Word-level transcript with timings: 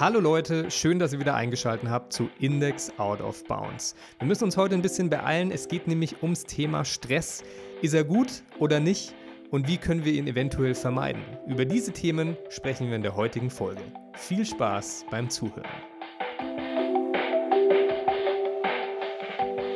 Hallo 0.00 0.18
Leute, 0.18 0.72
schön, 0.72 0.98
dass 0.98 1.12
ihr 1.12 1.20
wieder 1.20 1.36
eingeschaltet 1.36 1.88
habt 1.88 2.12
zu 2.12 2.28
Index 2.40 2.90
Out 2.98 3.20
of 3.20 3.44
Bounds. 3.44 3.94
Wir 4.18 4.26
müssen 4.26 4.42
uns 4.42 4.56
heute 4.56 4.74
ein 4.74 4.82
bisschen 4.82 5.08
beeilen. 5.08 5.52
Es 5.52 5.68
geht 5.68 5.86
nämlich 5.86 6.20
ums 6.20 6.42
Thema 6.42 6.84
Stress. 6.84 7.44
Ist 7.80 7.94
er 7.94 8.02
gut 8.02 8.42
oder 8.58 8.80
nicht? 8.80 9.14
Und 9.52 9.68
wie 9.68 9.76
können 9.76 10.04
wir 10.04 10.12
ihn 10.12 10.26
eventuell 10.26 10.74
vermeiden? 10.74 11.22
Über 11.46 11.64
diese 11.64 11.92
Themen 11.92 12.36
sprechen 12.48 12.88
wir 12.88 12.96
in 12.96 13.02
der 13.02 13.14
heutigen 13.14 13.50
Folge. 13.50 13.82
Viel 14.14 14.44
Spaß 14.44 15.06
beim 15.12 15.30
Zuhören. 15.30 15.62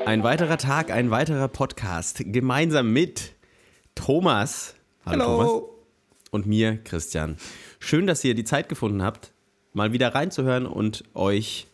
Ein 0.05 0.25
weiterer 0.25 0.59
Tag, 0.59 0.91
ein 0.91 1.13
weiterer 1.13 1.47
Podcast. 1.47 2.25
Gemeinsam 2.27 2.93
mit 2.93 3.37
Thomas. 3.95 4.75
Hallo. 5.07 5.25
Thomas. 5.25 5.63
Und 6.33 6.47
mir, 6.47 6.83
Christian. 6.83 7.37
Schön, 7.79 8.09
dass 8.09 8.25
ihr 8.25 8.35
die 8.35 8.45
Zeit 8.45 8.69
gefunden 8.69 9.03
habt, 9.05 9.33
mal 9.79 9.93
wieder 9.93 10.15
reinzuhören 10.15 10.67
und 10.67 11.05
euch 11.15 11.69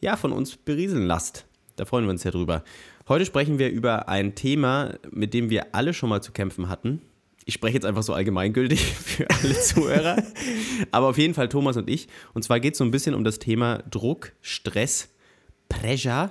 ja 0.00 0.16
von 0.16 0.32
uns 0.32 0.56
berieseln 0.56 1.06
lasst. 1.06 1.44
Da 1.76 1.84
freuen 1.84 2.04
wir 2.04 2.10
uns 2.10 2.24
ja 2.24 2.30
drüber. 2.30 2.64
Heute 3.08 3.26
sprechen 3.26 3.58
wir 3.58 3.70
über 3.70 4.08
ein 4.08 4.34
Thema, 4.34 4.94
mit 5.10 5.34
dem 5.34 5.50
wir 5.50 5.74
alle 5.74 5.92
schon 5.92 6.08
mal 6.08 6.22
zu 6.22 6.32
kämpfen 6.32 6.68
hatten. 6.68 7.02
Ich 7.44 7.54
spreche 7.54 7.74
jetzt 7.74 7.86
einfach 7.86 8.04
so 8.04 8.14
allgemeingültig 8.14 8.80
für 8.94 9.28
alle 9.28 9.58
Zuhörer, 9.60 10.22
aber 10.92 11.08
auf 11.08 11.18
jeden 11.18 11.34
Fall 11.34 11.48
Thomas 11.48 11.76
und 11.76 11.90
ich. 11.90 12.08
Und 12.34 12.42
zwar 12.42 12.60
geht 12.60 12.74
es 12.74 12.78
so 12.78 12.84
ein 12.84 12.92
bisschen 12.92 13.14
um 13.14 13.24
das 13.24 13.38
Thema 13.38 13.82
Druck, 13.90 14.32
Stress, 14.40 15.08
Pressure. 15.68 16.30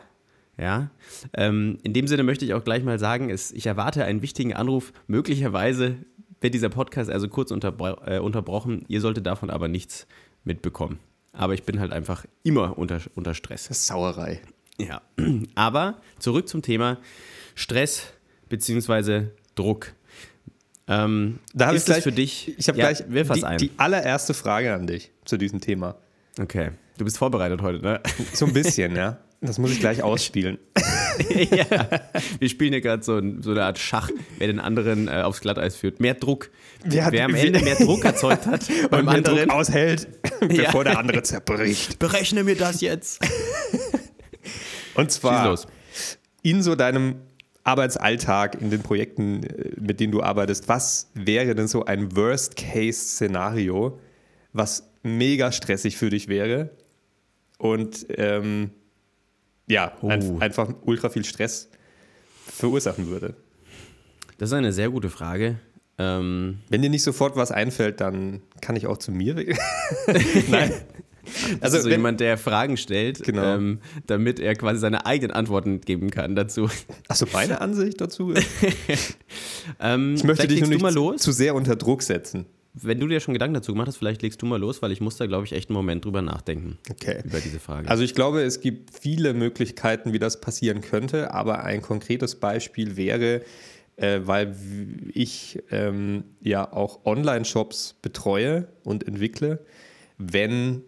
Ja, 0.58 0.90
ähm, 1.34 1.78
in 1.84 1.94
dem 1.94 2.08
Sinne 2.08 2.24
möchte 2.24 2.44
ich 2.44 2.54
auch 2.54 2.64
gleich 2.64 2.84
mal 2.84 3.00
sagen, 3.00 3.30
es, 3.30 3.52
ich 3.52 3.66
erwarte 3.66 4.04
einen 4.06 4.22
wichtigen 4.22 4.54
Anruf. 4.54 4.92
Möglicherweise 5.08 5.98
wird 6.42 6.54
dieser 6.54 6.70
Podcast 6.70 7.10
also 7.10 7.28
kurz 7.28 7.52
unterbro 7.52 7.98
äh, 8.06 8.20
unterbrochen. 8.20 8.86
Ihr 8.88 9.02
solltet 9.02 9.26
davon 9.26 9.50
aber 9.50 9.68
nichts 9.68 10.06
mitbekommen. 10.44 11.00
Aber 11.34 11.54
ich 11.54 11.64
bin 11.64 11.80
halt 11.80 11.92
einfach 11.92 12.26
immer 12.44 12.78
unter, 12.78 13.00
unter 13.16 13.34
Stress. 13.34 13.68
Das 13.68 13.78
ist 13.80 13.88
Sauerei. 13.88 14.42
Ja, 14.78 15.02
aber 15.56 16.02
zurück 16.20 16.48
zum 16.48 16.62
Thema 16.62 16.98
Stress 17.56 18.04
bzw. 18.50 19.28
Druck. 19.56 19.94
Ähm, 20.88 21.40
Da 21.54 21.68
habe 21.68 21.76
ist 21.78 21.84
ich 21.84 21.86
gleich 21.88 22.04
für 22.04 22.12
dich. 22.12 22.58
Ich 22.58 22.68
habe 22.68 22.78
Ja, 22.80 22.86
gleich 22.92 23.04
wirf 23.10 23.30
die, 23.32 23.44
ein. 23.44 23.58
die 23.58 23.72
allererste 23.78 24.34
Frage 24.34 24.74
an 24.74 24.88
dich 24.88 25.12
zu 25.26 25.38
diesem 25.38 25.62
Thema. 25.62 25.96
Okay, 26.40 26.72
du 26.98 27.06
bist 27.06 27.18
vorbereitet 27.18 27.62
heute, 27.62 27.80
ne? 27.82 28.02
So 28.34 28.46
ein 28.46 28.54
bisschen, 28.54 28.96
ja. 28.96 29.20
Das 29.42 29.58
muss 29.60 29.72
ich 29.72 29.80
gleich 29.80 30.02
ausspielen. 30.04 30.58
ja. 31.52 31.66
Wir 32.40 32.50
spielen 32.50 32.72
hier 32.74 32.82
gerade 32.82 33.04
so, 33.04 33.22
so 33.42 33.52
eine 33.52 33.64
Art 33.64 33.78
Schach, 33.80 34.10
wer 34.38 34.48
den 34.48 34.60
anderen 34.60 35.08
äh, 35.08 35.22
aufs 35.22 35.42
Glatteis 35.42 35.76
führt. 35.76 36.00
Mehr 36.00 36.14
Druck. 36.16 36.50
Wer 36.84 37.06
hat- 37.06 37.14
wer 37.14 37.26
am 37.26 37.36
Ende 37.36 37.60
mehr 37.60 37.76
Druck 37.76 38.04
erzeugt 38.06 38.46
hat 38.46 38.62
beim 38.90 39.06
Weil 39.06 39.18
anderen. 39.18 39.48
Druck 39.50 39.50
aushält, 39.58 40.08
bevor 40.40 40.84
der 40.84 40.98
andere 40.98 41.22
zerbricht. 41.24 42.00
Berechne 42.00 42.44
mir 42.44 42.56
das 42.56 42.82
jetzt. 42.82 43.22
Und 44.96 45.12
zwar 45.12 45.60
in 46.42 46.62
so 46.64 46.76
deinem 46.76 47.16
Arbeitsalltag, 47.64 48.60
in 48.62 48.70
den 48.72 48.82
Projekten, 48.82 49.44
äh, 49.44 49.72
mit 49.80 50.00
denen 50.00 50.12
du 50.12 50.22
arbeitest, 50.24 50.68
was 50.68 51.10
wäre 51.14 51.54
denn 51.56 51.68
so 51.68 51.86
ein 51.86 52.16
Worst-Case-Szenario, 52.16 54.00
was 54.54 54.90
mega 55.04 55.52
stressig 55.52 55.98
für 55.98 56.10
dich 56.10 56.28
wäre 56.28 56.72
und 57.58 58.06
ähm, 58.18 58.72
ja, 59.70 59.94
ein, 60.02 60.22
Oh. 60.24 60.40
einfach 60.40 60.70
ultra 60.86 61.10
viel 61.10 61.24
Stress 61.26 61.70
verursachen 62.48 63.08
würde? 63.08 63.36
Das 64.38 64.50
ist 64.50 64.54
eine 64.54 64.74
sehr 64.74 64.90
gute 64.90 65.10
Frage. 65.10 65.60
Ähm, 65.98 66.60
Wenn 66.70 66.82
dir 66.82 66.90
nicht 66.90 67.04
sofort 67.04 67.36
was 67.36 67.52
einfällt, 67.52 68.00
dann 68.02 68.42
kann 68.62 68.76
ich 68.76 68.88
auch 68.88 68.98
zu 68.98 69.12
mir. 69.12 69.36
Nein. 70.50 70.72
also 70.72 70.78
Also, 71.62 71.78
so 71.80 71.84
wenn, 71.86 71.92
jemand, 72.00 72.20
der 72.22 72.38
Fragen 72.38 72.76
stellt, 72.78 73.22
Genau. 73.24 73.44
ähm, 73.56 73.80
damit 74.08 74.40
er 74.40 74.56
quasi 74.56 74.80
seine 74.80 75.06
eigenen 75.06 75.32
Antworten 75.32 75.82
geben 75.82 76.10
kann 76.10 76.36
dazu. 76.36 76.70
achso, 77.08 77.28
meine 77.34 77.62
Ansicht 77.62 78.02
dazu? 78.02 78.34
Ähm, 79.80 80.16
Ich 80.16 80.24
möchte 80.24 80.48
dich 80.48 80.62
nur 80.62 80.70
nicht 80.70 81.20
zu 81.22 81.32
sehr 81.32 81.54
unter 81.54 81.76
Druck 81.76 82.02
setzen. 82.02 82.46
Wenn 82.74 83.00
du 83.00 83.08
dir 83.08 83.20
schon 83.20 83.34
Gedanken 83.34 83.56
dazu 83.56 83.74
gemacht 83.74 83.88
hast, 83.88 83.98
vielleicht 83.98 84.22
legst 84.22 84.42
du 84.42 84.46
mal 84.46 84.60
los, 84.60 84.82
weil 84.82 84.92
ich 84.92 85.02
muss 85.02 85.18
da, 85.18 85.26
glaube 85.26 85.46
ich, 85.46 85.54
echt 85.54 85.70
einen 85.70 85.76
Moment 85.76 86.06
drüber 86.06 86.22
nachdenken. 86.22 86.78
Okay. 86.90 87.22
Über 87.26 87.40
diese 87.40 87.60
Frage. 87.60 87.90
Also 87.90 88.04
ich 88.04 88.14
glaube, 88.14 88.42
es 88.42 88.62
gibt 88.62 88.92
viele 88.98 89.34
Möglichkeiten, 89.34 90.14
wie 90.14 90.20
das 90.20 90.40
passieren 90.40 90.82
könnte, 90.82 91.34
aber 91.34 91.64
ein 91.64 91.82
konkretes 91.82 92.36
Beispiel 92.36 92.96
wäre, 92.96 93.42
äh, 93.96 94.22
weil 94.24 94.56
ich 95.14 95.64
ähm, 95.72 96.24
ja 96.42 96.72
auch 96.72 97.06
Online-Shops 97.06 97.96
betreue 98.02 98.68
und 98.84 99.08
entwickle, 99.08 99.66
wenn 100.18 100.84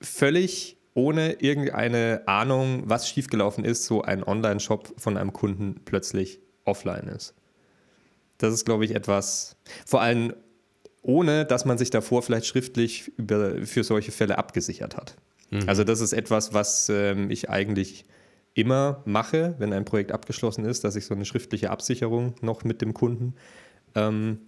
völlig 0.00 0.76
ohne 0.94 1.32
irgendeine 1.40 2.22
Ahnung, 2.26 2.84
was 2.86 3.08
schiefgelaufen 3.08 3.64
ist, 3.64 3.84
so 3.84 4.02
ein 4.02 4.22
Online-Shop 4.22 4.94
von 4.96 5.16
einem 5.16 5.32
Kunden 5.32 5.80
plötzlich 5.84 6.38
offline 6.64 7.08
ist. 7.08 7.34
Das 8.38 8.54
ist, 8.54 8.64
glaube 8.64 8.84
ich, 8.84 8.94
etwas, 8.94 9.56
vor 9.84 10.00
allem 10.00 10.34
ohne, 11.04 11.44
dass 11.44 11.64
man 11.64 11.78
sich 11.78 11.90
davor 11.90 12.22
vielleicht 12.22 12.46
schriftlich 12.46 13.12
über, 13.16 13.64
für 13.64 13.84
solche 13.84 14.10
Fälle 14.10 14.38
abgesichert 14.38 14.96
hat. 14.96 15.16
Also 15.66 15.84
das 15.84 16.00
ist 16.00 16.12
etwas, 16.12 16.52
was 16.52 16.88
ähm, 16.88 17.30
ich 17.30 17.50
eigentlich 17.50 18.06
immer 18.54 19.02
mache, 19.04 19.54
wenn 19.58 19.72
ein 19.72 19.84
Projekt 19.84 20.12
abgeschlossen 20.12 20.64
ist, 20.64 20.82
dass 20.82 20.96
ich 20.96 21.04
so 21.04 21.14
eine 21.14 21.24
schriftliche 21.24 21.70
Absicherung 21.70 22.34
noch 22.40 22.64
mit 22.64 22.80
dem 22.80 22.94
Kunden 22.94 23.34
ähm, 23.94 24.38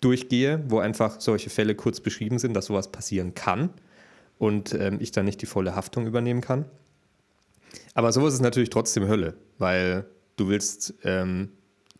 durchgehe, 0.00 0.64
wo 0.66 0.80
einfach 0.80 1.20
solche 1.20 1.50
Fälle 1.50 1.74
kurz 1.74 2.00
beschrieben 2.00 2.38
sind, 2.38 2.54
dass 2.54 2.66
sowas 2.66 2.90
passieren 2.90 3.34
kann 3.34 3.70
und 4.38 4.74
ähm, 4.74 4.98
ich 5.00 5.12
dann 5.12 5.24
nicht 5.24 5.40
die 5.40 5.46
volle 5.46 5.76
Haftung 5.76 6.06
übernehmen 6.06 6.40
kann. 6.40 6.64
Aber 7.94 8.10
sowas 8.10 8.34
ist 8.34 8.40
natürlich 8.40 8.70
trotzdem 8.70 9.06
Hölle, 9.06 9.34
weil 9.58 10.06
du 10.36 10.48
willst 10.48 10.94
ähm, 11.04 11.50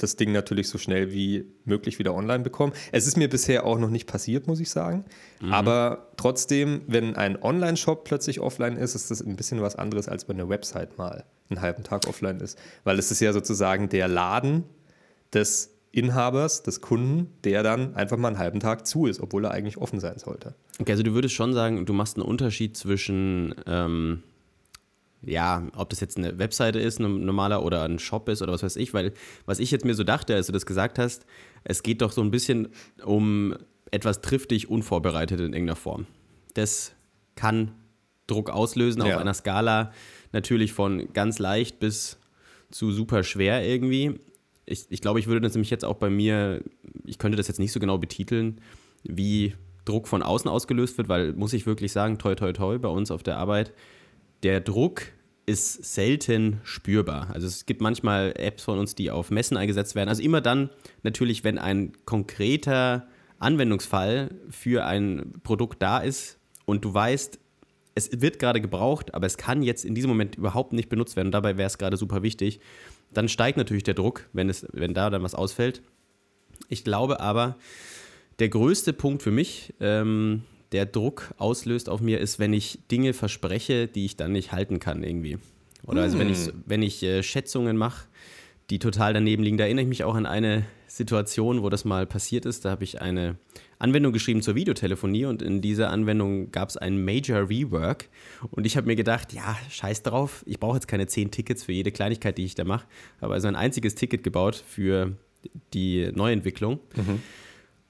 das 0.03 0.17
Ding 0.17 0.33
natürlich 0.33 0.69
so 0.69 0.79
schnell 0.79 1.13
wie 1.13 1.45
möglich 1.65 1.99
wieder 1.99 2.15
online 2.15 2.43
bekommen. 2.43 2.73
Es 2.93 3.07
ist 3.07 3.17
mir 3.17 3.29
bisher 3.29 3.65
auch 3.65 3.79
noch 3.79 3.91
nicht 3.91 4.07
passiert, 4.07 4.47
muss 4.47 4.61
ich 4.61 4.71
sagen. 4.71 5.05
Aber 5.51 6.09
trotzdem, 6.17 6.83
wenn 6.87 7.17
ein 7.17 7.41
Online-Shop 7.43 8.05
plötzlich 8.05 8.41
offline 8.41 8.77
ist, 8.77 8.95
ist 8.95 9.11
das 9.11 9.21
ein 9.21 9.37
bisschen 9.37 9.63
was 9.63 9.77
anderes, 9.77 10.09
als 10.09 10.29
wenn 10.29 10.39
eine 10.39 10.49
Website 10.49 10.99
mal 10.99 11.25
einen 11.49 11.61
halben 11.61 11.83
Tag 11.83 12.07
offline 12.07 12.41
ist. 12.41 12.59
Weil 12.85 12.99
es 12.99 13.11
ist 13.11 13.21
ja 13.21 13.33
sozusagen 13.33 13.89
der 13.89 14.09
Laden 14.09 14.65
des 15.33 15.71
Inhabers, 15.93 16.63
des 16.63 16.81
Kunden, 16.81 17.33
der 17.45 17.63
dann 17.63 17.95
einfach 17.97 18.17
mal 18.17 18.29
einen 18.29 18.39
halben 18.39 18.61
Tag 18.61 18.87
zu 18.87 19.07
ist, 19.07 19.21
obwohl 19.21 19.45
er 19.45 19.51
eigentlich 19.51 19.77
offen 19.77 19.99
sein 19.99 20.19
sollte. 20.19 20.55
Okay, 20.79 20.93
also 20.93 21.03
du 21.03 21.15
würdest 21.15 21.35
schon 21.35 21.53
sagen, 21.53 21.85
du 21.85 21.93
machst 21.93 22.17
einen 22.17 22.25
Unterschied 22.25 22.77
zwischen, 22.77 23.55
ähm, 23.67 24.23
ja, 25.23 25.67
ob 25.77 25.91
das 25.91 26.01
jetzt 26.01 26.17
eine 26.17 26.39
Webseite 26.39 26.79
ist, 26.81 26.99
ein 27.01 27.25
normaler 27.25 27.63
oder 27.65 27.83
ein 27.83 27.99
Shop 27.99 28.29
ist 28.29 28.43
oder 28.43 28.53
was 28.53 28.63
weiß 28.63 28.77
ich, 28.77 28.95
weil 28.95 29.13
was 29.47 29.59
ich 29.59 29.71
jetzt 29.71 29.85
mir 29.85 29.95
so 29.95 30.05
dachte, 30.05 30.35
als 30.35 30.47
du 30.47 30.53
das 30.53 30.67
gesagt 30.67 30.99
hast, 30.99 31.27
es 31.65 31.83
geht 31.83 32.01
doch 32.03 32.13
so 32.13 32.23
ein 32.23 32.31
bisschen 32.31 32.69
um 33.05 33.55
etwas 33.91 34.21
trifft 34.23 34.53
dich 34.53 34.71
unvorbereitet 34.71 35.41
in 35.41 35.53
irgendeiner 35.53 35.77
Form. 35.77 36.07
Das 36.55 36.93
kann 37.35 37.73
Druck 38.27 38.51
auslösen 38.51 39.05
Ja. 39.05 39.15
auf 39.15 39.21
einer 39.21 39.35
Skala 39.35 39.93
natürlich 40.33 40.73
von 40.73 41.13
ganz 41.13 41.39
leicht 41.39 41.81
bis 41.81 42.19
zu 42.71 42.93
super 42.93 43.25
schwer 43.25 43.67
irgendwie. 43.67 44.21
Ich, 44.65 44.87
ich 44.91 45.01
glaube, 45.01 45.19
ich 45.19 45.27
würde 45.27 45.41
das 45.41 45.55
nämlich 45.55 45.71
jetzt 45.71 45.85
auch 45.85 45.97
bei 45.97 46.09
mir, 46.09 46.63
ich 47.05 47.19
könnte 47.19 47.37
das 47.37 47.49
jetzt 47.49 47.59
nicht 47.59 47.73
so 47.73 47.81
genau 47.81 47.99
betiteln, 47.99 48.61
wie 49.03 49.55
Druck 49.85 50.07
von 50.07 50.23
außen 50.23 50.49
ausgelöst 50.49 50.97
wird, 50.99 51.09
weil, 51.09 51.33
muss 51.33 51.53
ich 51.53 51.67
wirklich 51.67 51.91
sagen, 51.91 52.19
toi, 52.19 52.37
toi, 52.37 52.53
toi, 52.53 52.79
bei 52.79 52.89
uns 52.89 53.11
auf 53.11 53.25
der 53.25 53.39
Arbeit, 53.39 53.73
der 54.43 54.61
Druck 54.61 55.03
ist 55.47 55.95
selten 55.95 56.61
spürbar. 56.63 57.31
Also 57.33 57.47
es 57.47 57.67
gibt 57.67 57.81
manchmal 57.81 58.33
Apps 58.37 58.63
von 58.63 58.79
uns, 58.79 58.95
die 58.95 59.11
auf 59.11 59.31
Messen 59.31 59.57
eingesetzt 59.57 59.95
werden. 59.95 60.09
Also 60.09 60.23
immer 60.23 60.41
dann 60.41 60.71
natürlich, 61.03 61.43
wenn 61.45 61.59
ein 61.59 61.93
konkreter 62.05 63.09
Anwendungsfall 63.39 64.31
für 64.51 64.85
ein 64.85 65.33
Produkt 65.43 65.83
da 65.83 65.99
ist 65.99 66.39
und 66.67 66.85
du 66.85 66.95
weißt, 66.95 67.41
es 67.95 68.21
wird 68.21 68.39
gerade 68.39 68.61
gebraucht, 68.61 69.15
aber 69.15 69.27
es 69.27 69.37
kann 69.37 69.63
jetzt 69.63 69.85
in 69.85 69.95
diesem 69.95 70.09
Moment 70.09 70.37
überhaupt 70.37 70.73
nicht 70.73 70.89
benutzt 70.89 71.17
werden. 71.17 71.29
Und 71.29 71.33
dabei 71.33 71.57
wäre 71.57 71.67
es 71.67 71.79
gerade 71.79 71.97
super 71.97 72.23
wichtig. 72.23 72.61
Dann 73.13 73.29
steigt 73.29 73.59
natürlich 73.59 73.83
der 73.83 73.95
Druck, 73.95 74.29
wenn, 74.33 74.49
es, 74.49 74.67
wenn 74.73 74.95
da 74.95 75.11
dann 75.11 75.23
was 75.23 75.35
ausfällt. 75.35 75.83
Ich 76.69 76.85
glaube 76.85 77.19
aber, 77.19 77.57
der 78.39 78.49
größte 78.49 78.93
Punkt 78.93 79.23
für 79.23 79.33
mich, 79.33 79.75
ähm, 79.81 80.45
der 80.73 80.87
Druck 80.87 81.35
auslöst 81.39 81.89
auf 81.89 82.01
mir, 82.01 82.21
ist, 82.21 82.39
wenn 82.39 82.53
ich 82.53 82.79
Dinge 82.91 83.13
verspreche, 83.13 83.89
die 83.89 84.05
ich 84.05 84.17
dann 84.17 84.33
nicht 84.33 84.53
halten 84.53 84.79
kann 84.79 85.03
irgendwie. 85.03 85.39
Oder 85.85 86.03
also 86.03 86.19
wenn 86.19 86.31
ich, 86.31 86.51
wenn 86.67 86.83
ich 86.83 87.03
äh, 87.03 87.23
Schätzungen 87.23 87.77
mache, 87.77 88.07
die 88.71 88.79
total 88.79 89.13
daneben 89.13 89.43
liegen. 89.43 89.59
Da 89.59 89.65
erinnere 89.65 89.83
ich 89.83 89.89
mich 89.89 90.05
auch 90.05 90.15
an 90.15 90.27
eine 90.27 90.65
Situation, 90.87 91.63
wo 91.63 91.69
das 91.69 91.85
mal 91.85 92.07
passiert 92.07 92.47
ist. 92.47 92.65
Da 92.65 92.71
habe 92.71 92.85
ich 92.85 93.01
eine 93.01 93.37
Anwendung 93.79 94.13
geschrieben 94.13 94.43
zur 94.43 94.55
Videotelefonie 94.55 95.25
und 95.25 95.43
in 95.43 95.61
dieser 95.61 95.91
Anwendung 95.91 96.53
gab 96.53 96.69
es 96.69 96.77
einen 96.77 97.05
Major 97.05 97.49
Rework. 97.49 98.09
Und 98.51 98.67
ich 98.67 98.77
habe 98.77 98.87
mir 98.87 98.97
gedacht, 98.97 99.33
ja, 99.33 99.57
scheiß 99.71 100.03
drauf, 100.03 100.45
ich 100.47 100.61
brauche 100.61 100.77
jetzt 100.77 100.87
keine 100.87 101.07
zehn 101.07 101.31
Tickets 101.31 101.65
für 101.65 101.73
jede 101.73 101.91
Kleinigkeit, 101.91 102.39
die 102.39 102.45
ich 102.45 102.55
da 102.55 102.65
mache. 102.65 102.87
Habe 103.21 103.35
also 103.35 103.49
ein 103.49 103.57
einziges 103.57 103.97
Ticket 103.97 104.23
gebaut 104.23 104.63
für 104.67 105.17
die 105.75 106.11
Neuentwicklung. 106.15 106.79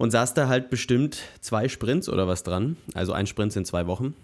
Und 0.00 0.12
saß 0.12 0.32
da 0.32 0.48
halt 0.48 0.70
bestimmt 0.70 1.18
zwei 1.42 1.68
Sprints 1.68 2.08
oder 2.08 2.26
was 2.26 2.42
dran. 2.42 2.78
Also 2.94 3.12
ein 3.12 3.26
Sprint 3.26 3.52
sind 3.52 3.66
zwei 3.66 3.86
Wochen. 3.86 4.14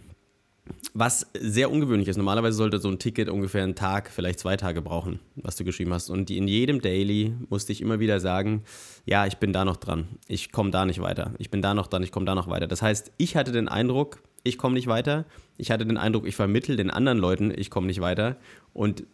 Was 0.94 1.26
sehr 1.38 1.70
ungewöhnlich 1.70 2.08
ist. 2.08 2.17
Normalerweise 2.17 2.56
sollte 2.56 2.78
so 2.78 2.88
ein 2.88 2.99
Ticket 2.99 3.28
ungefähr 3.28 3.62
einen 3.62 3.75
Tag, 3.75 4.11
vielleicht 4.11 4.40
zwei 4.40 4.56
Tage 4.56 4.81
brauchen, 4.81 5.20
was 5.34 5.56
du 5.56 5.64
geschrieben 5.64 5.93
hast. 5.93 6.08
Und 6.08 6.31
in 6.31 6.49
jedem 6.49 6.81
Daily 6.81 7.34
musste 7.50 7.73
ich 7.73 7.82
immer 7.82 8.00
wieder 8.00 8.20
sagen, 8.20 8.62
ja, 9.05 9.26
ich 9.26 9.37
bin 9.37 9.52
da 9.52 9.67
noch 9.67 9.76
dran. 9.76 10.08
Ich 10.28 10.50
komme 10.50 10.70
da 10.70 10.87
nicht 10.87 11.02
weiter. 11.02 11.34
Ich 11.37 11.50
bin 11.50 11.61
da 11.61 11.75
noch 11.75 11.88
dran. 11.88 12.02
Ich 12.02 12.11
komme 12.11 12.25
da 12.25 12.34
noch 12.34 12.49
weiter. 12.49 12.67
Das 12.67 12.81
heißt, 12.81 13.12
ich 13.19 13.37
hatte 13.37 13.52
den 13.52 13.69
Eindruck, 13.69 14.22
ich 14.44 14.56
komme 14.56 14.76
nicht 14.76 14.87
weiter. 14.87 15.26
Ich 15.58 15.70
hatte 15.70 15.84
den 15.84 15.99
Eindruck, 15.99 16.26
ich 16.26 16.37
vermittel 16.37 16.76
den 16.76 16.88
anderen 16.88 17.19
Leuten, 17.19 17.52
ich 17.55 17.69
komme 17.69 17.88
nicht 17.88 18.00
weiter. 18.00 18.37
Und 18.72 19.05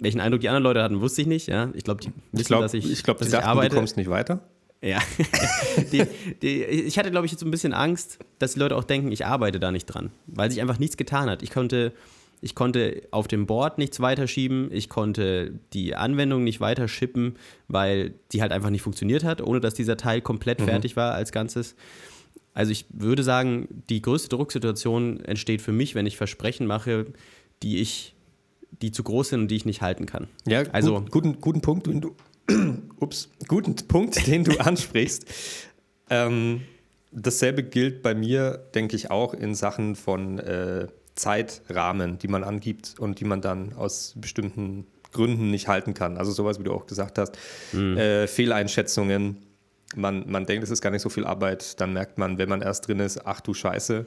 welchen 0.00 0.18
Eindruck 0.18 0.40
die 0.40 0.48
anderen 0.48 0.64
Leute 0.64 0.82
hatten, 0.82 1.00
wusste 1.00 1.22
ich 1.22 1.28
nicht. 1.28 1.46
Ja, 1.46 1.70
ich 1.74 1.84
glaube, 1.84 2.00
die 2.00 2.08
wissen, 2.08 2.40
ich 2.40 2.46
glaub, 2.48 2.62
dass 2.62 2.74
ich, 2.74 2.90
ich, 2.90 3.04
glaub, 3.04 3.18
dass 3.18 3.28
ich 3.28 3.34
dachten, 3.34 3.46
arbeite. 3.46 3.68
Du 3.68 3.76
kommst 3.76 3.96
nicht 3.96 4.10
weiter. 4.10 4.40
Ja. 4.80 5.00
die, 5.92 6.04
die, 6.40 6.64
ich 6.64 6.98
hatte, 6.98 7.10
glaube 7.10 7.26
ich, 7.26 7.32
jetzt 7.32 7.40
so 7.40 7.46
ein 7.46 7.50
bisschen 7.50 7.72
Angst, 7.72 8.18
dass 8.38 8.54
die 8.54 8.60
Leute 8.60 8.76
auch 8.76 8.84
denken, 8.84 9.10
ich 9.10 9.26
arbeite 9.26 9.58
da 9.58 9.70
nicht 9.72 9.86
dran, 9.86 10.10
weil 10.26 10.50
sich 10.50 10.60
einfach 10.60 10.78
nichts 10.78 10.96
getan 10.96 11.28
hat. 11.28 11.42
Ich 11.42 11.50
konnte, 11.50 11.92
ich 12.40 12.54
konnte 12.54 13.02
auf 13.10 13.26
dem 13.26 13.46
Board 13.46 13.78
nichts 13.78 14.00
weiterschieben, 14.00 14.70
ich 14.70 14.88
konnte 14.88 15.58
die 15.72 15.96
Anwendung 15.96 16.44
nicht 16.44 16.60
weiter 16.60 16.86
schippen, 16.86 17.36
weil 17.66 18.14
die 18.32 18.40
halt 18.40 18.52
einfach 18.52 18.70
nicht 18.70 18.82
funktioniert 18.82 19.24
hat, 19.24 19.42
ohne 19.42 19.60
dass 19.60 19.74
dieser 19.74 19.96
Teil 19.96 20.20
komplett 20.20 20.60
mhm. 20.60 20.66
fertig 20.66 20.96
war 20.96 21.14
als 21.14 21.32
Ganzes. 21.32 21.74
Also 22.54 22.72
ich 22.72 22.86
würde 22.90 23.22
sagen, 23.22 23.68
die 23.88 24.02
größte 24.02 24.28
Drucksituation 24.28 25.20
entsteht 25.20 25.62
für 25.62 25.72
mich, 25.72 25.94
wenn 25.94 26.06
ich 26.06 26.16
Versprechen 26.16 26.66
mache, 26.66 27.06
die 27.62 27.78
ich, 27.78 28.14
die 28.82 28.92
zu 28.92 29.02
groß 29.02 29.30
sind 29.30 29.42
und 29.42 29.48
die 29.48 29.56
ich 29.56 29.64
nicht 29.64 29.82
halten 29.82 30.06
kann. 30.06 30.28
Ja, 30.46 30.62
also 30.72 31.00
gut, 31.00 31.10
guten, 31.10 31.40
guten 31.40 31.60
Punkt, 31.60 31.86
den 31.86 32.00
du, 32.00 32.16
ups, 33.00 33.30
guten 33.46 33.74
Punkt, 33.74 34.26
den 34.26 34.44
du 34.44 34.58
ansprichst. 34.58 35.26
ähm, 36.10 36.62
dasselbe 37.12 37.62
gilt 37.62 38.02
bei 38.02 38.14
mir, 38.14 38.58
denke 38.74 38.96
ich, 38.96 39.10
auch 39.10 39.34
in 39.34 39.54
Sachen 39.54 39.96
von 39.96 40.38
äh, 40.38 40.86
Zeitrahmen, 41.14 42.18
die 42.18 42.28
man 42.28 42.44
angibt 42.44 42.94
und 42.98 43.20
die 43.20 43.24
man 43.24 43.40
dann 43.40 43.72
aus 43.72 44.14
bestimmten 44.16 44.86
Gründen 45.12 45.50
nicht 45.50 45.68
halten 45.68 45.94
kann. 45.94 46.16
Also 46.16 46.32
sowas, 46.32 46.58
wie 46.58 46.64
du 46.64 46.72
auch 46.72 46.86
gesagt 46.86 47.18
hast, 47.18 47.36
mhm. 47.72 47.96
äh, 47.96 48.26
Fehleinschätzungen 48.26 49.48
man, 49.96 50.30
man 50.30 50.46
denkt, 50.46 50.64
es 50.64 50.70
ist 50.70 50.82
gar 50.82 50.90
nicht 50.90 51.02
so 51.02 51.08
viel 51.08 51.24
Arbeit, 51.24 51.80
dann 51.80 51.92
merkt 51.92 52.18
man, 52.18 52.38
wenn 52.38 52.48
man 52.48 52.62
erst 52.62 52.88
drin 52.88 53.00
ist, 53.00 53.26
ach 53.26 53.40
du 53.40 53.54
Scheiße, 53.54 54.06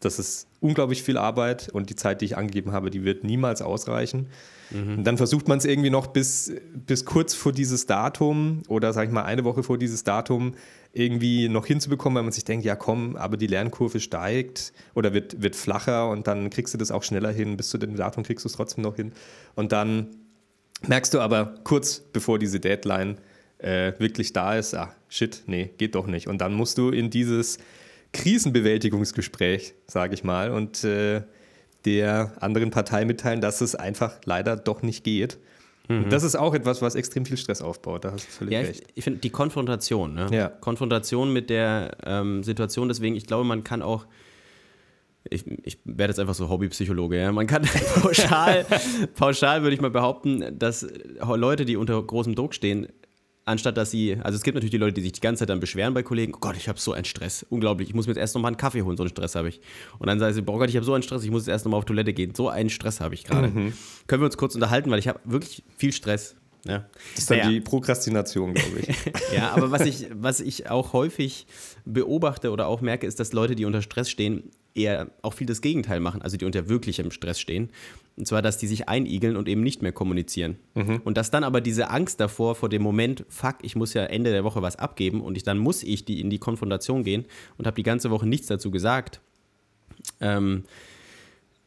das 0.00 0.18
ist 0.18 0.46
unglaublich 0.60 1.02
viel 1.02 1.16
Arbeit 1.16 1.68
und 1.70 1.90
die 1.90 1.96
Zeit, 1.96 2.20
die 2.20 2.26
ich 2.26 2.36
angegeben 2.36 2.72
habe, 2.72 2.90
die 2.90 3.04
wird 3.04 3.24
niemals 3.24 3.62
ausreichen. 3.62 4.28
Mhm. 4.70 5.04
Dann 5.04 5.16
versucht 5.16 5.48
man 5.48 5.58
es 5.58 5.64
irgendwie 5.64 5.90
noch 5.90 6.08
bis, 6.08 6.52
bis 6.74 7.04
kurz 7.04 7.34
vor 7.34 7.52
dieses 7.52 7.86
Datum 7.86 8.62
oder 8.68 8.92
sag 8.92 9.06
ich 9.06 9.12
mal 9.12 9.24
eine 9.24 9.44
Woche 9.44 9.62
vor 9.62 9.78
dieses 9.78 10.04
Datum 10.04 10.54
irgendwie 10.92 11.48
noch 11.48 11.66
hinzubekommen, 11.66 12.16
weil 12.16 12.22
man 12.24 12.32
sich 12.32 12.44
denkt, 12.44 12.64
ja 12.64 12.74
komm, 12.74 13.16
aber 13.16 13.36
die 13.36 13.46
Lernkurve 13.46 14.00
steigt 14.00 14.72
oder 14.94 15.12
wird, 15.12 15.40
wird 15.42 15.54
flacher 15.54 16.08
und 16.08 16.26
dann 16.26 16.50
kriegst 16.50 16.74
du 16.74 16.78
das 16.78 16.90
auch 16.90 17.02
schneller 17.02 17.30
hin, 17.30 17.56
bis 17.56 17.68
zu 17.68 17.78
dem 17.78 17.96
Datum 17.96 18.24
kriegst 18.24 18.44
du 18.44 18.48
es 18.48 18.54
trotzdem 18.54 18.82
noch 18.82 18.96
hin. 18.96 19.12
Und 19.54 19.72
dann 19.72 20.08
merkst 20.86 21.14
du 21.14 21.20
aber 21.20 21.54
kurz 21.64 22.00
bevor 22.00 22.38
diese 22.38 22.60
Deadline 22.60 23.18
äh, 23.58 23.92
wirklich 23.98 24.32
da 24.32 24.56
ist, 24.56 24.74
ah, 24.74 24.94
shit, 25.08 25.42
nee, 25.46 25.70
geht 25.78 25.94
doch 25.94 26.06
nicht. 26.06 26.28
Und 26.28 26.38
dann 26.38 26.54
musst 26.54 26.78
du 26.78 26.90
in 26.90 27.10
dieses 27.10 27.58
Krisenbewältigungsgespräch, 28.16 29.74
sage 29.86 30.14
ich 30.14 30.24
mal, 30.24 30.50
und 30.50 30.84
äh, 30.84 31.22
der 31.84 32.32
anderen 32.40 32.70
Partei 32.70 33.04
mitteilen, 33.04 33.40
dass 33.40 33.60
es 33.60 33.74
einfach 33.74 34.18
leider 34.24 34.56
doch 34.56 34.82
nicht 34.82 35.04
geht. 35.04 35.38
Mhm. 35.88 36.08
Das 36.10 36.24
ist 36.24 36.34
auch 36.34 36.54
etwas, 36.54 36.82
was 36.82 36.96
extrem 36.96 37.24
viel 37.24 37.36
Stress 37.36 37.62
aufbaut. 37.62 38.04
Da 38.04 38.12
hast 38.12 38.26
du 38.26 38.30
völlig 38.32 38.54
ja, 38.54 38.60
recht. 38.60 38.82
Ich, 38.88 38.96
ich 38.96 39.04
finde 39.04 39.20
die 39.20 39.30
Konfrontation, 39.30 40.14
ne? 40.14 40.28
ja. 40.32 40.48
Konfrontation 40.48 41.32
mit 41.32 41.48
der 41.48 41.96
ähm, 42.04 42.42
Situation, 42.42 42.88
deswegen, 42.88 43.14
ich 43.14 43.26
glaube, 43.26 43.44
man 43.44 43.62
kann 43.62 43.82
auch 43.82 44.06
ich, 45.30 45.44
ich 45.64 45.78
werde 45.84 46.12
jetzt 46.12 46.20
einfach 46.20 46.34
so 46.34 46.48
Hobbypsychologe. 46.48 47.18
Ja. 47.18 47.32
Man 47.32 47.46
kann 47.48 47.62
pauschal, 48.00 48.64
pauschal 49.16 49.62
würde 49.62 49.74
ich 49.74 49.80
mal 49.80 49.90
behaupten, 49.90 50.56
dass 50.56 50.86
Leute, 51.20 51.64
die 51.64 51.76
unter 51.76 52.00
großem 52.00 52.36
Druck 52.36 52.54
stehen, 52.54 52.88
anstatt 53.46 53.76
dass 53.76 53.90
sie, 53.90 54.18
also 54.22 54.36
es 54.36 54.42
gibt 54.42 54.56
natürlich 54.56 54.72
die 54.72 54.76
Leute, 54.76 54.94
die 54.94 55.02
sich 55.02 55.12
die 55.12 55.20
ganze 55.20 55.40
Zeit 55.40 55.48
dann 55.48 55.60
beschweren 55.60 55.94
bei 55.94 56.02
Kollegen, 56.02 56.34
oh 56.34 56.38
Gott, 56.40 56.56
ich 56.56 56.68
habe 56.68 56.78
so 56.78 56.92
einen 56.92 57.04
Stress, 57.04 57.46
unglaublich, 57.48 57.88
ich 57.88 57.94
muss 57.94 58.06
mir 58.06 58.12
jetzt 58.12 58.20
erst 58.20 58.34
nochmal 58.34 58.50
einen 58.50 58.58
Kaffee 58.58 58.82
holen, 58.82 58.96
so 58.96 59.04
einen 59.04 59.10
Stress 59.10 59.34
habe 59.34 59.48
ich. 59.48 59.60
Und 59.98 60.08
dann 60.08 60.18
sagen 60.18 60.34
sie, 60.34 60.42
oh 60.42 60.58
Gott, 60.58 60.68
ich 60.68 60.76
habe 60.76 60.84
so 60.84 60.92
einen 60.92 61.02
Stress, 61.02 61.24
ich 61.24 61.30
muss 61.30 61.42
jetzt 61.42 61.52
erst 61.52 61.64
nochmal 61.64 61.78
auf 61.78 61.84
Toilette 61.84 62.12
gehen, 62.12 62.34
so 62.34 62.48
einen 62.48 62.68
Stress 62.68 63.00
habe 63.00 63.14
ich 63.14 63.24
gerade. 63.24 63.48
Mhm. 63.48 63.72
Können 64.06 64.22
wir 64.22 64.26
uns 64.26 64.36
kurz 64.36 64.54
unterhalten, 64.54 64.90
weil 64.90 64.98
ich 64.98 65.08
habe 65.08 65.20
wirklich 65.24 65.62
viel 65.76 65.92
Stress. 65.92 66.36
Ja. 66.66 66.86
Das 67.14 67.22
ist 67.22 67.30
dann 67.30 67.38
naja. 67.38 67.50
die 67.50 67.60
Prokrastination, 67.60 68.54
glaube 68.54 68.80
ich. 68.80 68.88
ja, 69.34 69.52
aber 69.52 69.70
was 69.70 69.82
ich, 69.82 70.08
was 70.12 70.40
ich 70.40 70.68
auch 70.68 70.92
häufig 70.92 71.46
beobachte 71.84 72.50
oder 72.50 72.66
auch 72.66 72.80
merke, 72.80 73.06
ist, 73.06 73.20
dass 73.20 73.32
Leute, 73.32 73.54
die 73.54 73.64
unter 73.64 73.82
Stress 73.82 74.10
stehen, 74.10 74.50
eher 74.74 75.10
auch 75.22 75.32
viel 75.32 75.46
das 75.46 75.60
Gegenteil 75.60 76.00
machen, 76.00 76.22
also 76.22 76.36
die 76.36 76.44
unter 76.44 76.68
wirklichem 76.68 77.12
Stress 77.12 77.38
stehen. 77.38 77.70
Und 78.16 78.26
zwar, 78.26 78.40
dass 78.40 78.56
die 78.56 78.66
sich 78.66 78.88
einigeln 78.88 79.36
und 79.36 79.46
eben 79.46 79.62
nicht 79.62 79.82
mehr 79.82 79.92
kommunizieren. 79.92 80.56
Mhm. 80.74 81.02
Und 81.04 81.18
dass 81.18 81.30
dann 81.30 81.44
aber 81.44 81.60
diese 81.60 81.90
Angst 81.90 82.18
davor, 82.18 82.54
vor 82.54 82.70
dem 82.70 82.82
Moment, 82.82 83.26
fuck, 83.28 83.56
ich 83.60 83.76
muss 83.76 83.92
ja 83.92 84.04
Ende 84.04 84.30
der 84.30 84.42
Woche 84.42 84.62
was 84.62 84.76
abgeben 84.76 85.20
und 85.20 85.36
ich, 85.36 85.42
dann 85.42 85.58
muss 85.58 85.82
ich 85.82 86.06
die 86.06 86.20
in 86.20 86.30
die 86.30 86.38
Konfrontation 86.38 87.04
gehen 87.04 87.26
und 87.58 87.66
habe 87.66 87.76
die 87.76 87.82
ganze 87.82 88.10
Woche 88.10 88.26
nichts 88.26 88.46
dazu 88.46 88.70
gesagt. 88.70 89.20
Ähm, 90.20 90.64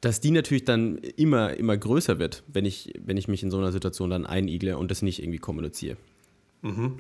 dass 0.02 0.22
die 0.22 0.32
natürlich 0.32 0.64
dann 0.64 0.98
immer, 1.18 1.58
immer 1.58 1.78
größer 1.78 2.20
wird, 2.20 2.44
wenn 2.48 2.66
ich, 2.66 2.94
wenn 3.04 3.18
ich 3.18 3.28
mich 3.28 3.44
in 3.44 3.52
so 3.52 3.58
einer 3.58 3.72
Situation 3.72 4.10
dann 4.10 4.26
einigle 4.26 4.78
und 4.78 4.92
das 4.92 5.02
nicht 5.02 5.22
irgendwie 5.22 5.40
kommuniziere. 5.40 5.98
Mhm. 6.62 7.00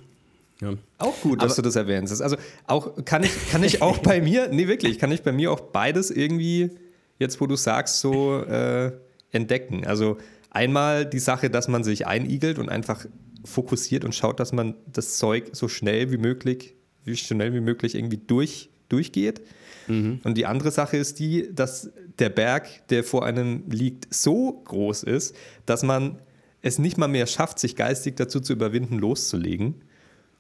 Ja. 0.62 0.74
Auch 0.98 1.22
gut, 1.22 1.42
dass 1.42 1.54
Aber, 1.54 1.62
du 1.62 1.68
das 1.70 1.76
erwähnst. 1.78 2.22
Also 2.22 2.36
auch 2.68 3.06
kann 3.06 3.24
ich, 3.24 3.50
kann 3.50 3.64
ich 3.64 3.82
auch 3.82 3.98
bei 4.04 4.22
mir, 4.22 4.50
nee, 4.50 4.68
wirklich, 4.68 5.00
kann 5.00 5.12
ich 5.12 5.24
bei 5.24 5.32
mir 5.32 5.52
auch 5.52 5.62
beides 5.62 6.12
irgendwie, 6.12 6.72
jetzt 7.18 7.40
wo 7.40 7.48
du 7.48 7.56
sagst, 7.56 8.02
so 8.02 8.42
äh, 8.44 8.92
entdecken. 9.32 9.86
Also 9.86 10.18
einmal 10.50 11.06
die 11.06 11.20
Sache, 11.20 11.50
dass 11.50 11.68
man 11.68 11.84
sich 11.84 12.08
einigelt 12.08 12.60
und 12.60 12.70
einfach 12.70 13.06
fokussiert 13.46 14.04
und 14.06 14.14
schaut, 14.14 14.40
dass 14.40 14.52
man 14.52 14.76
das 14.92 15.18
Zeug 15.18 15.50
so 15.54 15.68
schnell 15.68 16.12
wie 16.12 16.18
möglich, 16.18 16.76
wie 17.06 17.16
schnell 17.16 17.54
wie 17.54 17.62
möglich 17.62 17.96
irgendwie 17.96 18.18
durch, 18.18 18.70
durchgeht. 18.90 19.42
Mhm. 19.88 20.20
Und 20.24 20.38
die 20.38 20.46
andere 20.46 20.72
Sache 20.72 20.98
ist 20.98 21.20
die, 21.20 21.50
dass 21.54 21.92
der 22.20 22.30
Berg, 22.30 22.88
der 22.90 23.04
vor 23.04 23.26
einem 23.26 23.64
liegt, 23.70 24.14
so 24.14 24.62
groß 24.66 25.04
ist, 25.04 25.36
dass 25.66 25.84
man 25.84 26.20
es 26.62 26.80
nicht 26.80 26.98
mal 26.98 27.08
mehr 27.08 27.28
schafft, 27.28 27.60
sich 27.60 27.76
geistig 27.76 28.16
dazu 28.18 28.40
zu 28.40 28.54
überwinden, 28.54 28.98
loszulegen. 28.98 29.76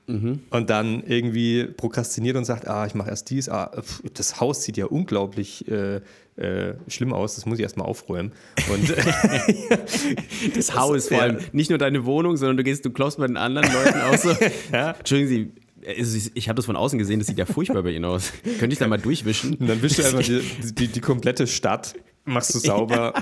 Mhm. 0.09 0.39
Und 0.49 0.71
dann 0.71 1.03
irgendwie 1.05 1.65
prokrastiniert 1.65 2.35
und 2.35 2.43
sagt, 2.43 2.67
ah, 2.67 2.87
ich 2.87 2.95
mache 2.95 3.09
erst 3.09 3.29
dies, 3.29 3.47
ah, 3.47 3.71
das 4.15 4.41
Haus 4.41 4.63
sieht 4.63 4.75
ja 4.75 4.87
unglaublich 4.87 5.67
äh, 5.67 6.01
äh, 6.35 6.73
schlimm 6.87 7.13
aus, 7.13 7.35
das 7.35 7.45
muss 7.45 7.59
ich 7.59 7.63
erstmal 7.63 7.85
aufräumen. 7.85 8.31
Und 8.73 8.89
das 10.55 10.75
Haus 10.75 11.09
vor 11.09 11.21
allem, 11.21 11.37
nicht 11.51 11.69
nur 11.69 11.77
deine 11.77 12.05
Wohnung, 12.05 12.37
sondern 12.37 12.57
du 12.57 12.63
gehst, 12.63 12.85
du 12.85 12.89
klopfst 12.89 13.17
bei 13.19 13.27
den 13.27 13.37
anderen 13.37 13.71
Leuten 13.71 14.01
auch 14.01 14.17
so. 14.17 14.35
ja. 14.73 14.91
Entschuldigen 14.91 15.29
Sie, 15.29 16.31
ich 16.33 16.49
habe 16.49 16.55
das 16.55 16.65
von 16.65 16.75
außen 16.75 16.97
gesehen, 16.97 17.19
das 17.19 17.27
sieht 17.27 17.37
ja 17.37 17.45
furchtbar 17.45 17.83
bei 17.83 17.91
Ihnen 17.91 18.05
aus. 18.05 18.33
Könnte 18.57 18.73
ich 18.73 18.79
da 18.79 18.87
mal 18.87 18.97
durchwischen? 18.97 19.55
Und 19.55 19.67
dann 19.67 19.81
wischst 19.81 19.99
du 19.99 20.05
einfach 20.05 20.23
die, 20.23 20.41
die, 20.73 20.87
die 20.87 21.01
komplette 21.01 21.45
Stadt, 21.45 21.93
machst 22.25 22.55
du 22.55 22.59
sauber. 22.59 23.13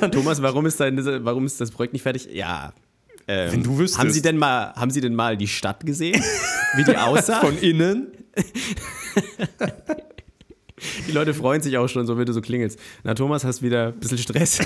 Ja. 0.00 0.08
Thomas, 0.08 0.40
warum 0.40 0.64
ist, 0.64 0.80
dein, 0.80 0.96
warum 1.24 1.44
ist 1.44 1.60
das 1.60 1.70
Projekt 1.70 1.92
nicht 1.92 2.02
fertig? 2.02 2.28
Ja. 2.32 2.72
Ähm, 3.28 3.52
Wenn 3.52 3.62
du 3.62 3.78
wüsstest. 3.78 3.98
Haben 3.98 4.10
Sie, 4.10 4.22
denn 4.22 4.36
mal, 4.36 4.72
haben 4.74 4.90
Sie 4.90 5.00
denn 5.00 5.14
mal 5.14 5.36
die 5.36 5.48
Stadt 5.48 5.84
gesehen? 5.86 6.22
Wie 6.76 6.84
die 6.84 6.96
aussah? 6.96 7.40
Von 7.40 7.58
innen? 7.58 8.08
Die 11.06 11.12
Leute 11.12 11.32
freuen 11.32 11.62
sich 11.62 11.78
auch 11.78 11.86
schon, 11.86 12.08
so 12.08 12.18
wie 12.18 12.24
du 12.24 12.32
so 12.32 12.40
klingelst. 12.40 12.76
Na, 13.04 13.14
Thomas, 13.14 13.44
hast 13.44 13.62
wieder 13.62 13.88
ein 13.88 14.00
bisschen 14.00 14.18
Stress. 14.18 14.58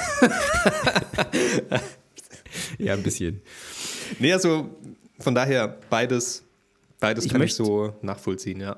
ja, 2.79 2.95
ein 2.95 3.03
bisschen. 3.03 3.43
Nee, 4.19 4.33
also 4.33 4.71
von 5.19 5.35
daher 5.35 5.77
beides 5.91 6.47
Beides 7.01 7.27
ich 7.27 7.33
kann 7.33 7.43
ich 7.43 7.55
so 7.55 7.95
nachvollziehen, 8.03 8.61
ja. 8.61 8.77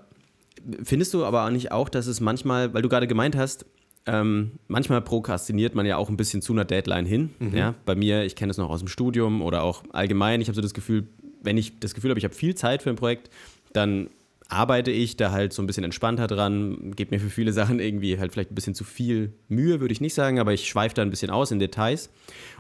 Findest 0.83 1.15
du 1.15 1.25
aber 1.25 1.49
nicht 1.51 1.71
auch, 1.73 1.89
dass 1.89 2.07
es 2.07 2.21
manchmal, 2.21 2.75
weil 2.75 2.83
du 2.83 2.89
gerade 2.89 3.07
gemeint 3.07 3.37
hast, 3.37 3.65
ähm, 4.09 4.53
manchmal 4.69 5.03
prokrastiniert 5.03 5.75
man 5.75 5.85
ja 5.85 5.99
auch 5.99 6.09
ein 6.09 6.17
bisschen 6.17 6.41
zu 6.41 6.55
einer 6.55 6.65
Deadline 6.65 7.05
hin. 7.05 7.31
Mhm. 7.39 7.55
Ja? 7.55 7.75
Bei 7.85 7.95
mir, 7.95 8.25
ich 8.25 8.37
kenne 8.37 8.51
es 8.51 8.57
noch 8.57 8.71
aus 8.71 8.81
dem 8.81 8.89
Studium 8.89 9.43
oder 9.43 9.63
auch 9.63 9.85
allgemein, 9.93 10.41
ich 10.41 10.49
habe 10.49 10.57
so 10.57 10.63
das 10.63 10.73
Gefühl, 10.73 11.07
wenn 11.43 11.59
ich 11.59 11.79
das 11.79 11.95
Gefühl 11.95 12.11
habe, 12.11 12.19
ich 12.19 12.25
habe 12.25 12.35
viel 12.35 12.55
Zeit 12.55 12.83
für 12.83 12.91
ein 12.91 12.97
Projekt, 12.97 13.29
dann 13.75 14.09
arbeite 14.49 14.91
ich 14.91 15.19
da 15.19 15.31
halt 15.31 15.53
so 15.53 15.63
ein 15.63 15.67
bisschen 15.67 15.85
entspannter 15.85 16.27
dran, 16.27 16.93
gebe 16.97 17.15
mir 17.15 17.21
für 17.21 17.29
viele 17.29 17.53
Sachen 17.59 17.81
irgendwie 17.81 18.19
halt 18.19 18.33
vielleicht 18.33 18.51
ein 18.51 18.55
bisschen 18.55 18.75
zu 18.75 18.85
viel 18.85 19.35
Mühe, 19.49 19.81
würde 19.81 19.93
ich 19.93 20.01
nicht 20.01 20.15
sagen, 20.15 20.41
aber 20.41 20.55
ich 20.55 20.67
schweife 20.67 20.95
da 20.95 21.03
ein 21.03 21.11
bisschen 21.11 21.31
aus 21.31 21.51
in 21.51 21.59
Details. 21.59 22.09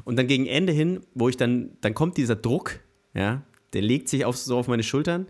Und 0.04 0.16
dann 0.16 0.26
gegen 0.26 0.46
Ende 0.46 0.74
hin, 0.74 1.00
wo 1.14 1.30
ich 1.30 1.38
dann, 1.38 1.70
dann 1.80 1.94
kommt 1.94 2.18
dieser 2.18 2.36
Druck, 2.36 2.80
ja, 3.14 3.42
der 3.72 3.80
legt 3.80 4.10
sich 4.10 4.26
auf, 4.26 4.36
so 4.36 4.58
auf 4.58 4.68
meine 4.68 4.82
Schultern 4.82 5.26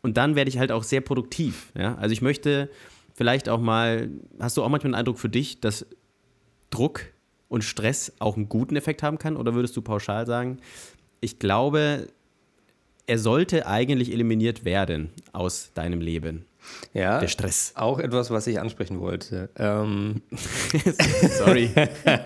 und 0.00 0.16
dann 0.16 0.34
werde 0.34 0.48
ich 0.48 0.58
halt 0.58 0.72
auch 0.72 0.82
sehr 0.82 1.02
produktiv. 1.02 1.72
Ja? 1.76 1.96
Also 1.96 2.14
ich 2.14 2.22
möchte 2.22 2.70
vielleicht 3.18 3.48
auch 3.48 3.60
mal, 3.60 4.08
hast 4.38 4.56
du 4.56 4.62
auch 4.62 4.68
manchmal 4.68 4.94
einen 4.94 5.00
Eindruck 5.00 5.18
für 5.18 5.28
dich, 5.28 5.60
dass 5.60 5.84
Druck 6.70 7.00
und 7.48 7.64
Stress 7.64 8.12
auch 8.20 8.36
einen 8.36 8.48
guten 8.48 8.76
Effekt 8.76 9.02
haben 9.02 9.18
kann? 9.18 9.36
Oder 9.36 9.54
würdest 9.54 9.76
du 9.76 9.82
pauschal 9.82 10.24
sagen, 10.24 10.58
ich 11.20 11.40
glaube, 11.40 12.06
er 13.06 13.18
sollte 13.18 13.66
eigentlich 13.66 14.12
eliminiert 14.12 14.64
werden 14.64 15.10
aus 15.32 15.72
deinem 15.74 16.00
Leben? 16.00 16.44
Ja, 16.92 17.18
Der 17.18 17.26
Stress. 17.28 17.72
auch 17.74 17.98
etwas, 17.98 18.30
was 18.30 18.46
ich 18.46 18.60
ansprechen 18.60 19.00
wollte. 19.00 19.48
Ähm, 19.56 20.22
Sorry. 21.38 21.70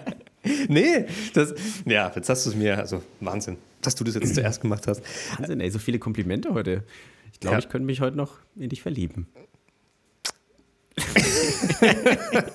nee, 0.68 1.06
das, 1.32 1.54
ja, 1.86 2.12
jetzt 2.14 2.28
hast 2.28 2.44
du 2.46 2.50
es 2.50 2.56
mir, 2.56 2.78
also 2.78 3.02
Wahnsinn, 3.20 3.56
dass 3.80 3.94
du 3.94 4.04
das 4.04 4.14
jetzt 4.14 4.34
zuerst 4.34 4.60
gemacht 4.60 4.86
hast. 4.88 5.02
Wahnsinn, 5.38 5.60
ey, 5.60 5.70
so 5.70 5.78
viele 5.78 5.98
Komplimente 5.98 6.52
heute. 6.52 6.82
Ich 7.32 7.40
glaube, 7.40 7.54
Ja. 7.54 7.58
ich 7.60 7.68
könnte 7.68 7.86
mich 7.86 8.00
heute 8.00 8.16
noch 8.16 8.38
in 8.56 8.68
dich 8.68 8.82
verlieben. 8.82 9.26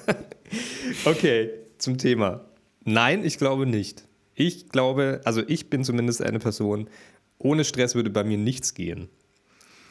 Okay, 1.05 1.49
zum 1.77 1.97
Thema. 1.97 2.45
Nein, 2.85 3.23
ich 3.25 3.37
glaube 3.37 3.65
nicht. 3.65 4.05
Ich 4.35 4.69
glaube, 4.69 5.21
also 5.25 5.41
ich 5.47 5.69
bin 5.69 5.83
zumindest 5.83 6.21
eine 6.21 6.39
Person, 6.39 6.89
ohne 7.37 7.63
Stress 7.65 7.95
würde 7.95 8.09
bei 8.09 8.23
mir 8.23 8.37
nichts 8.37 8.73
gehen. 8.73 9.09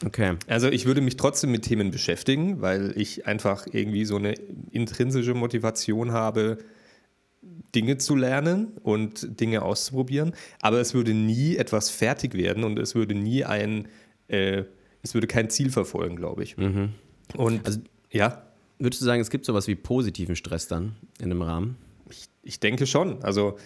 Okay. 0.04 0.34
Also 0.46 0.68
ich 0.68 0.86
würde 0.86 1.00
mich 1.00 1.16
trotzdem 1.16 1.50
mit 1.52 1.62
Themen 1.62 1.90
beschäftigen, 1.90 2.60
weil 2.60 2.92
ich 2.96 3.26
einfach 3.26 3.66
irgendwie 3.70 4.04
so 4.04 4.16
eine 4.16 4.34
intrinsische 4.70 5.34
Motivation 5.34 6.12
habe, 6.12 6.58
Dinge 7.74 7.96
zu 7.98 8.14
lernen 8.14 8.72
und 8.82 9.40
Dinge 9.40 9.62
auszuprobieren. 9.62 10.32
Aber 10.60 10.80
es 10.80 10.94
würde 10.94 11.14
nie 11.14 11.56
etwas 11.56 11.90
fertig 11.90 12.34
werden 12.34 12.64
und 12.64 12.78
es 12.78 12.94
würde 12.94 13.14
nie 13.14 13.44
ein, 13.44 13.88
äh, 14.28 14.64
es 15.02 15.14
würde 15.14 15.26
kein 15.26 15.50
Ziel 15.50 15.70
verfolgen, 15.70 16.16
glaube 16.16 16.42
ich. 16.42 16.56
Und 16.58 16.92
Also- 17.66 17.80
ja, 18.10 18.42
Würdest 18.78 19.00
du 19.00 19.06
sagen, 19.06 19.22
es 19.22 19.30
gibt 19.30 19.46
sowas 19.46 19.68
wie 19.68 19.74
positiven 19.74 20.36
Stress 20.36 20.68
dann 20.68 20.96
in 21.18 21.30
einem 21.30 21.42
Rahmen? 21.42 21.76
ich, 22.10 22.28
ich 22.42 22.60
denke 22.60 22.86
schon. 22.86 23.22
Also 23.22 23.56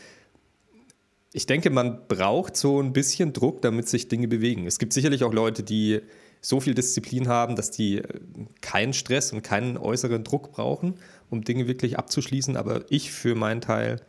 ich 1.33 1.47
denke, 1.47 1.71
man 1.71 2.07
braucht 2.09 2.57
so 2.57 2.81
ein 2.81 2.93
bisschen 2.93 3.33
Druck, 3.33 3.63
damit 3.63 3.89
sich 3.89 4.09
Dinge 4.09 4.29
bewegen. 4.29 4.67
Es 4.67 4.79
gibt 4.79 4.93
sicherlich 4.93 5.25
auch 5.25 5.33
Leute, 5.33 5.63
die 5.63 6.01
so 6.41 6.61
viel 6.61 6.75
Disziplin 6.75 7.29
haben, 7.29 7.55
dass 7.55 7.71
die 7.71 7.99
äh, 7.99 8.21
keinen 8.61 8.93
Stress 8.93 9.33
und 9.33 9.43
keinen 9.43 9.77
äußeren 9.77 10.25
Druck 10.25 10.53
brauchen, 10.53 10.95
um 11.29 11.45
Dinge 11.45 11.67
wirklich 11.67 11.99
abzuschließen. 11.99 12.57
Aber 12.57 12.85
ich 12.89 13.13
für 13.13 13.35
meinen 13.35 13.61
Teil 13.61 14.01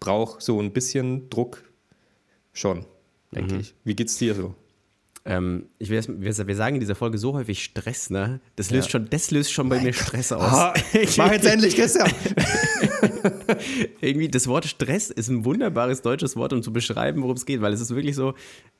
brauche 0.00 0.40
so 0.40 0.60
ein 0.60 0.72
bisschen 0.72 1.28
Druck 1.28 1.64
schon, 2.52 2.86
denke 3.32 3.56
ich. 3.56 3.74
Wie 3.84 3.94
geht's 3.94 4.16
dir 4.16 4.34
so? 4.34 4.54
Ähm, 5.28 5.66
ich 5.78 5.90
weiß, 5.90 6.08
wir, 6.20 6.32
sagen 6.54 6.76
in 6.76 6.80
dieser 6.80 6.94
Folge 6.94 7.18
so 7.18 7.32
häufig 7.34 7.62
Stress, 7.64 8.10
ne? 8.10 8.40
Das 8.54 8.70
löst, 8.70 8.86
Ja. 8.88 8.92
schon, 8.92 9.10
das 9.10 9.30
löst 9.32 9.52
schon 9.52 9.68
bei 9.68 9.80
mir 9.80 9.92
Stress 9.92 10.30
aus. 10.32 10.42
Ah, 10.42 10.72
mach 11.16 11.32
jetzt 11.32 11.46
endlich, 11.46 11.74
Christian! 11.74 12.08
Irgendwie, 14.00 14.28
das 14.28 14.46
Wort 14.46 14.66
Stress 14.66 15.10
ist 15.10 15.28
ein 15.28 15.44
wunderbares 15.44 16.02
deutsches 16.02 16.36
Wort, 16.36 16.52
um 16.52 16.62
zu 16.62 16.72
beschreiben, 16.72 17.22
worum 17.22 17.36
es 17.36 17.44
geht, 17.46 17.60
weil 17.60 17.72
es 17.72 17.80
ist 17.80 17.94
wirklich 17.94 18.14
so, 18.14 18.34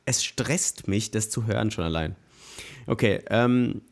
es 0.05 0.23
stresst 0.25 0.89
mich, 0.89 1.11
das 1.11 1.31
zu 1.31 1.47
hören 1.47 1.71
schon 1.71 1.85
allein. 1.85 2.15
Okay, 2.87 3.21
ähm, 3.31 3.83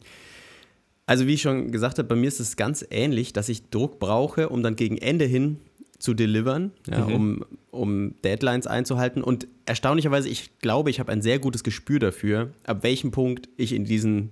also 1.06 1.26
wie 1.26 1.34
ich 1.34 1.42
schon 1.42 1.70
gesagt 1.72 1.98
habe, 1.98 2.08
bei 2.08 2.14
mir 2.14 2.28
ist 2.28 2.40
es 2.40 2.56
ganz 2.56 2.84
ähnlich, 2.90 3.32
dass 3.32 3.48
ich 3.48 3.68
Druck 3.70 3.98
brauche, 3.98 4.48
um 4.48 4.62
dann 4.62 4.76
gegen 4.76 4.96
Ende 4.96 5.24
hin 5.24 5.58
zu 6.04 6.12
delivern, 6.12 6.70
ja, 6.86 7.02
um, 7.04 7.46
um 7.70 8.14
Deadlines 8.22 8.66
einzuhalten. 8.66 9.22
Und 9.22 9.48
erstaunlicherweise, 9.64 10.28
ich 10.28 10.58
glaube, 10.58 10.90
ich 10.90 11.00
habe 11.00 11.10
ein 11.10 11.22
sehr 11.22 11.38
gutes 11.38 11.64
Gespür 11.64 11.98
dafür, 11.98 12.50
ab 12.64 12.82
welchem 12.82 13.10
Punkt 13.10 13.48
ich 13.56 13.72
in 13.72 13.86
diesen 13.86 14.30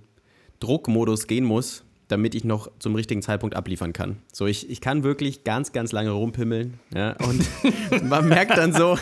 Druckmodus 0.59 1.25
gehen 1.25 1.43
muss, 1.43 1.83
damit 2.09 2.35
ich 2.35 2.43
noch 2.43 2.69
zum 2.77 2.93
richtigen 2.93 3.23
Zeitpunkt 3.23 3.55
abliefern 3.55 3.91
kann. 3.91 4.17
So, 4.31 4.45
ich, 4.45 4.69
ich 4.69 4.81
kann 4.81 5.03
wirklich 5.03 5.43
ganz, 5.43 5.71
ganz 5.71 5.91
lange 5.91 6.11
rumpimmeln. 6.11 6.75
Ja, 6.93 7.15
und 7.27 7.43
man 8.07 8.29
merkt 8.29 8.55
dann 8.55 8.71
so, 8.71 8.99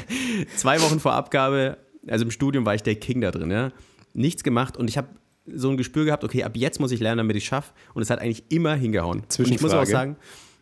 zwei 0.56 0.80
Wochen 0.80 1.00
vor 1.00 1.12
Abgabe, 1.12 1.76
also 2.08 2.24
im 2.24 2.30
Studium 2.30 2.64
war 2.64 2.74
ich 2.74 2.82
der 2.82 2.94
King 2.94 3.20
da 3.20 3.30
drin, 3.32 3.50
ja, 3.50 3.70
nichts 4.14 4.42
gemacht 4.42 4.78
und 4.78 4.88
ich 4.88 4.96
habe 4.96 5.08
so 5.46 5.68
ein 5.68 5.76
Gespür 5.76 6.06
gehabt, 6.06 6.24
okay, 6.24 6.42
ab 6.42 6.56
jetzt 6.56 6.80
muss 6.80 6.90
ich 6.90 7.00
lernen, 7.00 7.18
damit 7.18 7.36
ich 7.36 7.44
schaffe. 7.44 7.74
Und 7.92 8.00
es 8.00 8.08
hat 8.08 8.18
eigentlich 8.18 8.44
immer 8.48 8.74
hingehauen. 8.76 9.24
Und 9.38 9.50
ich 9.50 9.60
muss 9.60 9.72
auch 9.74 9.84
Zwischenfrage. 9.84 9.90
sagen, 9.90 10.16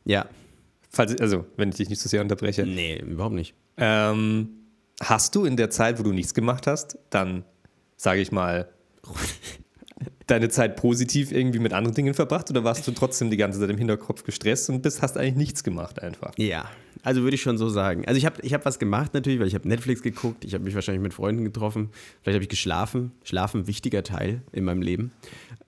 ja, 0.04 0.26
Falls, 0.92 1.18
also, 1.20 1.46
wenn 1.56 1.70
ich 1.70 1.76
dich 1.76 1.88
nicht 1.88 2.00
zu 2.00 2.08
sehr 2.08 2.20
unterbreche. 2.20 2.66
nee, 2.66 2.99
überhaupt 2.99 3.34
nicht. 3.34 3.54
Ähm, 3.78 4.50
hast 5.00 5.34
du 5.34 5.44
in 5.44 5.56
der 5.56 5.70
Zeit, 5.70 5.99
wo 5.99 6.02
du 6.02 6.12
nichts 6.12 6.34
gemacht 6.34 6.66
hast, 6.66 6.99
dann, 7.11 7.44
sage 7.96 8.20
ich 8.20 8.30
mal, 8.30 8.68
deine 10.26 10.49
Zeit 10.49 10.76
positiv 10.76 11.32
irgendwie 11.32 11.58
mit 11.58 11.72
anderen 11.72 11.94
Dingen 11.94 12.14
verbracht 12.14 12.50
oder 12.50 12.62
warst 12.64 12.87
du 12.87 12.92
trotzdem 12.92 13.30
die 13.30 13.37
ganze 13.37 13.58
Zeit 13.58 13.70
im 13.70 13.78
Hinterkopf 13.78 14.22
gestresst 14.25 14.68
und 14.70 14.82
bist, 14.82 15.02
hast 15.02 15.16
eigentlich 15.16 15.37
nichts 15.37 15.64
gemacht 15.64 16.00
einfach? 16.02 16.32
Ja, 16.37 16.70
also 17.02 17.22
würde 17.22 17.34
ich 17.34 17.42
schon 17.42 17.58
so 17.58 17.68
sagen. 17.68 18.04
Also 18.06 18.18
ich 18.18 18.26
habe 18.26 18.40
ich 18.42 18.54
hab 18.54 18.64
was 18.64 18.78
gemacht 18.78 19.14
natürlich, 19.14 19.40
weil 19.40 19.49
ich 19.49 19.54
habe 19.54 19.68
Netflix 19.68 20.02
geguckt, 20.02 20.44
ich 20.44 20.54
habe 20.54 20.64
mich 20.64 20.75
wahrscheinlich 20.75 21.02
mit 21.02 21.14
Freunden 21.14 21.44
getroffen, 21.44 21.90
vielleicht 22.22 22.37
habe 22.37 22.44
ich 22.44 22.50
geschlafen. 22.50 23.12
Schlafen, 23.25 23.66
wichtiger 23.66 24.02
Teil 24.02 24.42
in 24.52 24.64
meinem 24.64 24.82
Leben. 24.82 25.12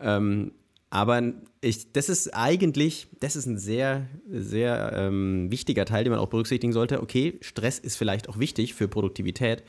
Ähm, 0.00 0.52
aber 0.94 1.32
ich, 1.60 1.90
das 1.92 2.08
ist 2.08 2.36
eigentlich, 2.36 3.08
das 3.18 3.34
ist 3.34 3.46
ein 3.46 3.58
sehr, 3.58 4.06
sehr 4.30 4.92
ähm, 4.94 5.50
wichtiger 5.50 5.86
Teil, 5.86 6.04
den 6.04 6.12
man 6.12 6.20
auch 6.20 6.28
berücksichtigen 6.28 6.72
sollte. 6.72 7.02
Okay, 7.02 7.36
Stress 7.40 7.80
ist 7.80 7.96
vielleicht 7.96 8.28
auch 8.28 8.38
wichtig 8.38 8.74
für 8.74 8.86
Produktivität, 8.86 9.64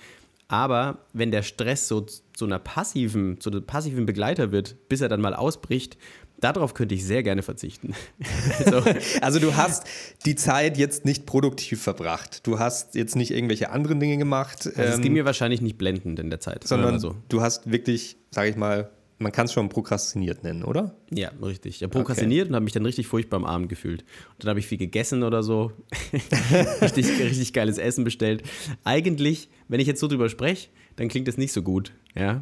aber 0.47 0.99
wenn 1.13 1.31
der 1.31 1.41
Stress 1.41 1.87
so 1.87 2.01
zu 2.01 2.45
einer 2.45 2.59
passiven, 2.59 3.41
zu 3.41 3.49
einem 3.49 3.65
passiven 3.65 4.05
Begleiter 4.05 4.51
wird, 4.51 4.87
bis 4.87 5.01
er 5.01 5.09
dann 5.09 5.19
mal 5.19 5.33
ausbricht, 5.33 5.97
darauf 6.41 6.75
könnte 6.75 6.93
ich 6.93 7.03
sehr 7.03 7.23
gerne 7.23 7.41
verzichten. 7.41 7.95
also, 8.65 8.83
Also 9.21 9.39
du 9.39 9.55
hast 9.55 9.87
die 10.27 10.35
Zeit 10.35 10.77
jetzt 10.77 11.05
nicht 11.05 11.25
produktiv 11.25 11.81
verbracht. 11.81 12.45
Du 12.45 12.59
hast 12.59 12.93
jetzt 12.93 13.15
nicht 13.15 13.31
irgendwelche 13.31 13.71
anderen 13.71 13.99
Dinge 13.99 14.17
gemacht, 14.17 14.67
Also 14.67 14.79
es 14.79 14.95
ähm, 14.97 15.01
ging 15.01 15.13
mir 15.13 15.25
wahrscheinlich 15.25 15.61
nicht 15.61 15.79
blendend 15.79 16.19
in 16.19 16.29
der 16.29 16.39
Zeit. 16.39 16.67
sondern 16.67 16.99
so. 16.99 17.15
du 17.29 17.41
hast 17.41 17.71
wirklich, 17.71 18.15
sage 18.29 18.51
ich 18.51 18.57
mal, 18.57 18.91
man 19.17 19.31
kann 19.31 19.45
es 19.45 19.53
schon 19.53 19.69
prokrastiniert 19.69 20.43
nennen, 20.43 20.63
oder? 20.63 20.95
Ja, 21.09 21.31
richtig. 21.41 21.77
Ich 21.77 21.83
habe 21.83 21.91
prokrastiniert 21.91 22.49
und 22.49 22.55
habe 22.55 22.63
mich 22.63 22.73
dann 22.73 22.85
richtig 22.85 23.07
furchtbar 23.07 23.37
am 23.37 23.45
Abend 23.45 23.69
gefühlt. 23.69 24.01
Und 24.01 24.43
dann 24.43 24.49
habe 24.49 24.59
ich 24.59 24.67
viel 24.67 24.77
gegessen 24.77 25.23
oder 25.23 25.41
so. 25.41 25.71
richtig, 26.81 27.07
richtig 27.19 27.53
geiles 27.53 27.77
Essen 27.77 28.03
bestellt. 28.03 28.43
Eigentlich, 28.83 29.49
wenn 29.69 29.79
ich 29.79 29.87
jetzt 29.87 30.01
so 30.01 30.07
drüber 30.07 30.27
spreche, 30.27 30.69
dann 30.97 31.07
klingt 31.07 31.27
das 31.27 31.37
nicht 31.37 31.53
so 31.53 31.61
gut. 31.61 31.93
Ja. 32.13 32.41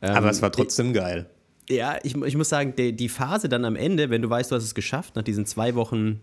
Ähm, 0.00 0.10
Aber 0.14 0.30
es 0.30 0.42
war 0.42 0.52
trotzdem 0.52 0.92
geil. 0.92 1.26
Ja, 1.68 1.98
ich, 2.02 2.14
ich 2.14 2.36
muss 2.36 2.48
sagen, 2.48 2.74
die, 2.76 2.92
die 2.92 3.08
Phase 3.08 3.48
dann 3.48 3.64
am 3.64 3.76
Ende, 3.76 4.10
wenn 4.10 4.22
du 4.22 4.30
weißt, 4.30 4.50
du 4.50 4.56
hast 4.56 4.64
es 4.64 4.74
geschafft, 4.74 5.16
nach 5.16 5.22
diesen 5.22 5.46
zwei 5.46 5.74
Wochen 5.74 6.20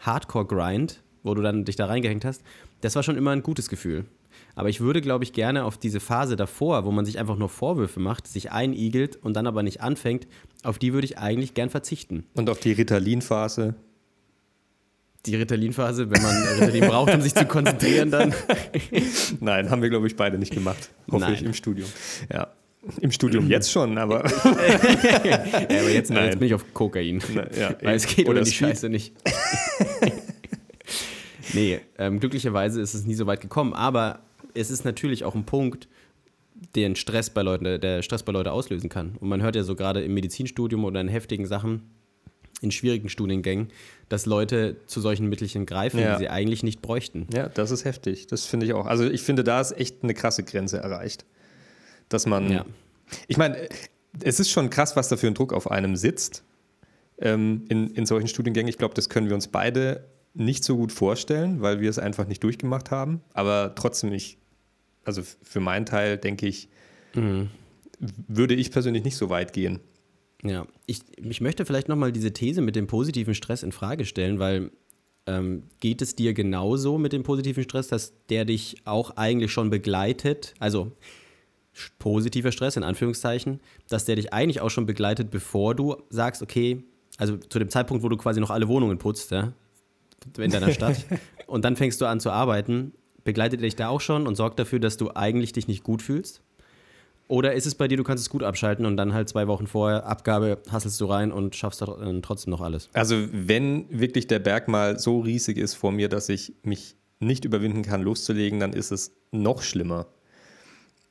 Hardcore-Grind, 0.00 1.02
wo 1.22 1.34
du 1.34 1.42
dann 1.42 1.64
dich 1.64 1.76
da 1.76 1.86
reingehängt 1.86 2.24
hast, 2.24 2.42
das 2.80 2.96
war 2.96 3.02
schon 3.02 3.16
immer 3.16 3.30
ein 3.30 3.42
gutes 3.42 3.68
Gefühl. 3.68 4.06
Aber 4.54 4.68
ich 4.68 4.80
würde, 4.80 5.00
glaube 5.00 5.24
ich, 5.24 5.32
gerne 5.32 5.64
auf 5.64 5.78
diese 5.78 6.00
Phase 6.00 6.36
davor, 6.36 6.84
wo 6.84 6.90
man 6.90 7.04
sich 7.04 7.18
einfach 7.18 7.36
nur 7.36 7.48
Vorwürfe 7.48 8.00
macht, 8.00 8.26
sich 8.26 8.52
einigelt 8.52 9.16
und 9.16 9.34
dann 9.34 9.46
aber 9.46 9.62
nicht 9.62 9.80
anfängt, 9.80 10.26
auf 10.62 10.78
die 10.78 10.92
würde 10.92 11.06
ich 11.06 11.18
eigentlich 11.18 11.54
gern 11.54 11.70
verzichten. 11.70 12.24
Und 12.34 12.50
auf 12.50 12.60
die 12.60 12.72
Ritalin-Phase. 12.72 13.74
Die 15.24 15.36
Ritalin-Phase, 15.36 16.10
wenn 16.10 16.22
man 16.22 16.42
Ritalin 16.58 16.88
braucht, 16.88 17.14
um 17.14 17.20
sich 17.20 17.34
zu 17.34 17.46
konzentrieren, 17.46 18.10
dann. 18.10 18.34
Nein, 19.40 19.70
haben 19.70 19.80
wir, 19.80 19.88
glaube 19.88 20.06
ich, 20.06 20.16
beide 20.16 20.36
nicht 20.36 20.52
gemacht. 20.52 20.90
Hoffe 21.10 21.24
Nein. 21.24 21.34
ich, 21.34 21.42
im 21.42 21.54
Studium. 21.54 21.88
Ja. 22.32 22.48
Im 23.00 23.12
Studium 23.12 23.48
jetzt 23.48 23.70
schon, 23.70 23.96
aber. 23.96 24.24
Ja, 25.24 25.38
aber 25.38 25.90
jetzt, 25.90 26.10
Nein. 26.10 26.24
jetzt 26.26 26.38
bin 26.40 26.48
ich 26.48 26.54
auf 26.54 26.74
Kokain. 26.74 27.22
Na, 27.32 27.46
ja, 27.56 27.76
Weil 27.82 27.94
es 27.94 28.06
geht 28.06 28.26
Oder 28.26 28.40
oder 28.40 28.42
die 28.42 28.50
Speed. 28.50 28.68
Scheiße 28.70 28.88
nicht. 28.88 29.14
nee, 31.52 31.78
ähm, 31.98 32.18
glücklicherweise 32.18 32.80
ist 32.80 32.94
es 32.94 33.06
nie 33.06 33.14
so 33.14 33.26
weit 33.26 33.40
gekommen, 33.40 33.72
aber 33.72 34.20
es 34.54 34.70
ist 34.70 34.84
natürlich 34.84 35.24
auch 35.24 35.34
ein 35.34 35.44
Punkt, 35.44 35.88
den 36.76 36.96
Stress 36.96 37.30
bei 37.30 37.42
Leuten, 37.42 37.80
der 37.80 38.02
Stress 38.02 38.22
bei 38.22 38.32
Leuten 38.32 38.50
auslösen 38.50 38.88
kann. 38.88 39.16
Und 39.20 39.28
man 39.28 39.42
hört 39.42 39.56
ja 39.56 39.62
so 39.64 39.74
gerade 39.74 40.02
im 40.02 40.14
Medizinstudium 40.14 40.84
oder 40.84 41.00
in 41.00 41.08
heftigen 41.08 41.46
Sachen, 41.46 41.82
in 42.60 42.70
schwierigen 42.70 43.08
Studiengängen, 43.08 43.68
dass 44.08 44.26
Leute 44.26 44.76
zu 44.86 45.00
solchen 45.00 45.28
Mittelchen 45.28 45.66
greifen, 45.66 45.98
Ja. 45.98 46.12
die 46.14 46.18
sie 46.24 46.28
eigentlich 46.28 46.62
nicht 46.62 46.80
bräuchten. 46.80 47.26
Ja, 47.34 47.48
das 47.48 47.70
ist 47.72 47.84
heftig. 47.84 48.28
Das 48.28 48.46
finde 48.46 48.66
ich 48.66 48.72
auch. 48.74 48.86
Also 48.86 49.04
ich 49.04 49.22
finde, 49.22 49.42
da 49.42 49.60
ist 49.60 49.72
echt 49.72 50.04
eine 50.04 50.14
krasse 50.14 50.44
Grenze 50.44 50.78
erreicht. 50.78 51.24
Dass 52.08 52.26
man. 52.26 52.50
Ja. 52.50 52.64
Ich 53.26 53.36
meine, 53.38 53.68
es 54.22 54.38
ist 54.38 54.50
schon 54.50 54.70
krass, 54.70 54.94
was 54.94 55.08
da 55.08 55.16
für 55.16 55.26
ein 55.26 55.34
Druck 55.34 55.52
auf 55.52 55.70
einem 55.70 55.96
sitzt 55.96 56.44
ähm, 57.18 57.64
in, 57.68 57.88
in 57.88 58.06
solchen 58.06 58.28
Studiengängen. 58.28 58.68
Ich 58.68 58.78
glaube, 58.78 58.94
das 58.94 59.08
können 59.08 59.28
wir 59.28 59.34
uns 59.34 59.48
beide 59.48 60.04
nicht 60.34 60.62
so 60.64 60.76
gut 60.76 60.92
vorstellen, 60.92 61.60
weil 61.62 61.80
wir 61.80 61.90
es 61.90 61.98
einfach 61.98 62.26
nicht 62.26 62.42
durchgemacht 62.44 62.90
haben. 62.90 63.20
Aber 63.34 63.74
trotzdem, 63.74 64.12
ich, 64.12 64.38
also 65.04 65.22
für 65.22 65.60
meinen 65.60 65.86
Teil 65.86 66.18
denke 66.18 66.46
ich, 66.46 66.68
würde 68.00 68.54
ich 68.54 68.70
persönlich 68.70 69.04
nicht 69.04 69.16
so 69.16 69.30
weit 69.30 69.52
gehen. 69.52 69.80
Ja, 70.42 70.66
ich, 70.86 71.00
ich 71.16 71.40
möchte 71.40 71.64
vielleicht 71.64 71.88
nochmal 71.88 72.10
diese 72.10 72.32
These 72.32 72.62
mit 72.62 72.74
dem 72.74 72.86
positiven 72.86 73.34
Stress 73.34 73.62
in 73.62 73.70
Frage 73.70 74.04
stellen, 74.04 74.38
weil 74.38 74.72
ähm, 75.26 75.64
geht 75.78 76.02
es 76.02 76.16
dir 76.16 76.34
genauso 76.34 76.98
mit 76.98 77.12
dem 77.12 77.22
positiven 77.22 77.62
Stress, 77.62 77.88
dass 77.88 78.12
der 78.28 78.44
dich 78.44 78.76
auch 78.84 79.16
eigentlich 79.16 79.52
schon 79.52 79.70
begleitet, 79.70 80.54
also 80.58 80.90
positiver 81.98 82.50
Stress 82.50 82.76
in 82.76 82.82
Anführungszeichen, 82.82 83.60
dass 83.88 84.04
der 84.04 84.16
dich 84.16 84.32
eigentlich 84.32 84.60
auch 84.60 84.70
schon 84.70 84.84
begleitet, 84.84 85.30
bevor 85.30 85.74
du 85.76 85.96
sagst, 86.10 86.42
okay, 86.42 86.82
also 87.18 87.36
zu 87.36 87.58
dem 87.60 87.68
Zeitpunkt, 87.68 88.02
wo 88.02 88.08
du 88.08 88.16
quasi 88.16 88.40
noch 88.40 88.50
alle 88.50 88.66
Wohnungen 88.66 88.98
putzt, 88.98 89.30
ja, 89.30 89.52
in 90.38 90.50
deiner 90.50 90.70
Stadt, 90.72 91.04
und 91.46 91.64
dann 91.64 91.76
fängst 91.76 92.00
du 92.00 92.06
an 92.06 92.18
zu 92.18 92.30
arbeiten, 92.30 92.92
begleitet 93.24 93.60
er 93.60 93.64
dich 93.64 93.76
da 93.76 93.88
auch 93.88 94.00
schon 94.00 94.26
und 94.26 94.36
sorgt 94.36 94.58
dafür, 94.58 94.80
dass 94.80 94.96
du 94.96 95.10
eigentlich 95.14 95.52
dich 95.52 95.68
nicht 95.68 95.84
gut 95.84 96.02
fühlst? 96.02 96.42
Oder 97.28 97.54
ist 97.54 97.66
es 97.66 97.74
bei 97.74 97.88
dir, 97.88 97.96
du 97.96 98.04
kannst 98.04 98.22
es 98.22 98.28
gut 98.28 98.42
abschalten 98.42 98.84
und 98.84 98.96
dann 98.96 99.14
halt 99.14 99.28
zwei 99.28 99.46
Wochen 99.46 99.66
vorher 99.66 100.04
Abgabe 100.06 100.58
hasselst 100.70 101.00
du 101.00 101.06
rein 101.06 101.32
und 101.32 101.56
schaffst 101.56 101.80
dann 101.80 102.20
trotzdem 102.22 102.50
noch 102.50 102.60
alles? 102.60 102.90
Also 102.92 103.16
wenn 103.32 103.86
wirklich 103.88 104.26
der 104.26 104.38
Berg 104.38 104.68
mal 104.68 104.98
so 104.98 105.20
riesig 105.20 105.56
ist 105.56 105.74
vor 105.74 105.92
mir, 105.92 106.08
dass 106.08 106.28
ich 106.28 106.52
mich 106.62 106.96
nicht 107.20 107.44
überwinden 107.44 107.82
kann, 107.82 108.02
loszulegen, 108.02 108.60
dann 108.60 108.72
ist 108.72 108.90
es 108.90 109.12
noch 109.30 109.62
schlimmer. 109.62 110.06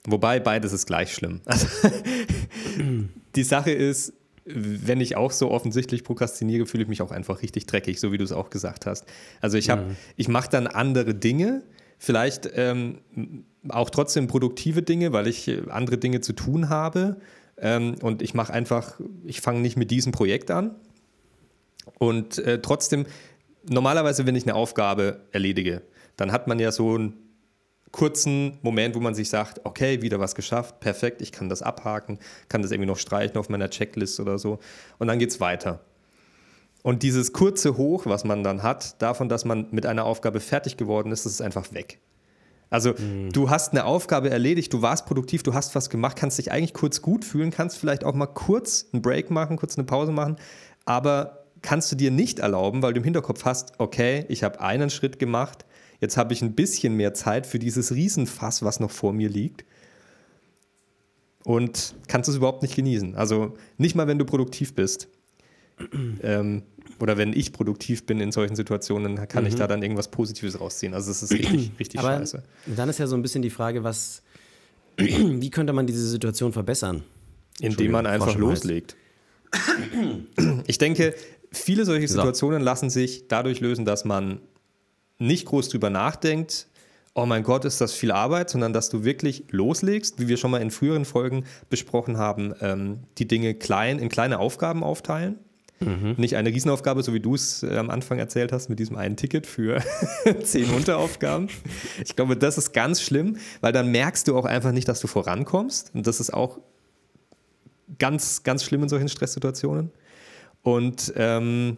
Wobei 0.06 0.40
beides 0.40 0.74
ist 0.74 0.86
gleich 0.86 1.14
schlimm. 1.14 1.42
Also, 1.46 1.68
die 3.36 3.44
Sache 3.44 3.72
ist, 3.72 4.14
wenn 4.46 5.02
ich 5.02 5.16
auch 5.18 5.32
so 5.32 5.52
offensichtlich 5.52 6.04
prokrastiniere, 6.04 6.66
fühle 6.66 6.84
ich 6.84 6.90
mich 6.90 7.02
auch 7.02 7.12
einfach 7.12 7.42
richtig 7.42 7.66
dreckig, 7.66 8.00
so 8.00 8.12
wie 8.12 8.18
du 8.18 8.24
es 8.24 8.32
auch 8.32 8.50
gesagt 8.50 8.86
hast. 8.86 9.06
Also 9.42 9.58
ich 9.58 9.70
habe, 9.70 9.84
mhm. 9.84 9.96
ich 10.16 10.28
mache 10.28 10.50
dann 10.50 10.68
andere 10.68 11.14
Dinge, 11.14 11.64
vielleicht 12.02 12.50
ähm, 12.56 12.98
auch 13.70 13.92
trotzdem 13.92 14.26
produktive 14.26 14.82
Dinge, 14.82 15.14
weil 15.14 15.28
ich 15.28 15.52
andere 15.70 16.00
Dinge 16.00 16.20
zu 16.20 16.34
tun 16.34 16.68
habe. 16.68 17.18
Ähm, 17.58 17.96
und 18.02 18.24
ich 18.24 18.34
mache 18.34 18.52
einfach, 18.52 19.00
ich 19.24 19.40
fange 19.40 19.62
nicht 19.62 19.78
mit 19.78 19.92
diesem 19.92 20.12
Projekt 20.12 20.50
an. 20.50 20.74
Und 22.00 22.40
äh, 22.40 22.60
trotzdem, 22.60 23.06
normalerweise, 23.70 24.26
wenn 24.26 24.36
ich 24.36 24.46
eine 24.46 24.56
Aufgabe 24.56 25.22
erledige, 25.32 25.84
dann 26.18 26.32
hat 26.32 26.48
man 26.48 26.58
ja 26.58 26.72
so 26.72 26.98
ein 26.98 27.14
kurzen 27.92 28.58
Moment, 28.64 28.96
wo 28.96 29.00
man 29.00 29.14
sich 29.14 29.30
sagt, 29.30 29.62
okay, 29.64 30.02
wieder 30.02 30.20
was 30.20 30.34
geschafft, 30.34 30.80
perfekt, 30.80 31.22
ich 31.22 31.32
kann 31.32 31.50
das 31.50 31.62
abhaken, 31.62 32.18
kann 32.50 32.64
das 32.64 32.72
irgendwie 32.72 32.88
noch 32.88 32.98
streichen 32.98 33.38
auf 33.38 33.48
meiner 33.50 33.70
Checklist 33.70 34.20
oder 34.20 34.40
so. 34.40 34.58
Und 34.98 35.08
dann 35.08 35.20
geht 35.20 35.30
es 35.30 35.40
weiter. 35.40 35.86
Und 36.84 37.04
dieses 37.04 37.34
kurze 37.34 37.78
Hoch, 37.78 38.06
was 38.06 38.24
man 38.24 38.44
dann 38.44 38.64
hat, 38.64 39.02
davon, 39.02 39.30
dass 39.30 39.46
man 39.46 39.68
mit 39.72 39.86
einer 39.86 40.06
Aufgabe 40.06 40.40
fertig 40.40 40.78
geworden 40.78 41.12
ist, 41.12 41.26
das 41.26 41.34
ist 41.34 41.42
einfach 41.42 41.74
weg. 41.74 42.00
Also 42.70 42.94
mhm. 42.98 43.32
du 43.32 43.50
hast 43.50 43.74
eine 43.74 43.86
Aufgabe 43.86 44.30
erledigt, 44.30 44.72
du 44.74 44.82
warst 44.82 45.06
produktiv, 45.06 45.44
du 45.44 45.54
hast 45.54 45.76
was 45.76 45.90
gemacht, 45.90 46.16
kannst 46.18 46.38
dich 46.38 46.52
eigentlich 46.52 46.74
kurz 46.74 47.02
gut 47.02 47.26
fühlen, 47.26 47.52
kannst 47.52 47.78
vielleicht 47.78 48.04
auch 48.04 48.16
mal 48.16 48.28
kurz 48.28 48.88
einen 48.94 49.02
Break 49.02 49.30
machen, 49.30 49.58
kurz 49.58 49.78
eine 49.78 49.86
Pause 49.86 50.12
machen, 50.12 50.38
aber 50.86 51.46
kannst 51.62 51.92
du 51.92 51.96
dir 51.96 52.10
nicht 52.10 52.40
erlauben, 52.40 52.82
weil 52.82 52.94
du 52.94 53.00
im 53.00 53.04
Hinterkopf 53.04 53.46
hast, 53.46 53.74
okay, 53.78 54.26
ich 54.30 54.44
habe 54.44 54.62
einen 54.62 54.90
Schritt 54.90 55.20
gemacht, 55.20 55.66
Jetzt 56.02 56.18
habe 56.18 56.34
ich 56.34 56.42
ein 56.42 56.56
bisschen 56.56 56.98
mehr 56.98 57.14
Zeit 57.14 57.46
für 57.46 57.60
dieses 57.60 57.94
Riesenfass, 57.94 58.64
was 58.64 58.80
noch 58.80 58.90
vor 58.90 59.14
mir 59.14 59.30
liegt. 59.30 59.64
Und 61.44 61.96
kannst 62.08 62.28
es 62.28 62.36
überhaupt 62.36 62.64
nicht 62.64 62.76
genießen. 62.76 63.16
Also 63.16 63.54
nicht 63.78 63.96
mal, 63.96 64.08
wenn 64.08 64.18
du 64.18 64.26
produktiv 64.26 64.74
bist. 64.74 65.08
ähm, 66.24 66.64
oder 67.02 67.18
wenn 67.18 67.34
ich 67.34 67.54
produktiv 67.54 68.06
bin 68.06 68.20
in 68.20 68.32
solchen 68.32 68.56
Situationen, 68.56 69.28
kann 69.28 69.44
mhm. 69.44 69.50
ich 69.50 69.56
da 69.56 69.68
dann 69.68 69.82
irgendwas 69.82 70.10
Positives 70.10 70.60
rausziehen. 70.60 70.94
Also 70.94 71.12
es 71.12 71.24
ist 71.24 71.32
richtig, 71.32 71.72
richtig 71.80 72.00
Aber 72.00 72.18
scheiße. 72.18 72.44
Dann 72.68 72.90
ist 72.90 73.00
ja 73.00 73.08
so 73.08 73.16
ein 73.16 73.22
bisschen 73.22 73.42
die 73.42 73.50
Frage, 73.50 73.84
was, 73.84 74.22
wie 74.98 75.50
könnte 75.50 75.74
man 75.74 75.88
diese 75.88 76.08
Situation 76.08 76.54
verbessern? 76.54 77.04
Indem 77.60 77.92
man 77.92 78.06
einfach 78.06 78.36
loslegt. 78.36 78.96
Ich 80.66 80.78
denke, 80.78 81.14
viele 81.52 81.86
solche 81.86 82.08
Situationen 82.08 82.62
lassen 82.62 82.90
sich 82.90 83.28
dadurch 83.28 83.60
lösen, 83.60 83.86
dass 83.86 84.06
man 84.06 84.40
nicht 85.20 85.46
groß 85.46 85.70
drüber 85.70 85.90
nachdenkt, 85.90 86.68
oh 87.14 87.26
mein 87.26 87.44
Gott, 87.44 87.66
ist 87.66 87.82
das 87.82 87.94
viel 87.94 88.12
Arbeit, 88.12 88.50
sondern 88.50 88.74
dass 88.74 88.90
du 88.90 89.04
wirklich 89.04 89.46
loslegst, 89.52 90.20
wie 90.20 90.28
wir 90.28 90.38
schon 90.38 90.52
mal 90.52 90.62
in 90.62 90.72
früheren 90.72 91.06
Folgen 91.06 91.46
besprochen 91.70 92.18
haben, 92.18 92.54
ähm, 92.62 93.00
die 93.18 93.28
Dinge 93.28 93.54
klein 93.54 94.00
in 94.00 94.10
kleine 94.10 94.40
Aufgaben 94.40 94.84
aufteilen. 94.84 95.38
Mhm. 95.82 96.16
Nicht 96.18 96.36
eine 96.36 96.50
Riesenaufgabe, 96.50 97.04
so 97.04 97.14
wie 97.14 97.20
du 97.20 97.36
es 97.36 97.64
äh, 97.64 97.78
am 97.78 97.90
Anfang 97.90 98.20
erzählt 98.20 98.52
hast, 98.52 98.70
mit 98.70 98.80
diesem 98.80 98.96
einen 98.96 99.18
Ticket 99.18 99.48
für 99.48 99.84
zehn 100.44 100.70
Unteraufgaben. 100.72 101.50
Ich 102.04 102.16
glaube, 102.16 102.38
das 102.38 102.58
ist 102.58 102.74
ganz 102.74 103.02
schlimm, 103.02 103.38
weil 103.62 103.74
dann 103.74 103.92
merkst 103.92 104.28
du 104.28 104.38
auch 104.38 104.46
einfach 104.46 104.72
nicht, 104.72 104.88
dass 104.88 105.00
du 105.00 105.08
vorankommst. 105.08 105.92
Und 105.94 106.08
das 106.08 106.20
ist 106.20 106.34
auch 106.34 106.60
ganz, 108.00 108.44
ganz 108.44 108.64
schlimm 108.64 108.84
in 108.84 108.90
solchen 108.90 109.10
Stresssituationen. 109.10 109.92
Und 110.62 111.12
ähm, 111.16 111.78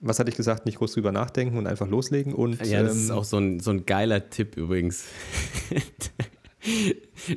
was 0.00 0.18
hatte 0.18 0.30
ich 0.30 0.36
gesagt, 0.36 0.66
nicht 0.66 0.78
groß 0.78 0.92
drüber 0.94 1.12
nachdenken 1.12 1.56
und 1.56 1.66
einfach 1.66 1.86
loslegen. 1.86 2.34
Und, 2.34 2.64
ja, 2.66 2.82
das 2.82 2.94
ähm, 2.94 3.02
ist 3.02 3.10
auch 3.10 3.24
so 3.24 3.38
ein, 3.38 3.60
so 3.60 3.70
ein 3.70 3.86
geiler 3.86 4.30
Tipp 4.30 4.56
übrigens. 4.56 5.04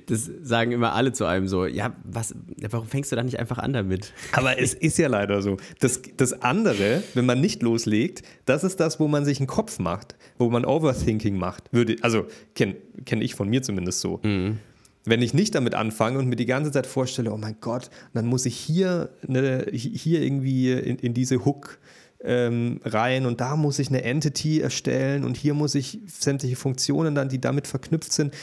das 0.08 0.30
sagen 0.44 0.72
immer 0.72 0.94
alle 0.94 1.12
zu 1.12 1.26
einem 1.26 1.48
so, 1.48 1.66
ja, 1.66 1.96
was, 2.04 2.36
warum 2.70 2.88
fängst 2.88 3.12
du 3.12 3.16
da 3.16 3.24
nicht 3.24 3.40
einfach 3.40 3.58
an 3.58 3.74
damit? 3.74 4.14
Aber 4.32 4.60
es 4.60 4.74
ist 4.74 4.98
ja 4.98 5.08
leider 5.08 5.42
so. 5.42 5.58
Das, 5.80 6.02
das 6.18 6.42
andere, 6.42 7.04
wenn 7.14 7.26
man 7.26 7.42
nicht 7.42 7.62
loslegt, 7.62 8.24
das 8.46 8.64
ist 8.64 8.80
das, 8.80 9.00
wo 9.00 9.08
man 9.08 9.26
sich 9.26 9.40
einen 9.40 9.48
Kopf 9.48 9.80
macht, 9.80 10.16
wo 10.38 10.50
man 10.50 10.66
Overthinking 10.66 11.38
macht. 11.38 11.64
Würde, 11.72 11.98
also 12.02 12.28
kenne 12.54 12.76
kenn 13.06 13.22
ich 13.22 13.36
von 13.36 13.50
mir 13.50 13.62
zumindest 13.62 14.02
so. 14.02 14.20
Mhm. 14.24 14.60
Wenn 15.06 15.22
ich 15.22 15.34
nicht 15.34 15.54
damit 15.54 15.76
anfange 15.76 16.18
und 16.18 16.28
mir 16.28 16.36
die 16.36 16.48
ganze 16.48 16.72
Zeit 16.72 16.88
vorstelle, 16.88 17.32
oh 17.32 17.38
mein 17.38 17.58
Gott, 17.62 17.92
dann 18.14 18.26
muss 18.26 18.46
ich 18.46 18.56
hier, 18.56 19.10
ne, 19.28 19.68
hier 19.72 20.22
irgendwie 20.22 20.72
in, 20.72 20.98
in 20.98 21.14
diese 21.14 21.46
Hook 21.46 21.80
ähm, 22.24 22.80
rein 22.84 23.26
und 23.26 23.40
da 23.40 23.56
muss 23.56 23.78
ich 23.80 23.90
eine 23.90 24.04
Entity 24.04 24.62
erstellen 24.62 25.24
und 25.24 25.38
hier 25.38 25.54
muss 25.54 25.76
ich 25.76 26.00
sämtliche 26.08 26.56
Funktionen 26.56 27.14
dann, 27.14 27.30
die 27.30 27.40
damit 27.40 27.68
verknüpft 27.68 28.12
sind. 28.14 28.34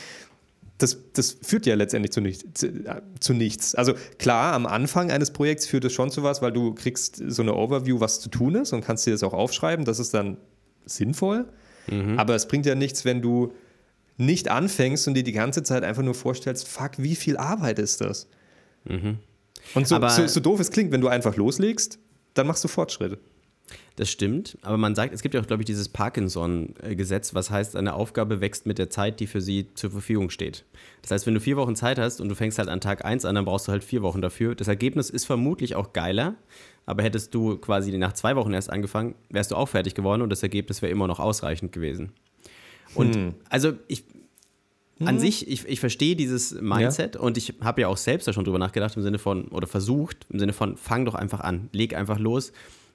Das, 0.83 0.99
das 1.13 1.37
führt 1.43 1.67
ja 1.67 1.75
letztendlich 1.75 2.13
zu, 2.13 2.21
nicht, 2.21 2.59
zu, 2.59 2.67
äh, 2.67 3.01
zu, 3.21 3.35
nichts. 3.35 3.75
Also 3.75 3.95
klar, 4.19 4.53
am 4.53 4.67
Anfang 4.67 5.11
eines 5.11 5.31
Projekts 5.31 5.67
führt 5.67 5.85
es 5.85 5.93
schon 5.93 6.11
zu 6.11 6.23
was, 6.23 6.43
weil 6.43 6.53
du 6.53 6.75
kriegst 6.75 7.23
so 7.29 7.43
eine 7.43 7.55
Overview, 7.55 8.01
was 8.01 8.21
zu 8.21 8.29
tun 8.29 8.55
ist 8.57 8.73
und 8.73 8.85
kannst 8.85 9.07
dir 9.07 9.13
das 9.13 9.23
auch 9.23 9.33
aufschreiben. 9.33 9.85
Das 9.85 9.99
ist 9.99 10.13
dann 10.15 10.39
sinnvoll. 10.85 11.47
Mhm. 11.87 12.19
Aber 12.19 12.35
es 12.35 12.49
bringt 12.49 12.67
ja 12.67 12.75
nichts, 12.75 13.05
wenn 13.05 13.23
du 13.23 13.53
nicht 14.17 14.49
anfängst 14.49 15.09
und 15.09 15.15
dir 15.15 15.23
die 15.23 15.33
ganze 15.33 15.63
Zeit 15.63 15.85
einfach 15.85 16.03
nur 16.03 16.15
vorstellst, 16.15 16.69
fuck, 16.69 16.93
wie 16.99 17.17
viel 17.17 17.37
Arbeit 17.37 17.79
ist 17.79 18.01
das? 18.01 18.29
Mhm. 18.85 19.19
Und 19.75 19.87
so, 19.87 20.01
so, 20.09 20.27
so 20.27 20.41
doof 20.41 20.61
es 20.61 20.71
klingt, 20.71 20.93
wenn 20.93 21.01
du 21.01 21.09
einfach 21.09 21.37
loslegst, 21.37 21.99
dann 22.35 22.47
machst 22.47 22.65
du 22.65 22.69
Fortschritte. 22.69 23.19
Das 23.97 24.11
stimmt, 24.11 24.57
aber 24.63 24.79
man 24.79 24.95
sagt, 24.95 25.13
es 25.13 25.21
gibt 25.21 25.35
ja 25.35 25.41
auch, 25.41 25.47
glaube 25.47 25.63
ich, 25.63 25.67
dieses 25.67 25.89
Parkinson-Gesetz, 25.89 27.35
was 27.35 27.51
heißt, 27.51 27.77
eine 27.77 27.95
Aufgabe 27.95 28.41
wächst 28.41 28.65
mit 28.65 28.79
der 28.79 28.89
Zeit, 28.89 29.21
die 29.21 29.27
für 29.27 29.43
sie 29.43 29.67
zur 29.75 29.91
Verfügung 29.91 30.31
steht. 30.31 30.65
Das 31.03 31.11
heißt, 31.11 31.27
wenn 31.27 31.35
du 31.35 31.41
vier 31.41 31.57
Wochen 31.57 31.77
Zeit 31.77 31.99
hast 31.99 32.21
und 32.21 32.29
du 32.29 32.35
fängst 32.35 32.59
halt 32.59 32.69
an 32.69 32.81
Tag 32.81 33.05
1 33.05 33.25
an, 33.27 33.35
dann 33.35 33.45
brauchst 33.45 33.69
du 33.69 33.73
halt 33.73 33.85
vier 33.85 34.03
Wochen 34.03 34.23
dafür. 34.23 34.55
Das 34.55 34.69
Ergebnis 34.69 35.11
ist 35.11 35.27
vermutlich 35.27 35.75
auch 35.75 35.93
geiler, 35.93 36.37
aber 36.87 37.03
hättest 37.03 37.35
du 37.35 37.59
quasi 37.59 37.97
nach 37.99 38.15
zwei 38.15 38.35
Wochen 38.35 38.55
erst 38.55 38.71
angefangen, 38.71 39.15
wärst 39.29 39.51
du 39.51 39.57
auch 39.57 39.69
fertig 39.69 39.95
geworden 39.95 40.23
und 40.23 40.31
das 40.31 40.43
Ergebnis 40.43 40.81
wäre 40.81 40.91
immer 40.91 41.07
noch 41.07 41.21
ausreichend 41.21 41.73
gewesen. 41.73 42.13
Und 42.95 43.15
hm. 43.15 43.35
also 43.51 43.75
ich, 43.89 44.05
an 45.01 45.17
hm. 45.17 45.19
sich, 45.19 45.49
ich, 45.49 45.67
ich 45.69 45.81
verstehe 45.81 46.17
dieses 46.17 46.59
Mindset 46.61 47.17
ja. 47.17 47.21
und 47.21 47.37
ich 47.37 47.55
habe 47.61 47.83
ja 47.83 47.89
auch 47.89 47.99
selbst 47.99 48.27
da 48.27 48.33
schon 48.33 48.45
drüber 48.45 48.59
nachgedacht 48.59 48.97
im 48.97 49.03
Sinne 49.03 49.19
von, 49.19 49.49
oder 49.49 49.67
versucht, 49.67 50.27
im 50.31 50.39
Sinne 50.39 50.55
von, 50.55 50.79
fang 50.79 51.05
doch 51.05 51.15
einfach 51.15 51.41
an, 51.41 51.69
leg 51.73 51.95
einfach 51.95 52.19
los 52.19 52.53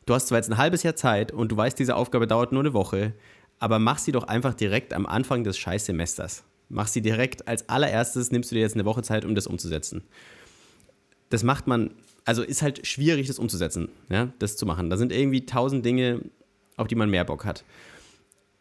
du 0.08 0.16
hast 0.16 0.28
zwar 0.28 0.40
jetzt 0.40 0.50
ein 0.50 0.58
halbes 0.58 0.82
Jahr 0.82 0.96
Zeit 0.96 1.32
und 1.32 1.52
du 1.52 1.58
weißt, 1.58 1.78
diese 1.78 1.96
Aufgabe 1.96 2.26
dauert 2.26 2.52
nur 2.52 2.62
eine 2.62 2.74
Woche, 2.74 3.14
aber 3.60 3.78
mach 3.78 4.00
sie 4.00 4.12
doch 4.12 4.24
einfach 4.24 4.56
direkt 4.56 4.94
am 4.94 5.06
Anfang 5.06 5.44
des 5.44 5.58
Scheißsemesters. 5.58 6.44
Mach 6.70 6.88
sie 6.88 7.02
direkt 7.02 7.48
als 7.48 7.70
allererstes, 7.70 8.32
nimmst 8.32 8.52
du 8.52 8.56
dir 8.56 8.62
jetzt 8.62 8.76
eine 8.76 8.86
Woche 8.86 9.04
Zeit, 9.04 9.26
um 9.26 9.36
das 9.36 9.48
umzusetzen. 9.48 10.04
Das 11.30 11.44
macht 11.44 11.68
man, 11.68 11.92
also 12.26 12.42
ist 12.42 12.62
halt 12.62 12.88
schwierig, 12.88 13.28
das 13.28 13.40
umzusetzen, 13.40 13.90
ja, 14.10 14.30
das 14.40 14.58
zu 14.58 14.66
machen. 14.66 14.90
Da 14.90 14.98
sind 14.98 15.12
irgendwie 15.12 15.46
tausend 15.46 15.86
Dinge, 15.86 16.22
auf 16.78 16.88
die 16.88 16.96
man 16.96 17.10
mehr 17.10 17.26
Bock 17.26 17.46
hat. 17.46 17.64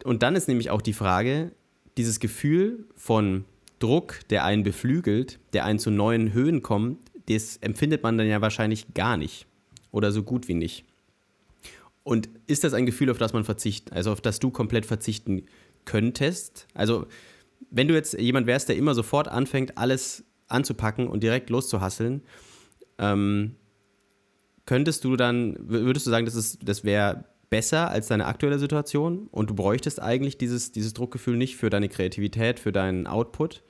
Und 0.05 0.23
dann 0.23 0.37
ist 0.37 0.49
nämlich 0.49 0.71
auch 0.71 0.83
die 0.83 0.93
Frage, 0.93 1.53
dieses 1.97 2.21
Gefühl 2.21 2.85
von 2.97 3.45
Druck, 3.79 4.21
der 4.31 4.45
einen 4.45 4.63
beflügelt, 4.63 5.39
der 5.53 5.65
einen 5.65 5.79
zu 5.79 5.91
neuen 5.91 6.33
Höhen 6.33 6.63
kommt, 6.63 6.99
das 7.29 7.57
empfindet 7.59 8.03
man 8.03 8.19
dann 8.19 8.27
ja 8.27 8.41
wahrscheinlich 8.41 8.95
gar 8.95 9.17
nicht. 9.17 9.47
Oder 9.91 10.13
so 10.13 10.23
gut 10.23 10.49
wie 10.49 10.55
nicht. 10.55 10.85
Und 12.07 12.29
ist 12.47 12.63
das 12.63 12.73
ein 12.73 12.87
Gefühl, 12.87 13.11
auf 13.11 13.19
das 13.19 13.33
man 13.33 13.43
verzichten, 13.43 13.93
also 13.93 14.13
auf 14.13 14.21
das 14.21 14.39
du 14.39 14.53
komplett 14.53 14.87
verzichten 14.87 15.43
könntest? 15.87 16.69
Also, 16.73 17.09
wenn 17.73 17.89
du 17.89 17.95
jetzt 17.95 18.13
jemand 18.17 18.47
wärst, 18.47 18.69
der 18.69 18.77
immer 18.77 18.95
sofort 18.95 19.27
anfängt, 19.27 19.77
alles 19.77 20.23
anzupacken 20.47 21.09
und 21.09 21.25
direkt 21.25 21.51
loszuhasseln, 21.51 22.23
ähm, 22.99 23.57
könntest 24.67 25.03
du 25.03 25.17
dann, 25.17 25.57
würdest 25.59 26.07
du 26.07 26.11
sagen, 26.13 26.27
das, 26.27 26.61
das 26.63 26.85
wäre 26.85 27.25
besser 27.51 27.91
als 27.91 28.07
deine 28.07 28.27
aktuelle 28.27 28.61
Situation 28.61 29.27
und 29.33 29.51
du 29.51 29.55
bräuchtest 29.55 30.01
eigentlich 30.01 30.39
dieses, 30.39 30.71
dieses 30.71 30.95
Druckgefühl 30.95 31.37
nicht 31.37 31.57
für 31.57 31.71
deine 31.71 31.89
Kreativität, 31.89 32.61
für 32.61 32.71
deinen 32.71 33.09
Output? 33.09 33.65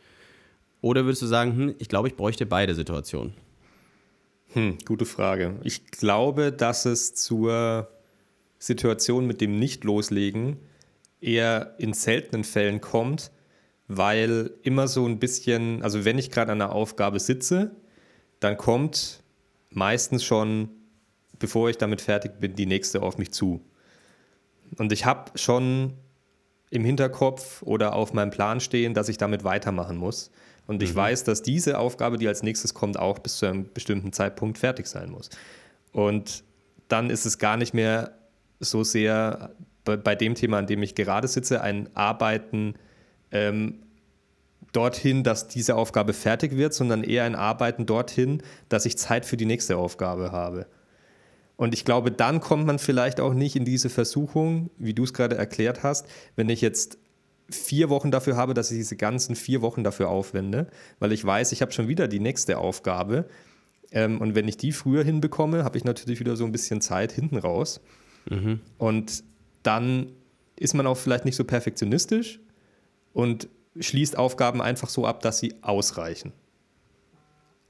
Oder 0.83 1.07
würdest 1.07 1.23
du 1.23 1.27
sagen, 1.27 1.57
hm, 1.57 1.75
ich 1.79 1.89
glaube, 1.89 2.09
ich 2.09 2.17
bräuchte 2.17 2.45
beide 2.45 2.75
Situationen? 2.75 3.33
Hm, 4.53 4.77
gute 4.85 5.07
Frage. 5.07 5.59
Ich 5.65 5.87
glaube, 5.87 6.53
dass 6.53 6.85
es 6.85 7.15
zur 7.15 7.89
Situation 8.67 9.27
mit 9.27 9.41
dem 9.41 9.59
Nicht-Loslegen 9.59 10.59
eher 11.21 11.75
in 11.79 11.93
seltenen 11.93 12.45
Fällen 12.45 12.81
kommt, 12.81 13.31
weil 13.89 14.51
immer 14.63 14.89
so 14.89 15.07
ein 15.07 15.19
bisschen, 15.19 15.83
also 15.83 16.05
wenn 16.05 16.19
ich 16.19 16.31
gerade 16.31 16.53
an 16.53 16.61
einer 16.61 16.73
Aufgabe 16.73 17.21
sitze, 17.21 17.71
dann 18.41 18.57
kommt 18.57 19.23
meistens 19.71 20.25
schon, 20.25 20.69
bevor 21.39 21.71
ich 21.71 21.79
damit 21.79 22.01
fertig 22.01 22.41
bin, 22.41 22.55
die 22.55 22.67
nächste 22.67 23.03
auf 23.03 23.19
mich 23.19 23.33
zu. 23.33 23.61
Und 24.79 24.93
ich 24.93 25.05
habe 25.05 25.39
schon 25.39 25.95
im 26.71 26.85
Hinterkopf 26.85 27.63
oder 27.63 27.95
auf 27.95 28.13
meinem 28.13 28.31
Plan 28.31 28.61
stehen, 28.61 28.93
dass 28.93 29.09
ich 29.09 29.19
damit 29.19 29.45
weitermachen 29.45 29.97
muss, 29.97 30.31
Und 30.67 30.83
ich 30.83 30.91
mhm. 30.93 30.97
weiß, 30.97 31.25
dass 31.25 31.43
diese 31.43 31.79
Aufgabe, 31.79 32.19
die 32.19 32.27
als 32.27 32.43
nächstes 32.43 32.75
kommt, 32.75 32.99
auch 32.99 33.21
bis 33.21 33.39
zu 33.39 33.47
einem 33.47 33.73
bestimmten 33.73 34.13
Zeitpunkt 34.13 34.59
fertig 34.59 34.87
sein 34.87 35.11
muss. 35.11 35.31
Und 35.93 36.43
dann 36.89 37.11
ist 37.11 37.25
es 37.25 37.39
gar 37.39 37.57
nicht 37.57 37.73
mehr 37.73 38.19
so 38.61 38.85
sehr 38.85 39.55
bei, 39.85 39.97
bei 39.97 40.15
dem 40.15 40.35
Thema, 40.35 40.59
an 40.59 40.67
dem 40.67 40.83
ich 40.83 40.95
gerade 40.95 41.29
sitze, 41.29 41.61
ein 41.61 41.89
Arbeiten 41.95 42.75
ähm, 43.31 43.83
dorthin, 44.73 45.23
dass 45.23 45.49
diese 45.49 45.77
Aufgabe 45.77 46.13
fertig 46.13 46.57
wird, 46.57 46.75
sondern 46.75 47.03
eher 47.03 47.25
ein 47.25 47.35
Arbeiten 47.35 47.87
dorthin, 47.87 48.43
dass 48.69 48.85
ich 48.85 48.99
Zeit 48.99 49.25
für 49.25 49.37
die 49.37 49.47
nächste 49.47 49.79
Aufgabe 49.79 50.33
habe. 50.33 50.67
Und 51.57 51.73
ich 51.73 51.87
glaube, 51.87 52.13
dann 52.13 52.41
kommt 52.41 52.67
man 52.67 52.79
vielleicht 52.79 53.19
auch 53.19 53.33
nicht 53.33 53.57
in 53.57 53.65
diese 53.65 53.89
Versuchung, 53.89 54.71
wie 54.77 54.93
du 54.93 55.05
es 55.05 55.15
gerade 55.15 55.37
erklärt 55.37 55.83
hast, 55.83 56.07
wenn 56.35 56.51
ich 56.51 56.61
jetzt 56.61 56.99
vier 57.49 57.89
Wochen 57.89 58.11
dafür 58.11 58.37
habe, 58.37 58.53
dass 58.53 58.71
ich 58.71 58.77
diese 58.77 58.97
ganzen 58.97 59.37
vier 59.37 59.63
Wochen 59.63 59.85
dafür 59.85 60.09
aufwende, 60.09 60.67
weil 60.99 61.13
ich 61.13 61.25
weiß, 61.25 61.53
ich 61.53 61.63
habe 61.63 61.73
schon 61.73 61.89
wieder 61.89 62.09
die 62.09 62.21
nächste 62.21 62.59
Aufgabe. 62.59 63.27
Ähm, 63.93 64.21
und 64.21 64.35
wenn 64.35 64.49
ich 64.49 64.57
die 64.57 64.73
früher 64.73 65.05
hinbekomme, 65.05 65.65
habe 65.65 65.79
ich 65.79 65.85
natürlich 65.85 66.21
wieder 66.21 66.37
so 66.37 66.45
ein 66.45 66.53
bisschen 66.53 66.81
Zeit 66.81 67.13
hinten 67.13 67.39
raus. 67.39 67.81
Mhm. 68.31 68.61
Und 68.79 69.25
dann 69.63 70.13
ist 70.59 70.75
man 70.75 70.87
auch 70.87 70.97
vielleicht 70.97 71.25
nicht 71.25 71.37
so 71.37 71.45
perfektionistisch 71.45 72.41
und 73.13 73.49
schließt 73.79 74.17
Aufgaben 74.17 74.63
einfach 74.63 74.89
so 74.89 75.07
ab, 75.07 75.21
dass 75.21 75.39
sie 75.39 75.55
ausreichen. 75.63 76.33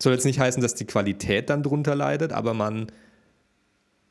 Soll 0.01 0.13
jetzt 0.13 0.25
nicht 0.25 0.39
heißen, 0.39 0.63
dass 0.63 0.75
die 0.75 0.85
Qualität 0.85 1.51
dann 1.51 1.63
drunter 1.63 1.95
leidet, 1.95 2.33
aber 2.33 2.55
man 2.55 2.93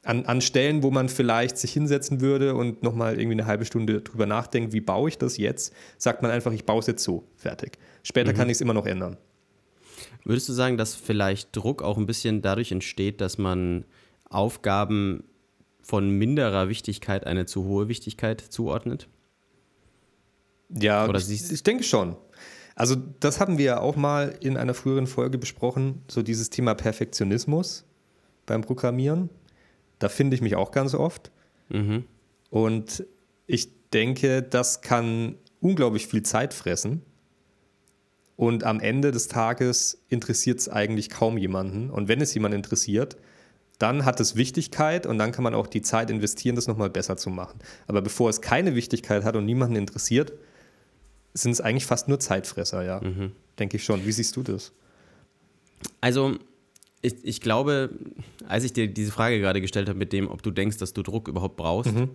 an, 0.04 0.26
an 0.26 0.42
Stellen, 0.42 0.84
wo 0.84 0.92
man 0.92 1.10
vielleicht 1.10 1.58
sich 1.58 1.74
hinsetzen 1.74 2.22
würde 2.22 2.56
und 2.56 2.84
nochmal 2.84 3.20
irgendwie 3.20 3.40
eine 3.40 3.48
halbe 3.48 3.66
Stunde 3.66 4.02
drüber 4.02 4.28
nachdenkt, 4.28 4.72
wie 4.72 4.82
baue 4.82 5.10
ich 5.10 5.18
das 5.18 5.38
jetzt, 5.38 5.74
sagt 5.98 6.22
man 6.22 6.32
einfach, 6.32 6.52
ich 6.52 6.66
baue 6.66 6.80
es 6.80 6.88
jetzt 6.88 7.04
so, 7.04 7.28
fertig. 7.36 7.78
Später 8.04 8.32
mhm. 8.32 8.38
kann 8.38 8.50
ich 8.50 8.54
es 8.54 8.62
immer 8.62 8.74
noch 8.74 8.86
ändern. 8.86 9.18
Würdest 10.24 10.48
du 10.50 10.54
sagen, 10.54 10.78
dass 10.78 10.96
vielleicht 10.96 11.56
Druck 11.56 11.82
auch 11.82 11.98
ein 11.98 12.06
bisschen 12.06 12.42
dadurch 12.42 12.72
entsteht, 12.72 13.20
dass 13.22 13.38
man 13.38 13.86
Aufgaben 14.30 15.24
von 15.86 16.10
minderer 16.10 16.68
Wichtigkeit 16.68 17.28
eine 17.28 17.46
zu 17.46 17.66
hohe 17.66 17.88
Wichtigkeit 17.88 18.42
zuordnet? 18.42 19.08
Ja, 20.70 21.08
Oder 21.08 21.20
ich, 21.20 21.52
ich 21.52 21.62
denke 21.62 21.84
schon. 21.84 22.16
Also 22.74 22.96
das 23.20 23.40
haben 23.40 23.60
wir 23.60 23.66
ja 23.66 23.80
auch 23.80 23.96
mal 23.96 24.36
in 24.42 24.58
einer 24.58 24.74
früheren 24.74 25.06
Folge 25.06 25.38
besprochen, 25.38 26.02
so 26.08 26.24
dieses 26.24 26.50
Thema 26.50 26.74
Perfektionismus 26.74 27.86
beim 28.48 28.62
Programmieren. 28.62 29.30
Da 30.00 30.10
finde 30.10 30.36
ich 30.36 30.42
mich 30.42 30.56
auch 30.56 30.72
ganz 30.72 30.96
oft. 30.96 31.32
Mhm. 31.70 32.06
Und 32.50 33.06
ich 33.46 33.70
denke, 33.92 34.42
das 34.42 34.82
kann 34.82 35.36
unglaublich 35.62 36.08
viel 36.08 36.24
Zeit 36.24 36.56
fressen. 36.56 37.04
Und 38.36 38.64
am 38.64 38.80
Ende 38.80 39.12
des 39.12 39.28
Tages 39.28 40.04
interessiert 40.10 40.60
es 40.60 40.68
eigentlich 40.68 41.12
kaum 41.12 41.38
jemanden. 41.38 41.92
Und 41.92 42.08
wenn 42.08 42.22
es 42.22 42.34
jemanden 42.34 42.58
interessiert, 42.58 43.18
dann 43.78 44.06
hat 44.06 44.20
es 44.20 44.36
Wichtigkeit 44.36 45.06
und 45.06 45.18
dann 45.18 45.32
kann 45.32 45.44
man 45.44 45.54
auch 45.54 45.68
die 45.68 45.82
Zeit 45.82 46.10
investieren, 46.10 46.56
das 46.56 46.68
nochmal 46.68 46.90
besser 46.90 47.18
zu 47.18 47.30
machen. 47.30 47.60
Aber 47.88 48.02
bevor 48.02 48.30
es 48.30 48.42
keine 48.42 48.76
Wichtigkeit 48.76 49.24
hat 49.24 49.36
und 49.36 49.46
niemanden 49.46 49.76
interessiert, 49.76 50.34
sind 51.34 51.52
es 51.52 51.62
eigentlich 51.62 51.86
fast 51.86 52.08
nur 52.08 52.20
Zeitfresser, 52.20 52.84
ja. 52.84 53.02
Mhm. 53.02 53.34
Denke 53.60 53.78
ich 53.78 53.84
schon. 53.84 54.06
Wie 54.06 54.12
siehst 54.12 54.36
du 54.36 54.44
das? 54.44 54.72
Also, 56.02 56.38
ich, 57.02 57.16
ich, 57.24 57.42
glaube, 57.42 57.90
als 58.48 58.64
ich 58.64 58.74
dir 58.74 58.88
diese 58.88 59.12
Frage 59.12 59.40
gerade 59.40 59.62
gestellt 59.62 59.90
habe, 59.90 60.00
mit 60.00 60.14
dem, 60.14 60.30
ob 60.30 60.42
du 60.42 60.52
denkst, 60.52 60.78
dass 60.78 60.94
du 60.94 61.04
Druck 61.04 61.28
überhaupt 61.28 61.58
brauchst, 61.58 61.94
mhm. 61.94 62.10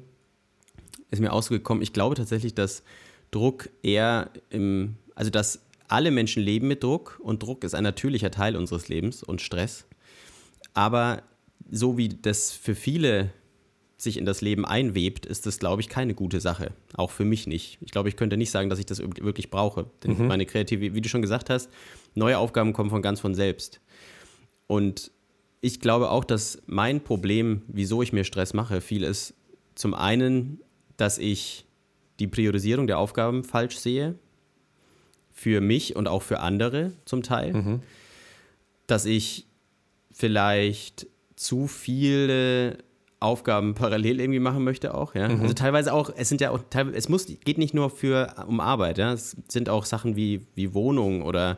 ist 1.10 1.20
mir 1.20 1.32
ausgekommen, 1.32 1.82
ich 1.82 1.92
glaube 1.92 2.14
tatsächlich, 2.14 2.54
dass 2.54 2.82
Druck 3.30 3.68
eher 3.82 4.30
im, 4.48 4.96
also 5.14 5.30
dass 5.30 5.60
alle 5.88 6.10
Menschen 6.10 6.42
leben 6.42 6.68
mit 6.68 6.82
Druck 6.82 7.20
und 7.22 7.42
Druck 7.42 7.64
ist 7.64 7.74
ein 7.74 7.84
natürlicher 7.84 8.30
Teil 8.30 8.56
unseres 8.56 8.88
Lebens 8.88 9.22
und 9.22 9.40
Stress. 9.40 9.84
Aber 10.72 11.22
so 11.70 11.96
wie 11.96 12.08
das 12.08 12.52
für 12.52 12.74
viele 12.74 13.30
sich 14.02 14.16
in 14.16 14.24
das 14.24 14.40
Leben 14.40 14.64
einwebt, 14.64 15.26
ist 15.26 15.46
das, 15.46 15.58
glaube 15.58 15.82
ich, 15.82 15.88
keine 15.88 16.14
gute 16.14 16.40
Sache. 16.40 16.72
Auch 16.94 17.10
für 17.10 17.24
mich 17.24 17.46
nicht. 17.46 17.78
Ich 17.82 17.90
glaube, 17.90 18.08
ich 18.08 18.16
könnte 18.16 18.36
nicht 18.36 18.50
sagen, 18.50 18.70
dass 18.70 18.78
ich 18.78 18.86
das 18.86 19.00
wirklich 19.00 19.50
brauche. 19.50 19.86
Denn 20.02 20.16
mhm. 20.16 20.26
meine 20.26 20.46
Kreativität, 20.46 20.94
wie 20.94 21.00
du 21.00 21.08
schon 21.08 21.22
gesagt 21.22 21.50
hast, 21.50 21.70
neue 22.14 22.38
Aufgaben 22.38 22.72
kommen 22.72 22.90
von 22.90 23.02
ganz 23.02 23.20
von 23.20 23.34
selbst. 23.34 23.80
Und 24.66 25.10
ich 25.60 25.80
glaube 25.80 26.10
auch, 26.10 26.24
dass 26.24 26.62
mein 26.66 27.02
Problem, 27.02 27.62
wieso 27.68 28.02
ich 28.02 28.12
mir 28.12 28.24
Stress 28.24 28.54
mache, 28.54 28.80
viel 28.80 29.02
ist 29.02 29.34
zum 29.74 29.94
einen, 29.94 30.60
dass 30.96 31.18
ich 31.18 31.66
die 32.18 32.26
Priorisierung 32.26 32.86
der 32.86 32.98
Aufgaben 32.98 33.44
falsch 33.44 33.78
sehe. 33.78 34.14
Für 35.32 35.60
mich 35.60 35.96
und 35.96 36.06
auch 36.06 36.22
für 36.22 36.40
andere 36.40 36.92
zum 37.06 37.22
Teil. 37.22 37.54
Mhm. 37.54 37.82
Dass 38.86 39.06
ich 39.06 39.46
vielleicht 40.12 41.06
zu 41.40 41.66
viele 41.68 42.76
Aufgaben 43.18 43.74
parallel 43.74 44.20
irgendwie 44.20 44.40
machen 44.40 44.62
möchte 44.62 44.92
auch, 44.92 45.14
ja. 45.14 45.26
Mhm. 45.26 45.40
Also 45.40 45.54
teilweise 45.54 45.94
auch, 45.94 46.10
es 46.14 46.28
sind 46.28 46.42
ja 46.42 46.50
auch, 46.50 46.60
es 46.92 47.08
muss, 47.08 47.24
geht 47.24 47.56
nicht 47.56 47.72
nur 47.72 47.88
für 47.88 48.34
um 48.46 48.60
Arbeit, 48.60 48.98
ja. 48.98 49.14
Es 49.14 49.38
sind 49.48 49.70
auch 49.70 49.86
Sachen 49.86 50.16
wie, 50.16 50.46
wie 50.54 50.74
Wohnung 50.74 51.22
oder 51.22 51.56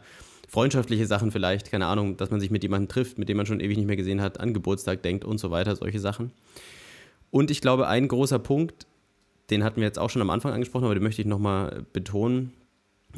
freundschaftliche 0.49 1.07
Sachen 1.07 1.33
vielleicht, 1.33 1.73
keine 1.73 1.87
Ahnung, 1.87 2.17
dass 2.17 2.31
man 2.31 2.39
sich 2.39 2.53
mit 2.53 2.63
jemandem 2.63 2.89
trifft, 2.89 3.19
mit 3.19 3.29
dem 3.29 3.37
man 3.37 3.47
schon 3.47 3.59
ewig 3.59 3.77
nicht 3.77 3.89
mehr 3.89 3.97
gesehen 3.97 4.21
hat, 4.21 4.39
an 4.39 4.55
Geburtstag 4.55 5.03
denkt 5.03 5.25
und 5.25 5.39
so 5.39 5.51
weiter, 5.51 5.75
solche 5.75 5.99
Sachen. 5.99 6.31
Und 7.33 7.51
ich 7.51 7.61
glaube, 7.61 7.89
ein 7.89 8.07
großer 8.07 8.39
Punkt, 8.39 8.87
den 9.51 9.65
hatten 9.65 9.81
wir 9.81 9.85
jetzt 9.85 9.99
auch 9.99 10.11
schon 10.11 10.23
am 10.23 10.31
Anfang 10.31 10.53
angesprochen, 10.53 10.85
aber 10.85 10.95
den 10.95 11.03
möchte 11.03 11.23
ich 11.23 11.27
nochmal 11.27 11.85
betonen, 11.93 12.53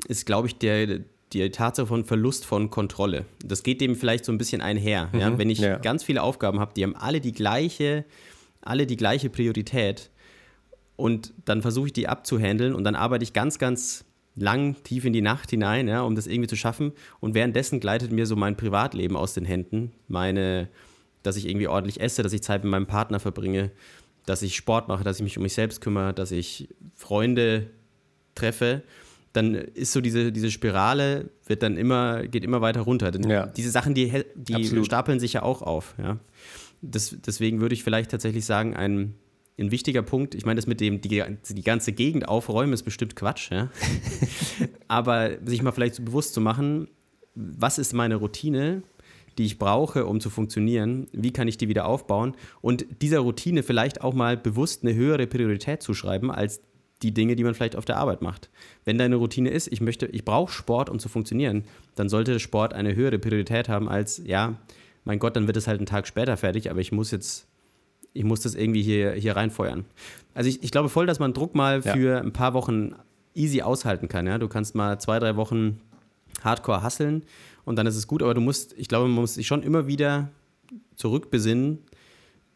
ist, 0.09 0.25
glaube 0.25 0.49
ich, 0.49 0.57
der, 0.57 1.01
die 1.35 1.51
Tatsache 1.51 1.87
von 1.87 2.05
Verlust 2.05 2.47
von 2.47 2.71
Kontrolle. 2.71 3.25
Das 3.45 3.63
geht 3.63 3.81
dem 3.81 3.97
vielleicht 3.97 4.25
so 4.25 4.33
ein 4.33 4.39
bisschen 4.39 4.61
einher. 4.61 5.11
Mhm, 5.13 5.21
ja? 5.21 5.39
Wenn 5.39 5.51
ich 5.51 5.59
ja. 5.59 5.79
ganz 5.79 6.05
viele 6.05 6.23
Aufgaben 6.23 6.61
habe, 6.61 6.73
die 6.75 6.83
haben 6.83 6.97
alle 6.97 7.21
die 7.21 7.33
gleiche 7.33 8.05
alle 8.65 8.87
die 8.87 8.97
gleiche 8.97 9.31
Priorität 9.31 10.11
und 10.97 11.33
dann 11.45 11.63
versuche 11.63 11.87
ich 11.87 11.93
die 11.93 12.09
abzuhandeln 12.09 12.75
und 12.75 12.85
dann 12.85 12.95
arbeite 12.95 13.23
ich 13.23 13.33
ganz, 13.33 13.59
ganz 13.59 14.05
lang 14.37 14.83
tief 14.83 15.05
in 15.05 15.13
die 15.13 15.23
Nacht 15.23 15.51
hinein, 15.51 15.87
ja, 15.87 16.03
um 16.03 16.17
das 16.17 16.27
irgendwie 16.27 16.49
zu 16.49 16.57
schaffen. 16.57 16.93
Und 17.21 17.35
währenddessen 17.35 17.79
gleitet 17.79 18.11
mir 18.11 18.27
so 18.27 18.35
mein 18.37 18.57
Privatleben 18.57 19.17
aus 19.17 19.35
den 19.35 19.45
Händen. 19.45 19.93
Meine, 20.09 20.69
dass 21.23 21.37
ich 21.37 21.47
irgendwie 21.47 21.69
ordentlich 21.69 22.01
esse, 22.01 22.23
dass 22.23 22.33
ich 22.33 22.43
Zeit 22.43 22.65
mit 22.65 22.71
meinem 22.71 22.87
Partner 22.87 23.21
verbringe, 23.21 23.71
dass 24.27 24.43
ich 24.43 24.57
Sport 24.57 24.89
mache, 24.89 25.05
dass 25.05 25.19
ich 25.19 25.23
mich 25.23 25.37
um 25.37 25.43
mich 25.43 25.55
selbst 25.55 25.81
kümmere, 25.81 26.15
dass 26.15 26.33
ich 26.33 26.69
Freunde 26.95 27.71
treffe. 28.35 28.83
Dann 29.35 29.55
ist 29.55 29.93
so 29.93 30.01
diese, 30.01 30.33
diese 30.33 30.51
Spirale, 30.51 31.29
wird 31.47 31.63
dann 31.63 31.77
immer, 31.77 32.27
geht 32.27 32.45
immer 32.45 32.63
weiter 32.63 32.81
runter. 32.81 33.11
Denn 33.11 33.29
ja. 33.29 33.47
diese 33.47 33.71
Sachen, 33.71 33.93
die, 33.93 34.25
die 34.35 34.85
stapeln 34.85 35.21
sich 35.21 35.35
ja 35.35 35.43
auch 35.43 35.61
auf. 35.61 35.95
Ja 35.99 36.19
das, 36.91 37.17
deswegen 37.25 37.61
würde 37.61 37.75
ich 37.75 37.83
vielleicht 37.83 38.11
tatsächlich 38.11 38.45
sagen, 38.45 38.75
ein, 38.75 39.15
ein 39.59 39.71
wichtiger 39.71 40.03
Punkt, 40.03 40.35
ich 40.35 40.45
meine, 40.45 40.57
das 40.57 40.67
mit 40.67 40.81
dem, 40.81 41.01
die, 41.01 41.23
die 41.49 41.63
ganze 41.63 41.93
Gegend 41.93 42.29
aufräumen, 42.29 42.73
ist 42.73 42.83
bestimmt 42.83 43.17
Quatsch, 43.17 43.51
ja. 43.51 43.71
Aber 44.89 45.31
sich 45.45 45.63
mal 45.63 45.73
vielleicht 45.73 45.97
so 45.97 46.03
bewusst 46.03 46.35
zu 46.35 46.41
machen, 46.41 46.89
was 47.35 47.79
ist 47.79 47.93
meine 47.93 48.17
Routine, 48.17 48.83
die 49.39 49.45
ich 49.45 49.59
brauche, 49.59 50.07
um 50.07 50.21
zu 50.21 50.31
funktionieren, 50.31 51.09
wie 51.13 51.33
kann 51.33 51.49
ich 51.49 51.59
die 51.59 51.69
wieder 51.69 51.87
aufbauen 51.87 52.37
und 52.61 52.87
dieser 53.03 53.21
Routine 53.21 53.65
vielleicht 53.65 54.01
auch 54.03 54.15
mal 54.15 54.37
bewusst 54.37 54.85
eine 54.85 54.95
höhere 54.95 55.27
Priorität 55.27 55.83
zuschreiben 55.83 56.31
als 56.31 56.61
die 57.03 57.13
Dinge, 57.13 57.37
die 57.37 57.45
man 57.45 57.55
vielleicht 57.55 57.77
auf 57.77 57.85
der 57.85 57.97
Arbeit 57.97 58.23
macht. 58.23 58.51
Wenn 58.85 58.99
deine 58.99 59.17
Routine 59.17 59.51
ist, 59.51 59.71
ich 59.71 59.81
möchte, 59.81 60.07
ich 60.07 60.25
brauche 60.25 60.53
Sport, 60.53 60.89
um 60.89 60.99
zu 60.99 61.09
funktionieren, 61.09 61.65
dann 61.97 62.09
sollte 62.09 62.41
Sport 62.41 62.73
eine 62.73 62.95
höhere 62.95 63.19
Priorität 63.19 63.69
haben 63.69 63.89
als, 63.89 64.23
ja, 64.25 64.59
mein 65.05 65.19
Gott, 65.19 65.37
dann 65.37 65.47
wird 65.47 65.57
es 65.57 65.67
halt 65.67 65.79
einen 65.79 65.87
Tag 65.87 66.07
später 66.07 66.37
fertig, 66.37 66.71
aber 66.71 66.81
ich 66.81 66.93
muss 66.93 67.11
jetzt, 67.11 67.47
ich 68.15 68.25
muss 68.25 68.41
das 68.41 68.55
irgendwie 68.55 68.83
hier, 68.83 69.13
hier 69.13 69.37
reinfeuern. 69.37 69.85
Also 70.33 70.49
ich, 70.49 70.63
ich 70.63 70.71
glaube 70.71 70.89
voll, 70.89 71.07
dass 71.07 71.19
man 71.19 71.35
Druck 71.35 71.55
mal 71.55 71.83
für 71.83 72.15
ja. 72.15 72.21
ein 72.21 72.33
paar 72.33 72.55
Wochen 72.55 72.95
easy 73.35 73.63
aushalten 73.63 74.09
kann. 74.09 74.27
Ja? 74.27 74.39
Du 74.39 74.49
kannst 74.49 74.75
mal 74.75 74.99
zwei, 74.99 75.19
drei 75.19 75.37
Wochen 75.37 75.81
hardcore 76.43 76.83
hasseln 76.83 77.25
und 77.65 77.77
dann 77.77 77.87
ist 77.87 77.97
es 77.97 78.07
gut, 78.07 78.23
aber 78.23 78.35
du 78.35 78.41
musst, 78.41 78.75
ich 78.79 78.89
glaube, 78.89 79.09
man 79.09 79.17
muss 79.17 79.35
sich 79.35 79.47
schon 79.47 79.63
immer 79.63 79.87
wieder 79.87 80.31
zurückbesinnen, 80.97 81.79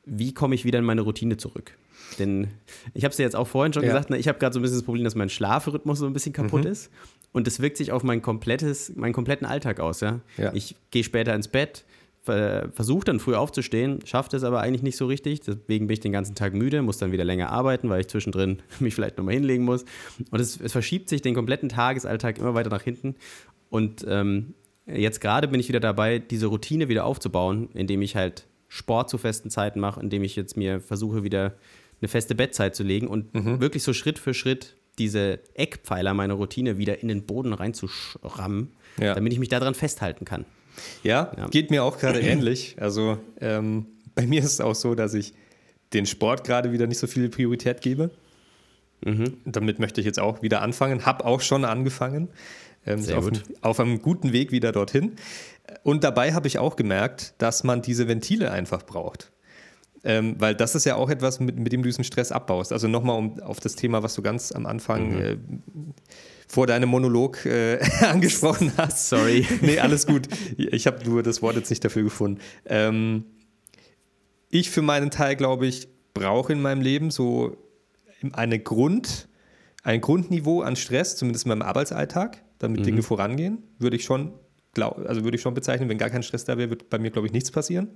wie 0.05 0.33
komme 0.33 0.55
ich 0.55 0.65
wieder 0.65 0.79
in 0.79 0.85
meine 0.85 1.03
Routine 1.03 1.37
zurück. 1.37 1.77
Denn 2.19 2.49
ich 2.95 3.05
habe 3.05 3.13
es 3.13 3.19
ja 3.19 3.25
jetzt 3.25 3.37
auch 3.37 3.47
vorhin 3.47 3.73
schon 3.73 3.83
ja. 3.83 3.91
gesagt, 3.91 4.11
ne, 4.11 4.19
ich 4.19 4.29
habe 4.29 4.39
gerade 4.39 4.53
so 4.53 4.61
ein 4.61 4.63
bisschen 4.63 4.79
das 4.79 4.85
Problem, 4.85 5.05
dass 5.05 5.15
mein 5.15 5.29
Schlafrhythmus 5.29 5.99
so 5.99 6.07
ein 6.07 6.13
bisschen 6.13 6.33
kaputt 6.33 6.65
mhm. 6.65 6.71
ist. 6.71 6.91
Und 7.33 7.47
das 7.47 7.61
wirkt 7.61 7.77
sich 7.77 7.93
auf 7.93 8.03
mein 8.03 8.23
komplettes, 8.23 8.95
meinen 8.97 9.13
kompletten 9.13 9.47
Alltag 9.47 9.81
aus. 9.81 10.01
Ja? 10.01 10.21
ja. 10.37 10.53
Ich 10.55 10.77
gehe 10.91 11.05
später 11.05 11.35
ins 11.35 11.49
Bett, 11.49 11.85
versucht 12.25 13.09
dann 13.09 13.21
früh 13.21 13.35
aufzustehen, 13.35 14.01
schafft 14.05 14.35
es 14.35 14.45
aber 14.45 14.61
eigentlich 14.61 14.83
nicht 14.83 14.97
so 14.97 15.07
richtig. 15.07 15.41
Deswegen 15.41 15.87
bin 15.87 15.95
ich 15.95 16.01
den 16.01 16.13
ganzen 16.13 16.35
Tag 16.35 16.53
müde, 16.53 16.83
muss 16.83 16.99
dann 16.99 17.13
wieder 17.13 17.25
länger 17.25 17.51
arbeiten, 17.51 17.89
weil 17.89 18.01
ich 18.01 18.09
zwischendrin 18.09 18.61
mich 18.81 18.95
vielleicht 18.95 19.17
nochmal 19.17 19.35
hinlegen 19.35 19.65
muss. 19.65 19.85
Und 20.31 20.41
es, 20.41 20.61
es, 20.61 20.73
verschiebt 20.73 21.09
sich 21.09 21.23
den 21.23 21.35
kompletten 21.35 21.69
Tagesalltag 21.69 22.39
immer 22.39 22.55
weiter 22.55 22.71
nach 22.71 22.83
hinten. 22.83 23.15
Und 23.71 24.05
ähm, 24.09 24.55
jetzt 24.87 25.21
gerade 25.21 25.49
bin 25.49 25.61
ich 25.61 25.69
wieder 25.69 25.81
dabei, 25.81 26.19
diese 26.19 26.47
Routine 26.47 26.89
wieder 26.89 27.05
aufzubauen, 27.05 27.71
indem 27.75 28.03
ich 28.03 28.17
halt 28.17 28.47
Sport 28.69 29.09
zu 29.09 29.17
festen 29.17 29.51
Zeiten 29.51 29.81
mache, 29.81 30.01
indem 30.01 30.23
ich 30.23 30.37
jetzt 30.37 30.57
mir 30.57 30.81
versuche, 30.81 31.25
wieder 31.25 31.55
eine 32.01 32.09
feste 32.09 32.35
Bettzeit 32.35 32.77
zu 32.77 32.83
legen 32.83 33.09
und 33.09 33.35
mhm. 33.35 33.61
wirklich 33.61 33.83
so 33.83 33.93
Schritt 33.93 34.19
für 34.19 34.35
Schritt 34.35 34.77
diese 34.99 35.41
Eckpfeiler 35.55 36.15
meiner 36.15 36.35
Routine 36.35 36.79
wieder 36.79 37.03
in 37.03 37.09
den 37.09 37.25
Boden 37.25 37.53
reinzuschrammen, 37.53 38.73
ja. 39.01 39.15
damit 39.15 39.33
ich 39.33 39.39
mich 39.39 39.49
daran 39.49 39.75
festhalten 39.75 40.25
kann. 40.25 40.45
Ja, 41.03 41.33
ja. 41.37 41.49
geht 41.49 41.71
mir 41.71 41.85
auch 41.85 41.99
gerade 41.99 42.21
ähnlich. 42.21 42.77
Also 42.81 43.19
ähm, 43.41 43.87
bei 44.15 44.27
mir 44.27 44.41
ist 44.41 44.53
es 44.53 44.61
auch 44.61 44.75
so, 44.75 44.95
dass 44.95 45.15
ich 45.15 45.35
den 45.93 46.07
Sport 46.07 46.45
gerade 46.45 46.73
wieder 46.73 46.87
nicht 46.87 46.99
so 46.99 47.07
viel 47.07 47.29
Priorität 47.29 47.81
gebe. 47.81 48.11
Mhm. 49.05 49.39
Damit 49.45 49.79
möchte 49.79 50.01
ich 50.01 50.07
jetzt 50.07 50.19
auch 50.19 50.43
wieder 50.43 50.63
anfangen. 50.63 51.07
Hab 51.07 51.25
auch 51.25 51.41
schon 51.41 51.65
angefangen. 51.65 52.29
Ähm, 52.87 53.01
Sehr 53.01 53.19
auf, 53.19 53.25
gut. 53.25 53.43
auf 53.61 53.81
einem 53.81 54.03
guten 54.03 54.33
Weg 54.33 54.53
wieder 54.53 54.73
dorthin. 54.73 55.13
Und 55.83 56.05
dabei 56.05 56.33
habe 56.33 56.49
ich 56.49 56.59
auch 56.59 56.77
gemerkt, 56.77 57.35
dass 57.39 57.65
man 57.65 57.83
diese 57.83 58.09
Ventile 58.09 58.51
einfach 58.51 58.85
braucht. 58.85 59.31
Ähm, 60.05 60.37
weil 60.39 60.55
das 60.55 60.75
ist 60.75 60.85
ja 60.85 60.95
auch 60.95 61.11
etwas, 61.11 61.41
mit, 61.41 61.59
mit 61.59 61.73
dem 61.73 61.83
du 61.83 61.89
diesen 61.89 62.05
Stress 62.05 62.31
abbaust. 62.31 62.73
Also 62.73 62.87
nochmal 62.89 63.19
um 63.19 63.41
auf 63.41 63.61
das 63.61 63.75
Thema, 63.75 64.03
was 64.03 64.15
du 64.15 64.23
ganz 64.23 64.53
am 64.53 64.67
Anfang 64.67 65.11
mhm. 65.11 65.21
äh, 65.21 65.37
vor 66.47 66.67
deinem 66.67 66.89
Monolog 66.89 67.45
äh, 67.47 67.81
angesprochen 68.01 68.73
hast. 68.77 69.09
Sorry. 69.09 69.47
nee, 69.61 69.79
alles 69.79 70.07
gut. 70.07 70.29
Ich 70.57 70.87
habe 70.87 71.05
nur 71.05 71.23
das 71.23 71.43
Wort 71.43 71.57
jetzt 71.57 71.71
nicht 71.71 71.85
dafür 71.85 72.05
gefunden. 72.05 72.41
Ähm, 72.65 73.25
ich 74.51 74.71
für 74.71 74.83
meinen 74.83 75.11
Teil, 75.11 75.37
glaube 75.37 75.67
ich, 75.67 75.89
brauche 76.15 76.53
in 76.53 76.63
meinem 76.63 76.81
Leben 76.81 77.11
so 77.11 77.57
eine 78.33 78.59
Grund, 78.59 79.29
ein 79.83 80.01
Grundniveau 80.01 80.63
an 80.63 80.77
Stress, 80.77 81.17
zumindest 81.17 81.45
in 81.45 81.51
meinem 81.51 81.63
Arbeitsalltag, 81.63 82.43
damit 82.59 82.81
mhm. 82.81 82.85
Dinge 82.85 83.03
vorangehen, 83.03 83.63
würde 83.79 83.97
ich 83.97 84.05
schon 84.05 84.33
glaub, 84.75 84.99
also 85.07 85.25
würde 85.25 85.37
ich 85.37 85.43
schon 85.43 85.55
bezeichnen, 85.55 85.89
wenn 85.89 85.99
gar 85.99 86.11
kein 86.11 86.23
Stress 86.23 86.45
da 86.45 86.57
wäre, 86.57 86.71
wird 86.71 86.89
bei 86.89 86.99
mir, 86.99 87.11
glaube 87.11 87.27
ich, 87.27 87.33
nichts 87.33 87.51
passieren. 87.51 87.89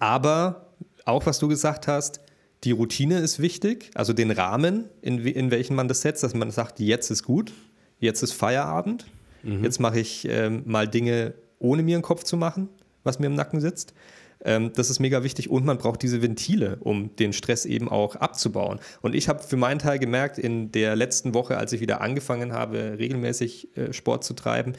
Aber 0.00 0.74
auch 1.04 1.26
was 1.26 1.38
du 1.38 1.46
gesagt 1.46 1.86
hast, 1.86 2.20
die 2.64 2.72
Routine 2.72 3.18
ist 3.18 3.40
wichtig, 3.40 3.90
also 3.94 4.12
den 4.12 4.30
Rahmen, 4.30 4.86
in, 5.00 5.18
in 5.18 5.50
welchen 5.50 5.76
man 5.76 5.88
das 5.88 6.02
setzt, 6.02 6.22
dass 6.22 6.34
man 6.34 6.50
sagt, 6.50 6.80
jetzt 6.80 7.10
ist 7.10 7.22
gut, 7.22 7.52
jetzt 8.00 8.22
ist 8.22 8.32
Feierabend, 8.32 9.06
mhm. 9.42 9.64
jetzt 9.64 9.80
mache 9.80 10.00
ich 10.00 10.26
ähm, 10.28 10.62
mal 10.66 10.88
Dinge, 10.88 11.34
ohne 11.58 11.82
mir 11.82 11.96
einen 11.96 12.02
Kopf 12.02 12.24
zu 12.24 12.36
machen, 12.36 12.68
was 13.02 13.18
mir 13.18 13.26
im 13.26 13.34
Nacken 13.34 13.60
sitzt. 13.60 13.94
Ähm, 14.42 14.72
das 14.74 14.90
ist 14.90 15.00
mega 15.00 15.22
wichtig 15.22 15.50
und 15.50 15.64
man 15.64 15.78
braucht 15.78 16.02
diese 16.02 16.22
Ventile, 16.22 16.78
um 16.80 17.14
den 17.16 17.32
Stress 17.32 17.64
eben 17.64 17.88
auch 17.88 18.16
abzubauen. 18.16 18.80
Und 19.00 19.14
ich 19.14 19.28
habe 19.28 19.42
für 19.42 19.56
meinen 19.56 19.78
Teil 19.78 19.98
gemerkt, 19.98 20.38
in 20.38 20.72
der 20.72 20.96
letzten 20.96 21.34
Woche, 21.34 21.56
als 21.56 21.72
ich 21.72 21.80
wieder 21.80 22.00
angefangen 22.00 22.52
habe, 22.52 22.96
regelmäßig 22.98 23.76
äh, 23.76 23.92
Sport 23.92 24.24
zu 24.24 24.34
treiben, 24.34 24.74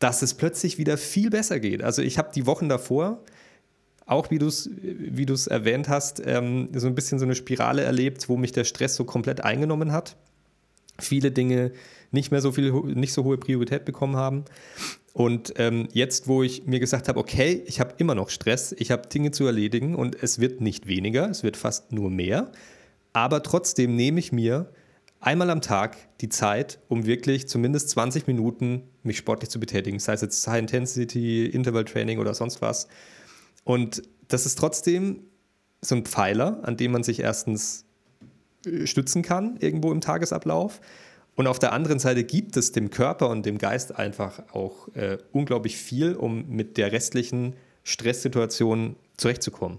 dass 0.00 0.22
es 0.22 0.34
plötzlich 0.34 0.78
wieder 0.78 0.98
viel 0.98 1.30
besser 1.30 1.60
geht. 1.60 1.82
Also 1.82 2.02
ich 2.02 2.18
habe 2.18 2.30
die 2.34 2.46
Wochen 2.46 2.68
davor 2.68 3.22
auch 4.06 4.30
wie 4.30 4.38
du 4.38 4.46
es 4.46 4.70
wie 4.74 5.26
erwähnt 5.50 5.88
hast, 5.88 6.22
ähm, 6.24 6.68
so 6.74 6.86
ein 6.86 6.94
bisschen 6.94 7.18
so 7.18 7.24
eine 7.24 7.34
Spirale 7.34 7.82
erlebt, 7.82 8.28
wo 8.28 8.36
mich 8.36 8.52
der 8.52 8.64
Stress 8.64 8.96
so 8.96 9.04
komplett 9.04 9.44
eingenommen 9.44 9.92
hat. 9.92 10.16
Viele 10.98 11.30
Dinge 11.30 11.72
nicht 12.10 12.30
mehr 12.30 12.40
so 12.40 12.52
viel, 12.52 12.72
nicht 12.72 13.12
so 13.12 13.24
hohe 13.24 13.38
Priorität 13.38 13.84
bekommen 13.84 14.16
haben. 14.16 14.44
Und 15.12 15.54
ähm, 15.56 15.88
jetzt, 15.92 16.26
wo 16.26 16.42
ich 16.42 16.66
mir 16.66 16.80
gesagt 16.80 17.08
habe, 17.08 17.18
okay, 17.18 17.62
ich 17.66 17.80
habe 17.80 17.94
immer 17.98 18.14
noch 18.14 18.30
Stress, 18.30 18.74
ich 18.78 18.90
habe 18.90 19.08
Dinge 19.08 19.30
zu 19.30 19.44
erledigen 19.46 19.94
und 19.94 20.22
es 20.22 20.38
wird 20.38 20.60
nicht 20.60 20.86
weniger, 20.86 21.28
es 21.28 21.42
wird 21.42 21.56
fast 21.56 21.92
nur 21.92 22.10
mehr. 22.10 22.52
Aber 23.12 23.42
trotzdem 23.42 23.94
nehme 23.94 24.20
ich 24.20 24.32
mir 24.32 24.72
einmal 25.20 25.50
am 25.50 25.60
Tag 25.60 25.96
die 26.20 26.30
Zeit, 26.30 26.78
um 26.88 27.04
wirklich 27.04 27.46
zumindest 27.46 27.90
20 27.90 28.26
Minuten 28.26 28.82
mich 29.02 29.18
sportlich 29.18 29.50
zu 29.50 29.60
betätigen, 29.60 29.98
sei 29.98 30.14
es 30.14 30.22
jetzt 30.22 30.46
High 30.46 30.60
Intensity, 30.60 31.46
Interval 31.46 31.84
Training 31.84 32.18
oder 32.18 32.32
sonst 32.32 32.62
was. 32.62 32.88
Und 33.64 34.02
das 34.28 34.46
ist 34.46 34.58
trotzdem 34.58 35.24
so 35.80 35.96
ein 35.96 36.04
Pfeiler, 36.04 36.60
an 36.62 36.76
dem 36.76 36.92
man 36.92 37.02
sich 37.02 37.20
erstens 37.20 37.84
äh, 38.66 38.86
stützen 38.86 39.22
kann, 39.22 39.56
irgendwo 39.58 39.92
im 39.92 40.00
Tagesablauf. 40.00 40.80
Und 41.34 41.46
auf 41.46 41.58
der 41.58 41.72
anderen 41.72 41.98
Seite 41.98 42.24
gibt 42.24 42.56
es 42.56 42.72
dem 42.72 42.90
Körper 42.90 43.30
und 43.30 43.46
dem 43.46 43.58
Geist 43.58 43.96
einfach 43.96 44.42
auch 44.52 44.88
äh, 44.94 45.18
unglaublich 45.32 45.76
viel, 45.76 46.14
um 46.14 46.48
mit 46.48 46.76
der 46.76 46.92
restlichen 46.92 47.54
Stresssituation 47.84 48.96
zurechtzukommen. 49.16 49.78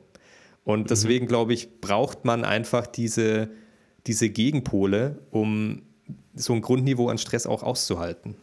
Und 0.63 0.81
mhm. 0.81 0.87
deswegen, 0.87 1.25
mhm. 1.25 1.29
glaube 1.29 1.53
ich, 1.53 1.79
braucht 1.79 2.25
man 2.25 2.43
einfach 2.43 2.87
diese 2.87 3.49
diese 4.07 4.29
Gegenpole, 4.29 5.19
um 5.31 5.83
so 6.35 6.53
ein 6.53 6.61
Grundniveau 6.61 7.09
an 7.09 7.17
Stress 7.17 7.45
auch 7.45 7.63
auszuhalten. 7.63 8.35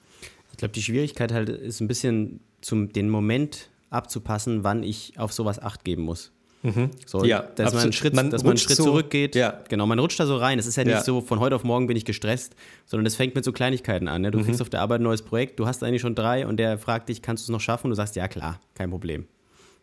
Ich 0.52 0.58
glaube, 0.58 0.72
die 0.72 0.82
Schwierigkeit 0.82 1.32
halt 1.32 1.48
ist 1.48 1.80
ein 1.80 1.88
bisschen 1.88 2.40
zum 2.60 2.92
den 2.92 3.08
Moment 3.08 3.69
abzupassen, 3.90 4.64
wann 4.64 4.82
ich 4.82 5.18
auf 5.18 5.32
sowas 5.32 5.58
Acht 5.58 5.84
geben 5.84 6.02
muss. 6.02 6.32
Mhm. 6.62 6.90
So, 7.06 7.24
ja, 7.24 7.42
dass 7.42 7.72
man 7.72 7.84
einen 7.84 7.92
Schritt, 7.92 8.14
man 8.14 8.30
dass 8.30 8.42
man 8.42 8.50
einen 8.50 8.58
Schritt 8.58 8.76
so, 8.76 8.84
zurückgeht. 8.84 9.34
Ja. 9.34 9.60
Genau, 9.68 9.86
man 9.86 9.98
rutscht 9.98 10.20
da 10.20 10.26
so 10.26 10.36
rein. 10.36 10.58
Es 10.58 10.66
ist 10.66 10.76
ja 10.76 10.84
nicht 10.84 10.92
ja. 10.92 11.02
so, 11.02 11.22
von 11.22 11.40
heute 11.40 11.56
auf 11.56 11.64
morgen 11.64 11.86
bin 11.86 11.96
ich 11.96 12.04
gestresst, 12.04 12.54
sondern 12.84 13.06
es 13.06 13.16
fängt 13.16 13.34
mit 13.34 13.44
so 13.44 13.52
Kleinigkeiten 13.52 14.08
an. 14.08 14.22
Ne? 14.22 14.30
Du 14.30 14.38
mhm. 14.38 14.44
kriegst 14.44 14.60
auf 14.60 14.68
der 14.68 14.82
Arbeit 14.82 15.00
ein 15.00 15.04
neues 15.04 15.22
Projekt, 15.22 15.58
du 15.58 15.66
hast 15.66 15.82
eigentlich 15.82 16.02
schon 16.02 16.14
drei 16.14 16.46
und 16.46 16.58
der 16.58 16.78
fragt 16.78 17.08
dich, 17.08 17.22
kannst 17.22 17.44
du 17.44 17.46
es 17.46 17.48
noch 17.52 17.60
schaffen? 17.60 17.86
Und 17.86 17.90
du 17.90 17.96
sagst, 17.96 18.14
ja 18.16 18.28
klar, 18.28 18.60
kein 18.74 18.90
Problem. 18.90 19.26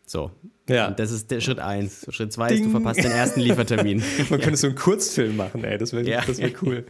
So. 0.06 0.30
Ja. 0.68 0.88
Und 0.88 0.98
das 1.00 1.10
ist 1.10 1.30
der 1.30 1.40
Schritt 1.40 1.58
eins. 1.58 2.06
Schritt 2.14 2.32
zwei 2.32 2.50
ist, 2.50 2.64
du 2.64 2.70
verpasst 2.70 3.02
den 3.02 3.10
ersten 3.10 3.40
Liefertermin. 3.40 3.98
Man 4.30 4.38
ja. 4.38 4.44
könnte 4.44 4.56
so 4.56 4.68
einen 4.68 4.76
Kurzfilm 4.76 5.36
machen, 5.36 5.64
ey. 5.64 5.78
Das 5.78 5.92
wäre 5.92 6.08
ja. 6.08 6.22
wär 6.26 6.52
cool. 6.62 6.86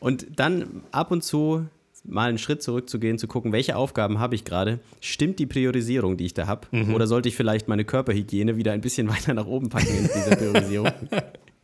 Und 0.00 0.26
dann 0.36 0.82
ab 0.90 1.10
und 1.10 1.22
zu 1.22 1.66
mal 2.08 2.28
einen 2.28 2.38
Schritt 2.38 2.62
zurückzugehen, 2.62 3.18
zu 3.18 3.26
gucken, 3.26 3.52
welche 3.52 3.76
Aufgaben 3.76 4.18
habe 4.18 4.34
ich 4.34 4.44
gerade? 4.44 4.80
Stimmt 5.00 5.38
die 5.38 5.46
Priorisierung, 5.46 6.16
die 6.16 6.26
ich 6.26 6.34
da 6.34 6.46
habe? 6.46 6.68
Mhm. 6.70 6.94
Oder 6.94 7.06
sollte 7.06 7.28
ich 7.28 7.36
vielleicht 7.36 7.68
meine 7.68 7.84
Körperhygiene 7.84 8.56
wieder 8.56 8.72
ein 8.72 8.80
bisschen 8.80 9.08
weiter 9.10 9.34
nach 9.34 9.46
oben 9.46 9.68
packen 9.68 9.96
in 9.96 10.04
dieser 10.04 10.36
Priorisierung? 10.36 10.92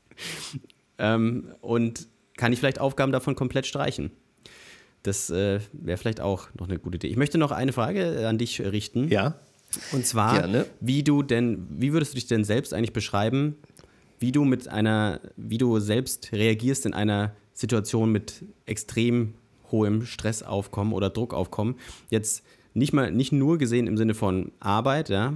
ähm, 0.99 1.49
und 1.61 2.07
kann 2.37 2.53
ich 2.53 2.59
vielleicht 2.59 2.81
Aufgaben 2.81 3.13
davon 3.13 3.35
komplett 3.35 3.67
streichen? 3.67 4.11
Das 5.03 5.31
äh, 5.31 5.61
wäre 5.73 5.99
vielleicht 5.99 6.21
auch 6.21 6.49
noch 6.59 6.69
eine 6.69 6.79
gute 6.79 6.97
Idee. 6.97 7.09
Ich 7.09 7.17
möchte 7.17 7.39
noch 7.39 7.51
eine 7.51 7.73
Frage 7.73 8.29
an 8.29 8.39
dich 8.39 8.61
richten. 8.61 9.09
Ja. 9.09 9.35
Und 9.91 10.07
zwar, 10.07 10.39
Gerne. 10.39 10.67
wie 10.81 11.03
du 11.03 11.23
denn, 11.23 11.67
wie 11.71 11.93
würdest 11.93 12.13
du 12.13 12.17
dich 12.17 12.27
denn 12.27 12.45
selbst 12.45 12.75
eigentlich 12.75 12.93
beschreiben, 12.93 13.57
wie 14.19 14.33
du 14.33 14.45
mit 14.45 14.69
einer, 14.69 15.21
wie 15.37 15.59
du 15.59 15.81
selbst 15.81 16.31
reagierst 16.33 16.87
in 16.87 16.95
einer 16.95 17.35
Situation 17.55 18.13
mit 18.13 18.45
extrem 18.67 19.35
hohem 19.73 20.07
Stressaufkommen 20.07 20.93
oder 20.93 21.11
Druckaufkommen? 21.11 21.75
Jetzt 22.11 22.45
nicht 22.75 22.93
mal, 22.93 23.11
nicht 23.11 23.33
nur 23.33 23.59
gesehen 23.59 23.87
im 23.87 23.97
Sinne 23.97 24.15
von 24.15 24.53
Arbeit, 24.61 25.09
ja. 25.09 25.35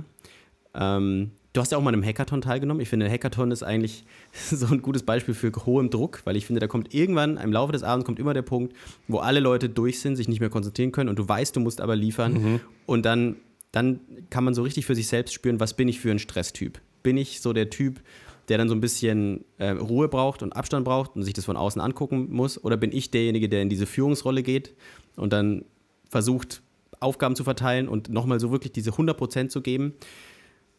Ähm, 0.75 1.33
du 1.53 1.61
hast 1.61 1.73
ja 1.73 1.79
auch 1.79 1.83
mal 1.83 1.89
an 1.89 1.95
einem 1.95 2.05
Hackathon 2.05 2.43
teilgenommen. 2.43 2.81
Ich 2.81 2.89
finde, 2.89 3.11
Hackathon 3.11 3.51
ist 3.51 3.63
eigentlich 3.63 4.05
so 4.33 4.67
ein 4.67 4.83
gutes 4.83 5.03
Beispiel 5.03 5.35
für 5.35 5.51
hohem 5.67 5.91
Druck, 5.91 6.21
weil 6.25 6.37
ich 6.37 6.47
finde, 6.47 6.61
da 6.61 6.69
kommt 6.69 6.95
irgendwann 6.95 7.39
im 7.39 7.53
Laufe 7.53 7.73
des 7.73 7.83
Abends 7.83 8.07
kommt 8.07 8.19
immer 8.19 8.35
der 8.35 8.43
Punkt, 8.43 8.77
wo 9.09 9.19
alle 9.19 9.41
Leute 9.41 9.69
durch 9.69 10.01
sind, 10.01 10.17
sich 10.17 10.29
nicht 10.29 10.41
mehr 10.41 10.51
konzentrieren 10.51 10.93
können 10.93 11.11
und 11.11 11.19
du 11.19 11.29
weißt, 11.29 11.57
du 11.57 11.61
musst 11.61 11.81
aber 11.81 11.97
liefern 11.97 12.33
mhm. 12.33 12.61
und 12.87 13.05
dann 13.05 13.37
dann 13.77 14.01
kann 14.31 14.43
man 14.43 14.55
so 14.55 14.63
richtig 14.63 14.87
für 14.87 14.95
sich 14.95 15.07
selbst 15.07 15.35
spüren, 15.35 15.61
was 15.61 15.75
bin 15.75 15.87
ich 15.87 16.01
für 16.01 16.11
ein 16.11 16.19
Stresstyp. 16.19 16.81
Bin 17.03 17.19
ich 17.19 17.43
so 17.43 17.53
der 17.53 17.69
Typ, 17.69 18.01
der 18.49 18.59
dann 18.59 18.69
so 18.69 18.75
ein 18.75 18.81
bisschen 18.81 19.45
äh, 19.59 19.71
Ruhe 19.71 20.09
braucht 20.09 20.43
und 20.43 20.55
Abstand 20.55 20.85
braucht 20.85 21.17
und 21.17 21.23
sich 21.23 21.35
das 21.35 21.45
von 21.45 21.57
außen 21.57 21.81
angucken 21.81 22.29
muss? 22.31 22.63
Oder 22.63 22.77
bin 22.77 22.93
ich 22.93 23.11
derjenige, 23.11 23.49
der 23.49 23.63
in 23.63 23.69
diese 23.69 23.87
Führungsrolle 23.87 24.43
geht 24.43 24.75
und 25.17 25.33
dann 25.33 25.65
versucht, 26.09 26.63
Aufgaben 27.01 27.37
zu 27.37 27.45
verteilen 27.45 27.89
und 27.89 28.09
nochmal 28.09 28.41
so 28.41 28.51
wirklich 28.51 28.73
diese 28.73 28.91
100% 28.93 29.49
zu 29.49 29.61
geben? 29.61 29.95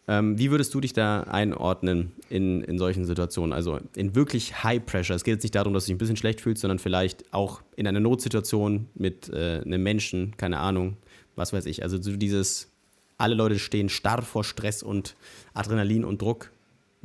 Ähm, 0.08 0.40
wie 0.40 0.52
würdest 0.52 0.74
du 0.74 0.80
dich 0.80 0.94
da 0.94 1.22
einordnen 1.24 2.14
in, 2.30 2.62
in 2.62 2.78
solchen 2.78 3.06
Situationen? 3.06 3.52
Also 3.52 3.80
in 3.96 4.16
wirklich 4.16 4.64
High 4.64 4.86
Pressure. 4.86 5.16
Es 5.16 5.24
geht 5.24 5.34
jetzt 5.34 5.44
nicht 5.44 5.56
darum, 5.56 5.74
dass 5.74 5.84
du 5.84 5.90
dich 5.90 5.96
ein 5.96 5.98
bisschen 5.98 6.16
schlecht 6.16 6.40
fühlst, 6.40 6.62
sondern 6.62 6.80
vielleicht 6.80 7.34
auch 7.34 7.62
in 7.76 7.88
einer 7.88 8.00
Notsituation 8.00 8.88
mit 8.96 9.30
äh, 9.30 9.62
einem 9.66 9.84
Menschen, 9.84 10.36
keine 10.38 10.60
Ahnung, 10.60 10.96
was 11.36 11.52
weiß 11.52 11.66
ich. 11.66 11.84
Also 11.84 12.02
so 12.02 12.16
dieses 12.16 12.72
alle 13.18 13.36
Leute 13.36 13.60
stehen 13.60 13.90
starr 13.90 14.22
vor 14.22 14.44
Stress 14.44 14.84
und 14.84 15.16
Adrenalin 15.54 16.06
und 16.06 16.22
Druck. 16.22 16.52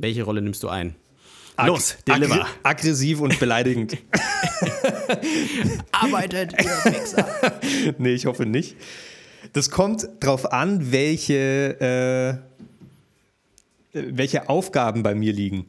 Welche 0.03 0.23
Rolle 0.23 0.41
nimmst 0.41 0.61
du 0.63 0.67
ein? 0.67 0.95
Los, 1.65 1.95
deliver. 2.05 2.41
Aggr 2.41 2.47
aggressiv 2.63 3.21
und 3.21 3.39
beleidigend. 3.39 3.95
Arbeitet, 5.93 6.51
ihr 6.61 6.65
Wichser. 6.91 7.25
nee, 7.99 8.13
ich 8.13 8.25
hoffe 8.25 8.45
nicht. 8.45 8.75
Das 9.53 9.69
kommt 9.69 10.09
drauf 10.19 10.51
an, 10.51 10.91
welche, 10.91 12.41
äh, 13.93 14.07
welche 14.11 14.49
Aufgaben 14.49 15.03
bei 15.03 15.15
mir 15.15 15.31
liegen 15.31 15.67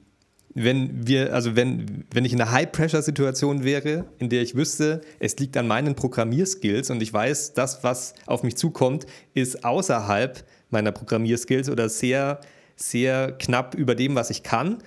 wenn 0.55 1.07
wir, 1.07 1.35
also 1.35 1.57
wenn, 1.57 2.05
wenn 2.13 2.25
ich 2.25 2.33
in 2.33 2.41
einer 2.41 2.53
High-Pressure-Situation 2.53 3.65
wäre, 3.65 4.05
in 4.19 4.29
der 4.29 4.41
ich 4.43 4.55
wüsste, 4.55 5.01
es 5.19 5.37
liegt 5.37 5.57
an 5.57 5.67
meinen 5.67 5.97
Programmierskills 5.97 6.91
und 6.91 7.03
ich 7.03 7.13
weiß, 7.13 7.55
das, 7.55 7.83
was 7.83 8.15
auf 8.27 8.45
mich 8.45 8.57
zukommt, 8.57 9.05
ist 9.35 9.65
außerhalb 9.65 10.45
meiner 10.71 10.93
Programmierskills 10.93 11.69
oder 11.69 11.89
sehr, 11.89 12.41
sehr 12.77 13.33
knapp 13.33 13.75
über 13.75 13.95
dem, 13.95 14.15
was 14.15 14.31
ich 14.31 14.43
kann, 14.43 14.79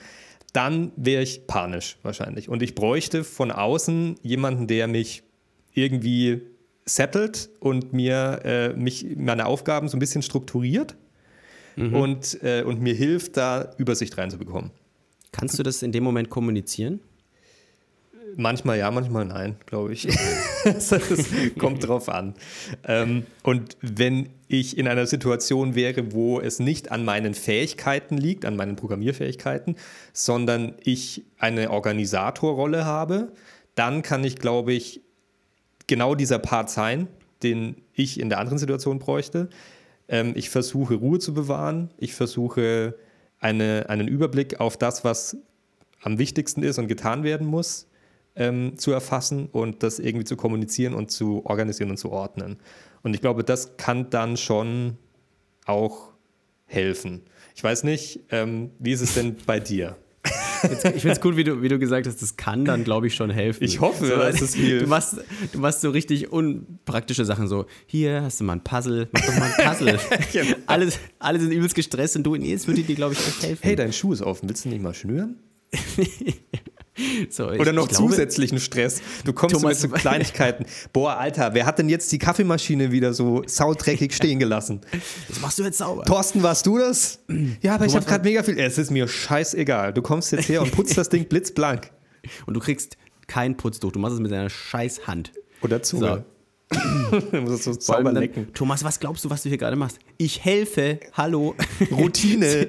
dann 0.54 0.91
wäre 0.95 1.21
ich 1.21 1.47
panisch 1.47 1.97
wahrscheinlich. 2.04 2.50
Und 2.50 2.62
ich 2.62 2.76
bräuchte 2.76 3.23
von 3.23 3.52
außen 3.52 4.15
jemanden, 4.23 4.67
der 4.67 4.88
mich 4.88 5.23
irgendwie 5.73 6.41
settelt 6.86 7.50
und 7.60 7.93
mir 7.93 8.41
äh, 8.43 8.69
mich, 8.73 9.06
meine 9.17 9.45
Aufgaben 9.45 9.89
so 9.89 9.97
ein 9.97 10.00
bisschen 10.00 10.21
strukturiert 10.21 10.95
mhm. 11.76 11.93
und, 11.93 12.43
äh, 12.43 12.63
und 12.63 12.82
mir 12.82 12.93
hilft, 12.93 13.38
da 13.38 13.73
Übersicht 13.78 14.17
reinzubekommen. 14.17 14.71
Kannst 15.32 15.60
du 15.60 15.63
das 15.63 15.84
in 15.84 15.91
dem 15.91 16.04
Moment 16.04 16.30
kommunizieren? 16.30 17.02
Manchmal 18.39 18.78
ja, 18.78 18.91
manchmal 18.91 19.26
nein, 19.26 19.56
glaube 19.65 19.93
ich. 19.93 20.08
das 20.63 20.93
kommt 21.58 21.88
drauf 21.88 22.08
an. 22.08 22.36
Ähm, 22.88 23.26
und 23.41 23.78
wenn 23.82 24.30
ich 24.47 24.78
in 24.78 24.88
einer 24.88 25.08
Situation 25.08 25.73
wäre, 25.73 26.13
wo 26.13 26.39
es 26.39 26.60
nicht 26.60 26.91
an 26.91 27.04
meinen 27.04 27.34
Fähigkeiten 27.34 28.15
liegt, 28.15 28.45
an 28.45 28.56
meinen 28.56 28.76
Programmierfähigkeiten, 28.76 29.76
sondern 30.13 30.76
ich 30.84 31.26
eine 31.39 31.71
Organisatorrolle 31.71 32.86
habe, 32.86 33.34
dann 33.73 34.04
kann 34.04 34.23
ich, 34.23 34.36
glaube 34.36 34.71
ich, 34.71 35.02
genau 35.88 36.13
dieser 36.13 36.38
Part 36.38 36.69
sein, 36.69 37.08
den 37.41 37.76
ich 37.93 38.19
in 38.19 38.30
der 38.30 38.38
anderen 38.38 38.60
Situation 38.60 39.00
bräuchte. 39.00 39.50
Ähm, 40.08 40.34
ich 40.36 40.52
versuche 40.52 40.93
Ruhe 40.93 41.17
zu 41.17 41.34
bewahren. 41.34 41.89
Ich 41.97 42.13
versuche 42.13 42.93
eine, 43.39 43.86
einen 43.89 44.08
Überblick 44.08 44.60
auf 44.60 44.78
das, 44.78 45.04
was 45.04 45.38
am 46.02 46.19
wichtigsten 46.19 46.62
ist 46.62 46.78
und 46.78 46.88
getan 46.88 47.23
werden 47.23 47.47
muss, 47.47 47.87
ähm, 48.38 48.78
zu 48.78 48.91
erfassen 48.91 49.47
und 49.52 49.84
das 49.84 50.00
irgendwie 50.00 50.26
zu 50.26 50.38
kommunizieren 50.38 50.93
und 50.93 51.12
zu 51.12 51.45
organisieren 51.45 51.89
und 51.89 51.97
zu 51.97 52.12
ordnen. 52.12 52.58
Und 53.04 53.13
ich 53.13 53.21
glaube, 53.21 53.43
das 53.43 53.78
kann 53.78 54.10
dann 54.10 54.38
schon 54.38 54.97
auch 55.65 56.13
helfen. 56.65 57.21
Ich 57.56 57.63
weiß 57.63 57.84
nicht, 57.84 58.21
ähm, 58.30 58.71
wie 58.80 58.91
ist 58.91 59.02
es 59.02 59.15
denn 59.15 59.36
bei 59.45 59.60
dir? 59.60 59.97
Ich 60.63 61.02
finde 61.02 61.12
es 61.12 61.21
gut, 61.21 61.38
wie 61.38 61.43
du, 61.43 61.62
wie 61.62 61.69
du 61.69 61.80
gesagt 61.80 62.08
hast, 62.08 62.21
das 62.21 62.36
kann 62.36 62.65
dann, 62.65 62.84
glaube 62.84 63.08
ich, 63.08 63.15
schon 63.15 63.30
helfen. 63.30 63.63
Ich 63.63 63.80
hoffe, 63.80 64.08
so, 64.08 64.15
dass 64.15 64.41
es 64.41 64.56
hilft. 64.56 64.86
Du 64.86 64.89
machst, 64.89 65.17
du 65.52 65.60
machst 65.60 65.82
so 65.82 65.91
richtig 65.91 66.32
unpraktische 66.32 67.26
Sachen, 67.26 67.47
so, 67.47 67.65
hier 67.86 68.23
hast 68.23 68.39
du 68.39 68.43
mal 68.43 68.54
ein 68.54 68.63
Puzzle, 68.63 69.08
mach 69.12 69.21
doch 69.21 69.36
mal 69.38 69.52
ein 69.56 69.65
Puzzle. 69.65 70.00
Genau. 70.34 70.56
alle, 70.65 70.91
alle 71.19 71.39
sind 71.39 71.52
übelst 71.52 71.76
gestresst 71.76 72.15
und 72.17 72.23
du, 72.23 72.36
nee, 72.36 72.54
es 72.54 72.67
würde 72.67 72.82
dir, 72.82 72.95
glaube 72.95 73.13
ich, 73.13 73.19
echt 73.19 73.43
helfen. 73.43 73.62
Hey, 73.62 73.76
dein 73.76 73.93
Schuh 73.93 74.13
ist 74.13 74.21
offen, 74.21 74.50
willst 74.50 74.65
du 74.65 74.69
nicht 74.69 74.82
mal 74.82 74.93
schnüren? 74.93 75.38
So, 77.29 77.51
ich, 77.51 77.60
Oder 77.60 77.73
noch 77.73 77.88
zusätzlichen 77.88 78.60
Stress. 78.60 79.01
Du 79.23 79.33
kommst 79.33 79.55
Thomas, 79.55 79.81
mit 79.81 79.91
so 79.91 79.97
Kleinigkeiten. 79.97 80.65
Boah, 80.93 81.17
Alter, 81.17 81.53
wer 81.53 81.65
hat 81.65 81.79
denn 81.79 81.89
jetzt 81.89 82.12
die 82.12 82.17
Kaffeemaschine 82.17 82.91
wieder 82.91 83.13
so 83.13 83.43
saudreckig 83.45 84.13
stehen 84.13 84.39
gelassen? 84.39 84.81
Das 85.27 85.41
machst 85.41 85.60
du 85.60 85.63
jetzt 85.63 85.77
sauber. 85.77 86.05
Thorsten, 86.05 86.43
warst 86.43 86.65
du 86.65 86.77
das? 86.77 87.19
Ja, 87.62 87.75
aber 87.75 87.86
Thomas, 87.86 87.91
ich 87.91 87.95
habe 87.95 88.05
gerade 88.05 88.23
mega 88.23 88.43
viel. 88.43 88.57
Es 88.60 88.77
ist 88.77 88.91
mir 88.91 89.07
scheißegal. 89.07 89.93
Du 89.93 90.01
kommst 90.01 90.31
jetzt 90.31 90.49
her 90.49 90.62
und 90.62 90.71
putzt 90.71 90.97
das 90.97 91.10
Ding 91.10 91.27
blitzblank. 91.27 91.91
Und 92.45 92.55
du 92.55 92.60
kriegst 92.60 92.97
kein 93.27 93.55
Putztuch. 93.55 93.91
Du 93.91 93.99
machst 93.99 94.15
es 94.15 94.19
mit 94.19 94.31
deiner 94.31 94.49
scheiß 94.49 95.07
Hand. 95.07 95.31
Oder 95.62 95.81
Zunge. 95.81 96.25
So. 96.71 97.19
du 97.31 97.41
musst 97.41 97.63
so 97.63 97.73
sauber 97.73 98.12
lecken. 98.12 98.53
Thomas, 98.53 98.83
was 98.83 98.99
glaubst 98.99 99.23
du, 99.23 99.29
was 99.29 99.43
du 99.43 99.49
hier 99.49 99.57
gerade 99.57 99.77
machst? 99.77 99.99
Ich 100.17 100.43
helfe. 100.43 100.99
Hallo. 101.13 101.55
Routine. 101.91 102.67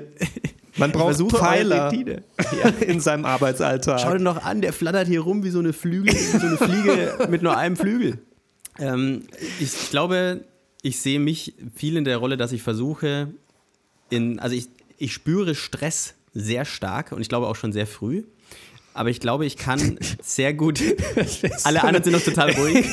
Man 0.78 0.92
braucht 0.92 1.20
Pfeiler 1.32 1.92
ja. 1.92 2.68
in 2.80 3.00
seinem 3.00 3.24
Arbeitsalltag. 3.24 4.00
Schau 4.00 4.12
dir 4.12 4.20
noch 4.20 4.42
an, 4.42 4.60
der 4.60 4.72
flattert 4.72 5.08
hier 5.08 5.20
rum 5.20 5.44
wie 5.44 5.50
so 5.50 5.58
eine 5.58 5.72
Flügel, 5.72 6.14
so 6.14 6.46
eine 6.46 6.56
Fliege 6.56 7.26
mit 7.30 7.42
nur 7.42 7.56
einem 7.56 7.76
Flügel. 7.76 8.18
Ähm, 8.78 9.22
ich 9.60 9.90
glaube, 9.90 10.44
ich 10.82 11.00
sehe 11.00 11.18
mich 11.18 11.54
viel 11.74 11.96
in 11.96 12.04
der 12.04 12.18
Rolle, 12.18 12.36
dass 12.36 12.52
ich 12.52 12.62
versuche, 12.62 13.28
in, 14.10 14.38
also 14.38 14.54
ich, 14.54 14.68
ich 14.96 15.12
spüre 15.12 15.54
Stress 15.54 16.14
sehr 16.32 16.64
stark 16.64 17.12
und 17.12 17.20
ich 17.20 17.28
glaube 17.28 17.46
auch 17.48 17.56
schon 17.56 17.72
sehr 17.72 17.86
früh. 17.86 18.22
Aber 18.94 19.10
ich 19.10 19.20
glaube, 19.20 19.46
ich 19.46 19.56
kann 19.56 19.98
sehr 20.22 20.54
gut. 20.54 20.80
Alle 21.64 21.82
anderen 21.84 22.02
sind 22.04 22.12
noch 22.14 22.22
total 22.22 22.50
ruhig. 22.52 22.86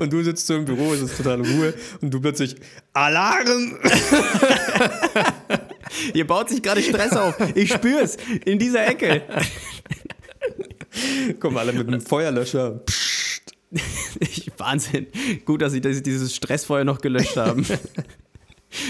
und 0.00 0.12
du 0.12 0.22
sitzt 0.22 0.46
so 0.46 0.56
im 0.56 0.64
Büro, 0.64 0.92
es 0.92 1.00
ist 1.00 1.16
total 1.16 1.40
Ruhe 1.42 1.74
und 2.00 2.12
du 2.12 2.20
plötzlich 2.20 2.56
Alarm! 2.92 3.78
Hier 6.12 6.26
baut 6.26 6.48
sich 6.48 6.62
gerade 6.62 6.82
Stress 6.82 7.12
auf. 7.12 7.36
Ich 7.54 7.72
spüre 7.72 8.00
es 8.00 8.16
in 8.44 8.58
dieser 8.58 8.86
Ecke. 8.86 9.22
Kommen 11.40 11.56
alle 11.56 11.72
mit 11.72 11.88
einem 11.88 12.00
Feuerlöscher. 12.00 12.80
Ich, 14.20 14.50
Wahnsinn. 14.56 15.06
Gut, 15.44 15.62
dass 15.62 15.72
sie 15.72 15.80
dieses 15.80 16.34
Stressfeuer 16.34 16.84
noch 16.84 17.00
gelöscht 17.00 17.36
haben. 17.36 17.66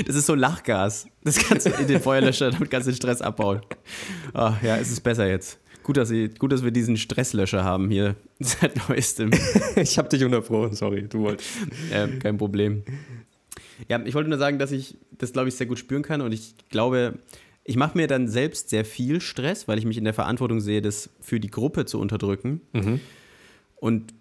Das 0.07 0.17
ist 0.17 0.25
so 0.25 0.35
Lachgas. 0.35 1.07
Das 1.25 1.37
kannst 1.37 1.67
du 1.67 1.71
in 1.73 1.87
den 1.87 2.01
Feuerlöscher, 2.01 2.51
damit 2.51 2.71
kannst 2.71 2.89
du 2.89 2.93
den 2.93 2.97
Stress 2.97 3.21
abbauen. 3.21 3.61
Oh, 4.33 4.53
ja, 4.63 4.79
es 4.79 4.91
ist 4.91 5.03
besser 5.03 5.29
jetzt. 5.29 5.59
Gut 5.83 5.99
dass, 5.99 6.09
sie, 6.09 6.31
gut, 6.31 6.53
dass 6.53 6.65
wir 6.65 6.71
diesen 6.71 6.97
Stresslöscher 6.97 7.65
haben 7.65 7.91
hier 7.91 8.17
seit 8.41 8.89
neuestem. 8.89 9.31
ich 9.77 9.99
habe 9.99 10.09
dich 10.09 10.25
unterbrochen, 10.25 10.75
sorry, 10.75 11.07
du 11.07 11.21
wolltest. 11.21 11.51
Ja, 11.93 12.07
kein 12.07 12.39
Problem. 12.39 12.83
Ja, 13.89 14.01
ich 14.05 14.15
wollte 14.15 14.31
nur 14.31 14.39
sagen, 14.39 14.59
dass 14.59 14.73
ich 14.73 14.97
das, 15.13 15.33
glaube 15.33 15.49
ich, 15.49 15.55
sehr 15.55 15.67
gut 15.67 15.79
spüren 15.79 16.03
kann 16.03 16.21
und 16.21 16.33
ich 16.33 16.55
glaube, 16.69 17.19
ich 17.65 17.77
mache 17.77 17.97
mir 17.97 18.07
dann 18.07 18.29
selbst 18.29 18.69
sehr 18.69 18.85
viel 18.85 19.21
Stress, 19.21 19.69
weil 19.69 19.79
ich 19.79 19.87
mich 19.87 19.97
in 19.97 20.05
der 20.05 20.15
Verantwortung 20.15 20.61
sehe, 20.61 20.83
das 20.83 21.11
für 21.21 21.41
die 21.41 21.51
Gruppe 21.51 21.87
zu 21.87 21.99
unterdrücken. 21.99 22.61
Mhm. 22.73 23.01
Und 23.77 24.15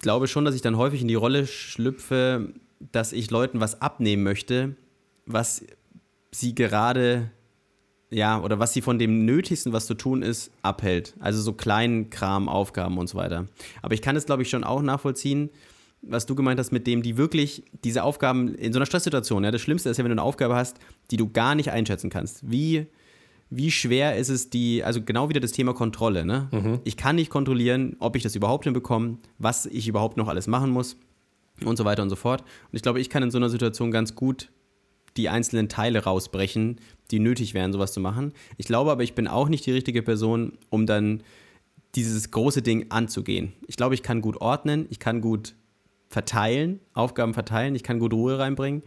glaube 0.00 0.28
schon, 0.28 0.44
dass 0.44 0.54
ich 0.54 0.60
dann 0.60 0.76
häufig 0.76 1.00
in 1.00 1.08
die 1.08 1.14
Rolle 1.14 1.46
schlüpfe, 1.46 2.52
dass 2.92 3.12
ich 3.12 3.30
Leuten 3.30 3.60
was 3.60 3.80
abnehmen 3.80 4.22
möchte, 4.22 4.74
was 5.24 5.64
sie 6.30 6.54
gerade, 6.54 7.30
ja, 8.10 8.40
oder 8.40 8.58
was 8.58 8.72
sie 8.72 8.82
von 8.82 8.98
dem 8.98 9.24
Nötigsten, 9.24 9.72
was 9.72 9.86
zu 9.86 9.94
tun 9.94 10.22
ist, 10.22 10.50
abhält. 10.62 11.14
Also 11.20 11.40
so 11.40 11.52
kleinen 11.52 12.10
Kram, 12.10 12.48
Aufgaben 12.48 12.98
und 12.98 13.08
so 13.08 13.16
weiter. 13.16 13.46
Aber 13.80 13.94
ich 13.94 14.02
kann 14.02 14.16
es, 14.16 14.26
glaube 14.26 14.42
ich, 14.42 14.50
schon 14.50 14.64
auch 14.64 14.82
nachvollziehen, 14.82 15.50
was 16.02 16.26
du 16.26 16.34
gemeint 16.34 16.58
hast 16.58 16.72
mit 16.72 16.86
dem, 16.86 17.02
die 17.02 17.16
wirklich 17.16 17.64
diese 17.84 18.02
Aufgaben 18.02 18.54
in 18.54 18.72
so 18.72 18.78
einer 18.78 18.86
Stresssituation, 18.86 19.44
ja, 19.44 19.50
das 19.50 19.60
Schlimmste 19.60 19.88
ist 19.88 19.96
ja, 19.96 20.04
wenn 20.04 20.10
du 20.10 20.14
eine 20.14 20.22
Aufgabe 20.22 20.54
hast, 20.56 20.78
die 21.10 21.16
du 21.16 21.30
gar 21.30 21.54
nicht 21.54 21.70
einschätzen 21.70 22.10
kannst. 22.10 22.50
Wie, 22.50 22.86
wie 23.50 23.70
schwer 23.70 24.16
ist 24.16 24.28
es, 24.28 24.50
die, 24.50 24.82
also 24.82 25.02
genau 25.02 25.28
wieder 25.28 25.40
das 25.40 25.52
Thema 25.52 25.74
Kontrolle, 25.74 26.24
ne? 26.24 26.48
Mhm. 26.50 26.80
Ich 26.84 26.96
kann 26.96 27.16
nicht 27.16 27.30
kontrollieren, 27.30 27.96
ob 28.00 28.16
ich 28.16 28.22
das 28.22 28.34
überhaupt 28.34 28.64
hinbekomme, 28.64 29.18
was 29.38 29.66
ich 29.66 29.86
überhaupt 29.88 30.16
noch 30.16 30.28
alles 30.28 30.46
machen 30.48 30.70
muss 30.70 30.96
und 31.64 31.76
so 31.76 31.84
weiter 31.84 32.02
und 32.02 32.10
so 32.10 32.16
fort. 32.16 32.40
Und 32.40 32.76
ich 32.76 32.82
glaube, 32.82 33.00
ich 33.00 33.08
kann 33.08 33.22
in 33.22 33.30
so 33.30 33.38
einer 33.38 33.48
Situation 33.48 33.90
ganz 33.90 34.14
gut 34.14 34.50
die 35.16 35.28
einzelnen 35.28 35.68
Teile 35.68 36.04
rausbrechen, 36.04 36.80
die 37.10 37.18
nötig 37.18 37.54
wären, 37.54 37.72
sowas 37.72 37.92
zu 37.92 38.00
machen. 38.00 38.32
Ich 38.56 38.66
glaube 38.66 38.90
aber, 38.90 39.02
ich 39.02 39.14
bin 39.14 39.28
auch 39.28 39.48
nicht 39.48 39.66
die 39.66 39.72
richtige 39.72 40.02
Person, 40.02 40.58
um 40.70 40.86
dann 40.86 41.22
dieses 41.94 42.30
große 42.30 42.62
Ding 42.62 42.86
anzugehen. 42.90 43.52
Ich 43.66 43.76
glaube, 43.76 43.94
ich 43.94 44.02
kann 44.02 44.22
gut 44.22 44.40
ordnen, 44.40 44.86
ich 44.88 44.98
kann 44.98 45.20
gut 45.20 45.54
verteilen, 46.12 46.80
Aufgaben 46.94 47.34
verteilen. 47.34 47.74
Ich 47.74 47.82
kann 47.82 47.98
gut 47.98 48.12
Ruhe 48.12 48.38
reinbringen. 48.38 48.82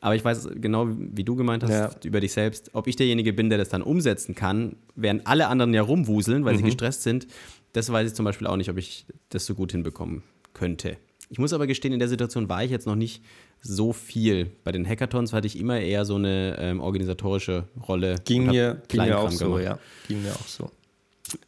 Aber 0.00 0.14
ich 0.14 0.24
weiß 0.24 0.50
genau, 0.56 0.86
wie 0.90 1.24
du 1.24 1.34
gemeint 1.34 1.62
hast, 1.62 1.70
ja. 1.70 1.90
über 2.04 2.20
dich 2.20 2.32
selbst, 2.32 2.70
ob 2.74 2.88
ich 2.88 2.96
derjenige 2.96 3.32
bin, 3.32 3.48
der 3.48 3.56
das 3.56 3.70
dann 3.70 3.80
umsetzen 3.80 4.34
kann, 4.34 4.76
während 4.94 5.26
alle 5.26 5.48
anderen 5.48 5.72
ja 5.72 5.80
rumwuseln, 5.80 6.44
weil 6.44 6.52
mhm. 6.52 6.58
sie 6.58 6.64
gestresst 6.64 7.04
sind. 7.04 7.26
Das 7.72 7.90
weiß 7.90 8.10
ich 8.10 8.14
zum 8.14 8.26
Beispiel 8.26 8.46
auch 8.46 8.56
nicht, 8.56 8.68
ob 8.68 8.76
ich 8.76 9.06
das 9.30 9.46
so 9.46 9.54
gut 9.54 9.72
hinbekommen 9.72 10.22
könnte. 10.52 10.98
Ich 11.30 11.38
muss 11.38 11.54
aber 11.54 11.66
gestehen, 11.66 11.94
in 11.94 12.00
der 12.00 12.08
Situation 12.08 12.50
war 12.50 12.62
ich 12.62 12.70
jetzt 12.70 12.86
noch 12.86 12.96
nicht 12.96 13.22
so 13.62 13.94
viel. 13.94 14.50
Bei 14.62 14.72
den 14.72 14.86
Hackathons 14.86 15.32
hatte 15.32 15.46
ich 15.46 15.58
immer 15.58 15.80
eher 15.80 16.04
so 16.04 16.16
eine 16.16 16.58
ähm, 16.60 16.80
organisatorische 16.80 17.68
Rolle. 17.88 18.16
Ging 18.26 18.46
mir, 18.46 18.82
ging 18.88 19.00
mir 19.00 19.18
auch 19.18 19.30
so, 19.30 19.58
ja. 19.58 19.78
Ging 20.06 20.22
mir 20.22 20.32
auch 20.32 20.46
so. 20.46 20.70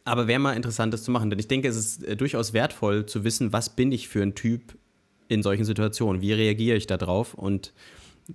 Aber 0.03 0.27
wäre 0.27 0.39
mal 0.39 0.53
interessant, 0.53 0.93
das 0.93 1.03
zu 1.03 1.11
machen, 1.11 1.29
denn 1.29 1.37
ich 1.37 1.47
denke, 1.47 1.67
es 1.67 1.75
ist 1.75 2.03
äh, 2.03 2.15
durchaus 2.15 2.53
wertvoll 2.53 3.05
zu 3.05 3.23
wissen, 3.23 3.53
was 3.53 3.75
bin 3.75 3.91
ich 3.91 4.07
für 4.07 4.23
ein 4.23 4.33
Typ 4.33 4.75
in 5.27 5.43
solchen 5.43 5.65
Situationen? 5.65 6.21
Wie 6.21 6.33
reagiere 6.33 6.77
ich 6.77 6.87
darauf 6.87 7.33
und 7.33 7.73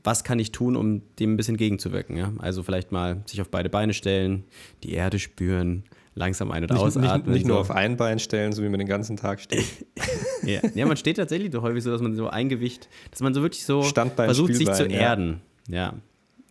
was 0.03 0.25
kann 0.25 0.39
ich 0.39 0.53
tun, 0.53 0.77
um 0.77 1.03
dem 1.19 1.35
ein 1.35 1.37
bisschen 1.37 1.57
gegenzuwirken? 1.57 2.17
Ja? 2.17 2.33
Also 2.39 2.63
vielleicht 2.63 2.93
mal 2.93 3.23
sich 3.27 3.41
auf 3.41 3.51
beide 3.51 3.69
Beine 3.69 3.93
stellen, 3.93 4.45
die 4.83 4.93
Erde 4.93 5.19
spüren, 5.19 5.85
langsam 6.15 6.51
ein- 6.51 6.65
und 6.65 6.71
nicht, 6.71 6.81
ausatmen. 6.81 7.13
Nicht, 7.13 7.27
nicht 7.27 7.43
so. 7.43 7.49
nur 7.49 7.59
auf 7.59 7.71
ein 7.71 7.97
Bein 7.97 8.19
stellen, 8.19 8.53
so 8.53 8.63
wie 8.63 8.69
man 8.69 8.79
den 8.79 8.89
ganzen 8.89 9.17
Tag 9.17 9.41
steht. 9.41 9.65
ja. 10.43 10.61
ja, 10.75 10.87
man 10.87 10.97
steht 10.97 11.17
tatsächlich 11.17 11.53
so 11.53 11.63
häufig 11.63 11.83
so, 11.83 11.91
dass 11.91 12.01
man 12.01 12.15
so 12.15 12.29
ein 12.29 12.49
Gewicht, 12.49 12.89
dass 13.11 13.21
man 13.21 13.35
so 13.35 13.43
wirklich 13.43 13.65
so 13.65 13.83
Standbein, 13.83 14.27
versucht, 14.27 14.55
Spielbein, 14.55 14.77
sich 14.77 14.87
zu 14.87 14.91
erden. 14.91 15.41
Ja, 15.69 15.95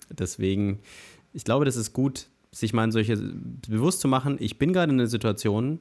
deswegen, 0.10 0.80
ich 1.34 1.43
glaube, 1.43 1.65
das 1.65 1.75
ist 1.75 1.93
gut, 1.93 2.27
sich 2.51 2.73
mal 2.73 2.84
in 2.84 2.91
solche 2.91 3.17
bewusst 3.17 4.01
zu 4.01 4.08
machen, 4.08 4.38
ich 4.39 4.58
bin 4.58 4.73
gerade 4.73 4.91
in 4.91 4.99
einer 4.99 5.08
Situation, 5.08 5.80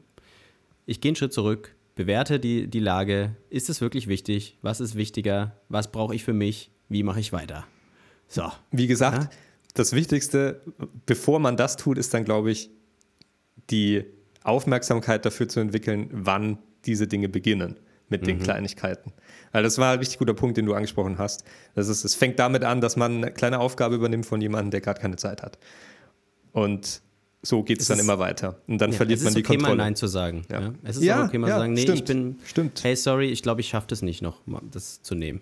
ich 0.87 1.01
gehe 1.01 1.11
einen 1.11 1.17
Schritt 1.17 1.33
zurück, 1.33 1.75
bewerte 2.01 2.41
die, 2.41 2.67
die 2.67 2.81
Lage. 2.81 3.37
Ist 3.51 3.69
es 3.69 3.83
wirklich 3.83 4.09
wichtig? 4.09 4.57
Was 4.63 4.81
ist 4.81 4.95
wichtiger? 4.95 5.53
Was 5.69 5.93
brauche 5.93 6.15
ich 6.15 6.25
für 6.25 6.33
mich? 6.33 6.71
Wie 6.89 7.03
mache 7.03 7.21
ich 7.21 7.31
weiter? 7.31 7.67
So. 8.27 8.51
Wie 8.71 8.87
gesagt, 8.87 9.25
ja? 9.25 9.31
das 9.75 9.93
Wichtigste, 9.93 10.63
bevor 11.05 11.41
man 11.41 11.59
das 11.59 11.77
tut, 11.77 11.99
ist 11.99 12.15
dann, 12.15 12.25
glaube 12.25 12.53
ich, 12.53 12.71
die 13.69 14.07
Aufmerksamkeit 14.43 15.27
dafür 15.27 15.47
zu 15.47 15.61
entwickeln, 15.61 16.09
wann 16.11 16.57
diese 16.87 17.07
Dinge 17.07 17.29
beginnen 17.29 17.77
mit 18.09 18.23
mhm. 18.23 18.27
den 18.27 18.39
Kleinigkeiten. 18.39 19.13
Also 19.53 19.65
das 19.65 19.77
war 19.77 19.93
ein 19.93 19.99
richtig 19.99 20.19
guter 20.19 20.33
Punkt, 20.33 20.57
den 20.57 20.65
du 20.65 20.73
angesprochen 20.73 21.19
hast. 21.19 21.45
Das 21.75 21.89
ist, 21.89 22.05
es 22.05 22.15
fängt 22.15 22.39
damit 22.39 22.65
an, 22.65 22.81
dass 22.81 22.97
man 22.97 23.19
eine 23.19 23.31
kleine 23.31 23.59
Aufgabe 23.59 23.95
übernimmt 23.95 24.25
von 24.25 24.41
jemandem, 24.41 24.71
der 24.71 24.81
gerade 24.81 25.03
keine 25.03 25.17
Zeit 25.17 25.43
hat. 25.43 25.59
Und 26.53 27.03
so 27.43 27.63
geht 27.63 27.81
es 27.81 27.89
dann 27.89 27.99
immer 27.99 28.19
weiter. 28.19 28.61
Und 28.67 28.79
dann 28.79 28.91
ja, 28.91 28.97
verliert 28.97 29.23
man 29.23 29.35
die 29.35 29.41
okay, 29.41 29.55
Kontrolle. 29.55 29.77
Mal 29.77 29.85
Nein 29.85 29.97
zu 29.97 30.07
sagen. 30.07 30.43
Ja. 30.51 30.61
ja. 30.61 30.73
Es 30.83 30.97
ist 30.97 31.03
ja, 31.05 31.25
okay, 31.25 31.39
mal 31.39 31.49
zu 31.49 31.57
sagen, 31.57 31.73
nee, 31.73 31.83
stimmt, 31.83 31.99
ich 31.99 32.05
bin, 32.05 32.39
stimmt. 32.45 32.85
hey, 32.85 32.97
sorry, 32.97 33.29
ich 33.29 33.43
glaube, 33.43 33.61
ich 33.61 33.69
schaffe 33.69 33.87
das 33.89 34.03
nicht 34.03 34.23
noch, 34.23 34.39
das 34.71 35.03
zu 35.03 35.15
nehmen. 35.15 35.41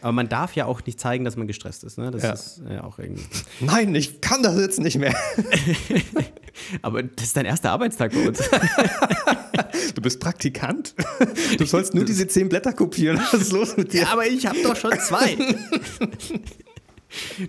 Aber 0.00 0.12
man 0.12 0.28
darf 0.28 0.54
ja 0.54 0.66
auch 0.66 0.84
nicht 0.86 1.00
zeigen, 1.00 1.24
dass 1.24 1.36
man 1.36 1.46
gestresst 1.48 1.82
ist. 1.82 1.98
Ne? 1.98 2.10
Das 2.10 2.22
ja. 2.22 2.32
ist 2.32 2.62
ja 2.70 2.84
auch 2.84 2.98
irgendwie. 2.98 3.24
Nein, 3.60 3.94
ich 3.94 4.20
kann 4.20 4.42
das 4.42 4.56
jetzt 4.56 4.78
nicht 4.78 4.98
mehr. 4.98 5.14
Aber 6.82 7.02
das 7.02 7.26
ist 7.26 7.36
dein 7.36 7.46
erster 7.46 7.70
Arbeitstag 7.70 8.12
bei 8.12 8.28
uns. 8.28 8.40
Du 9.94 10.02
bist 10.02 10.20
Praktikant? 10.20 10.94
Du 11.58 11.64
sollst 11.64 11.94
nur 11.94 12.04
diese 12.04 12.28
zehn 12.28 12.48
Blätter 12.48 12.72
kopieren. 12.72 13.20
Was 13.32 13.42
ist 13.42 13.52
los 13.52 13.76
mit 13.76 13.92
dir? 13.92 14.02
Ja, 14.02 14.12
aber 14.12 14.26
ich 14.26 14.46
habe 14.46 14.58
doch 14.62 14.76
schon 14.76 14.92
zwei. 15.00 15.36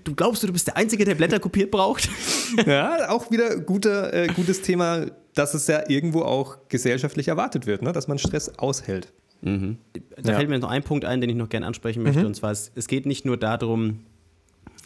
Du 0.03 0.15
glaubst 0.15 0.41
du, 0.43 0.47
du 0.47 0.53
bist 0.53 0.67
der 0.67 0.77
Einzige, 0.77 1.03
der 1.05 1.15
Blätter 1.15 1.39
kopiert 1.39 1.71
braucht? 1.71 2.09
Ja, 2.65 3.09
auch 3.09 3.29
wieder 3.29 3.59
guter, 3.59 4.11
äh, 4.11 4.27
gutes 4.27 4.61
Thema, 4.63 5.05
dass 5.35 5.53
es 5.53 5.67
ja 5.67 5.87
irgendwo 5.87 6.23
auch 6.23 6.57
gesellschaftlich 6.67 7.27
erwartet 7.27 7.67
wird, 7.67 7.83
ne? 7.83 7.91
dass 7.91 8.07
man 8.07 8.17
Stress 8.17 8.57
aushält. 8.57 9.13
Mhm. 9.41 9.77
Da 10.17 10.31
Ja. 10.31 10.37
fällt 10.37 10.49
mir 10.49 10.57
noch 10.57 10.69
ein 10.69 10.81
Punkt 10.83 11.05
ein, 11.05 11.21
den 11.21 11.29
ich 11.29 11.35
noch 11.35 11.49
gerne 11.49 11.67
ansprechen 11.67 12.01
möchte. 12.01 12.21
Mhm. 12.21 12.25
Und 12.27 12.33
zwar, 12.35 12.49
es, 12.51 12.71
es 12.73 12.87
geht 12.87 13.05
nicht 13.05 13.23
nur 13.25 13.37
darum, 13.37 13.99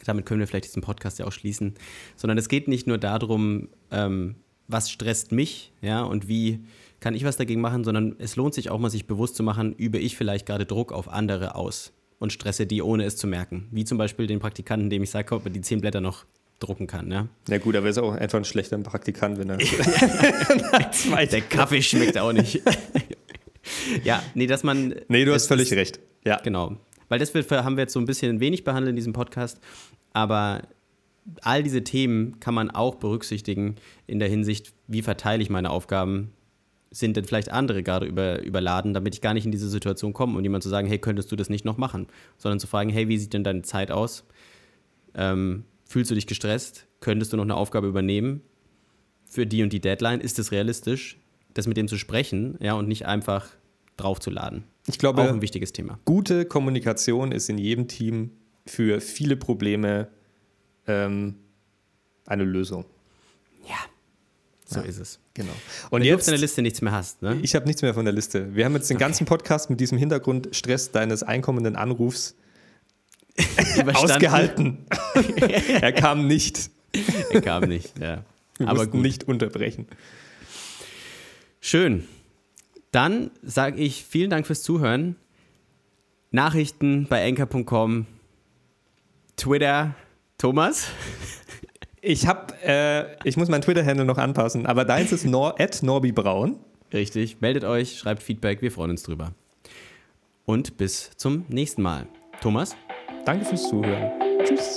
damit 0.05 0.25
können 0.25 0.41
wir 0.41 0.47
vielleicht 0.47 0.65
diesen 0.65 0.81
Podcast 0.81 1.19
ja 1.19 1.25
auch 1.25 1.31
schließen, 1.31 1.75
sondern 2.17 2.37
es 2.37 2.49
geht 2.49 2.67
nicht 2.67 2.85
nur 2.85 2.97
darum, 2.97 3.69
ähm, 3.91 4.35
was 4.67 4.91
stresst 4.91 5.31
mich, 5.31 5.71
ja, 5.81 6.03
und 6.03 6.27
wie 6.27 6.65
kann 6.99 7.13
ich 7.15 7.23
was 7.23 7.37
dagegen 7.37 7.61
machen, 7.61 7.83
sondern 7.85 8.15
es 8.19 8.35
lohnt 8.35 8.53
sich 8.53 8.69
auch 8.69 8.79
mal, 8.79 8.89
sich 8.89 9.07
bewusst 9.07 9.35
zu 9.35 9.43
machen, 9.43 9.73
übe 9.73 9.97
ich 9.99 10.17
vielleicht 10.17 10.45
gerade 10.45 10.65
Druck 10.65 10.91
auf 10.91 11.07
andere 11.07 11.55
aus 11.55 11.93
und 12.23 12.31
stresse 12.31 12.65
die, 12.65 12.81
ohne 12.81 13.03
es 13.03 13.17
zu 13.17 13.27
merken. 13.27 13.67
Wie 13.71 13.83
zum 13.83 13.97
Beispiel 13.97 14.27
den 14.27 14.39
Praktikanten, 14.39 14.89
dem 14.89 15.03
ich 15.03 15.09
sage, 15.11 15.35
ob 15.35 15.43
er 15.45 15.49
die 15.51 15.59
zehn 15.59 15.81
Blätter 15.81 15.99
noch 15.99 16.23
drucken 16.59 16.87
kann, 16.87 17.11
ja. 17.11 17.27
Ja 17.49 17.57
gut, 17.57 17.75
aber 17.75 17.87
er 17.87 17.89
ist 17.89 17.97
auch 17.97 18.13
einfach 18.13 18.37
ein 18.37 18.45
schlechter 18.45 18.77
Praktikant, 18.77 19.37
wenn 19.39 19.49
er 19.49 19.57
Der 21.27 21.41
Kaffee 21.41 21.81
schmeckt 21.81 22.17
auch 22.17 22.31
nicht. 22.31 22.61
ja, 24.05 24.23
nee, 24.35 24.47
dass 24.47 24.63
man. 24.63 24.95
Nee, 25.09 25.25
du 25.25 25.33
hast 25.33 25.47
völlig 25.47 25.69
ist- 25.69 25.77
recht. 25.77 25.99
Ja. 26.23 26.39
Genau. 26.41 26.77
Weil 27.09 27.19
das 27.19 27.33
wird- 27.33 27.51
haben 27.51 27.75
wir 27.75 27.81
jetzt 27.81 27.91
so 27.93 27.99
ein 27.99 28.05
bisschen 28.05 28.39
wenig 28.39 28.63
behandelt 28.63 28.91
in 28.91 28.95
diesem 28.95 29.11
Podcast. 29.11 29.59
Aber 30.13 30.61
all 31.41 31.61
diese 31.61 31.83
Themen 31.83 32.39
kann 32.39 32.53
man 32.53 32.71
auch 32.71 32.95
berücksichtigen 32.95 33.75
in 34.07 34.19
der 34.19 34.29
Hinsicht, 34.29 34.71
wie 34.87 35.01
verteile 35.01 35.43
ich 35.43 35.49
meine 35.49 35.71
Aufgaben? 35.71 36.31
Sind 36.95 37.17
denn 37.17 37.25
vielleicht 37.25 37.51
andere 37.51 37.81
gerade 37.81 38.05
über, 38.05 38.41
überladen, 38.43 38.93
damit 38.93 39.15
ich 39.15 39.21
gar 39.21 39.33
nicht 39.33 39.45
in 39.45 39.51
diese 39.51 39.67
Situation 39.67 40.13
komme 40.13 40.37
und 40.37 40.43
jemand 40.43 40.61
zu 40.63 40.69
sagen, 40.69 40.87
hey, 40.87 40.99
könntest 40.99 41.31
du 41.31 41.35
das 41.35 41.49
nicht 41.49 41.65
noch 41.65 41.77
machen? 41.77 42.05
Sondern 42.37 42.59
zu 42.59 42.67
fragen, 42.67 42.91
hey, 42.91 43.07
wie 43.07 43.17
sieht 43.17 43.33
denn 43.33 43.43
deine 43.43 43.63
Zeit 43.63 43.89
aus? 43.89 44.23
Ähm, 45.15 45.65
fühlst 45.85 46.11
du 46.11 46.15
dich 46.15 46.27
gestresst? 46.27 46.85
Könntest 46.99 47.33
du 47.33 47.37
noch 47.37 47.43
eine 47.43 47.55
Aufgabe 47.55 47.87
übernehmen? 47.87 48.41
Für 49.25 49.47
die 49.47 49.63
und 49.63 49.73
die 49.73 49.79
Deadline? 49.81 50.21
Ist 50.21 50.37
es 50.37 50.51
realistisch, 50.51 51.17
das 51.55 51.65
mit 51.65 51.77
dem 51.77 51.87
zu 51.87 51.97
sprechen, 51.97 52.57
ja, 52.61 52.73
und 52.73 52.87
nicht 52.87 53.07
einfach 53.07 53.49
draufzuladen? 53.97 54.63
Ich 54.85 54.95
Auch 54.95 54.99
glaube, 54.99 55.23
ein 55.23 55.41
wichtiges 55.41 55.73
Thema. 55.73 55.97
gute 56.05 56.45
Kommunikation 56.45 57.31
ist 57.31 57.49
in 57.49 57.57
jedem 57.57 57.87
Team 57.87 58.31
für 58.67 59.01
viele 59.01 59.35
Probleme 59.35 60.09
ähm, 60.85 61.35
eine 62.27 62.43
Lösung. 62.43 62.85
Ja, 63.67 63.77
so 64.73 64.81
ist 64.81 64.99
es. 64.99 65.19
Genau. 65.33 65.51
Und 65.89 66.01
Wenn 66.01 66.07
du 66.07 66.13
auf 66.13 66.19
jetzt, 66.19 66.27
deiner 66.27 66.37
Liste 66.37 66.61
nichts 66.61 66.81
mehr 66.81 66.91
hast, 66.91 67.21
ne? 67.21 67.39
ich 67.41 67.55
habe 67.55 67.65
nichts 67.65 67.81
mehr 67.81 67.93
von 67.93 68.05
der 68.05 68.13
Liste. 68.13 68.55
Wir 68.55 68.65
haben 68.65 68.73
jetzt 68.73 68.89
den 68.89 68.97
ganzen 68.97 69.25
Podcast 69.25 69.69
mit 69.69 69.79
diesem 69.79 69.97
Hintergrundstress 69.97 70.91
deines 70.91 71.23
einkommenden 71.23 71.75
Anrufs 71.75 72.35
ausgehalten. 73.93 74.85
er 75.81 75.91
kam 75.93 76.27
nicht. 76.27 76.69
Er 77.31 77.41
kam 77.41 77.63
nicht, 77.63 77.97
ja. 77.99 78.23
Wir 78.57 78.67
Aber 78.67 78.85
gut. 78.85 79.01
nicht 79.01 79.23
unterbrechen. 79.27 79.87
Schön. 81.59 82.07
Dann 82.91 83.31
sage 83.41 83.79
ich 83.81 84.05
vielen 84.05 84.29
Dank 84.29 84.45
fürs 84.45 84.61
Zuhören. 84.61 85.15
Nachrichten 86.29 87.07
bei 87.07 87.21
enker.com, 87.23 88.05
Twitter, 89.35 89.95
Thomas. 90.37 90.87
Ich 92.05 92.27
habe, 92.27 92.53
äh, 92.65 93.05
ich 93.23 93.37
muss 93.37 93.47
meinen 93.47 93.61
Twitter-Handle 93.61 94.03
noch 94.03 94.17
anpassen, 94.17 94.65
aber 94.65 94.83
deins 94.83 95.13
ist 95.13 95.25
nor 95.25 95.55
@norbibraun. 95.81 96.57
Richtig, 96.91 97.39
meldet 97.39 97.63
euch, 97.63 97.97
schreibt 97.97 98.21
Feedback, 98.21 98.61
wir 98.61 98.73
freuen 98.73 98.91
uns 98.91 99.03
drüber. 99.03 99.31
Und 100.43 100.75
bis 100.75 101.11
zum 101.15 101.45
nächsten 101.47 101.81
Mal. 101.81 102.07
Thomas? 102.41 102.75
Danke 103.23 103.45
fürs 103.45 103.69
Zuhören. 103.69 104.11
Tschüss. 104.43 104.75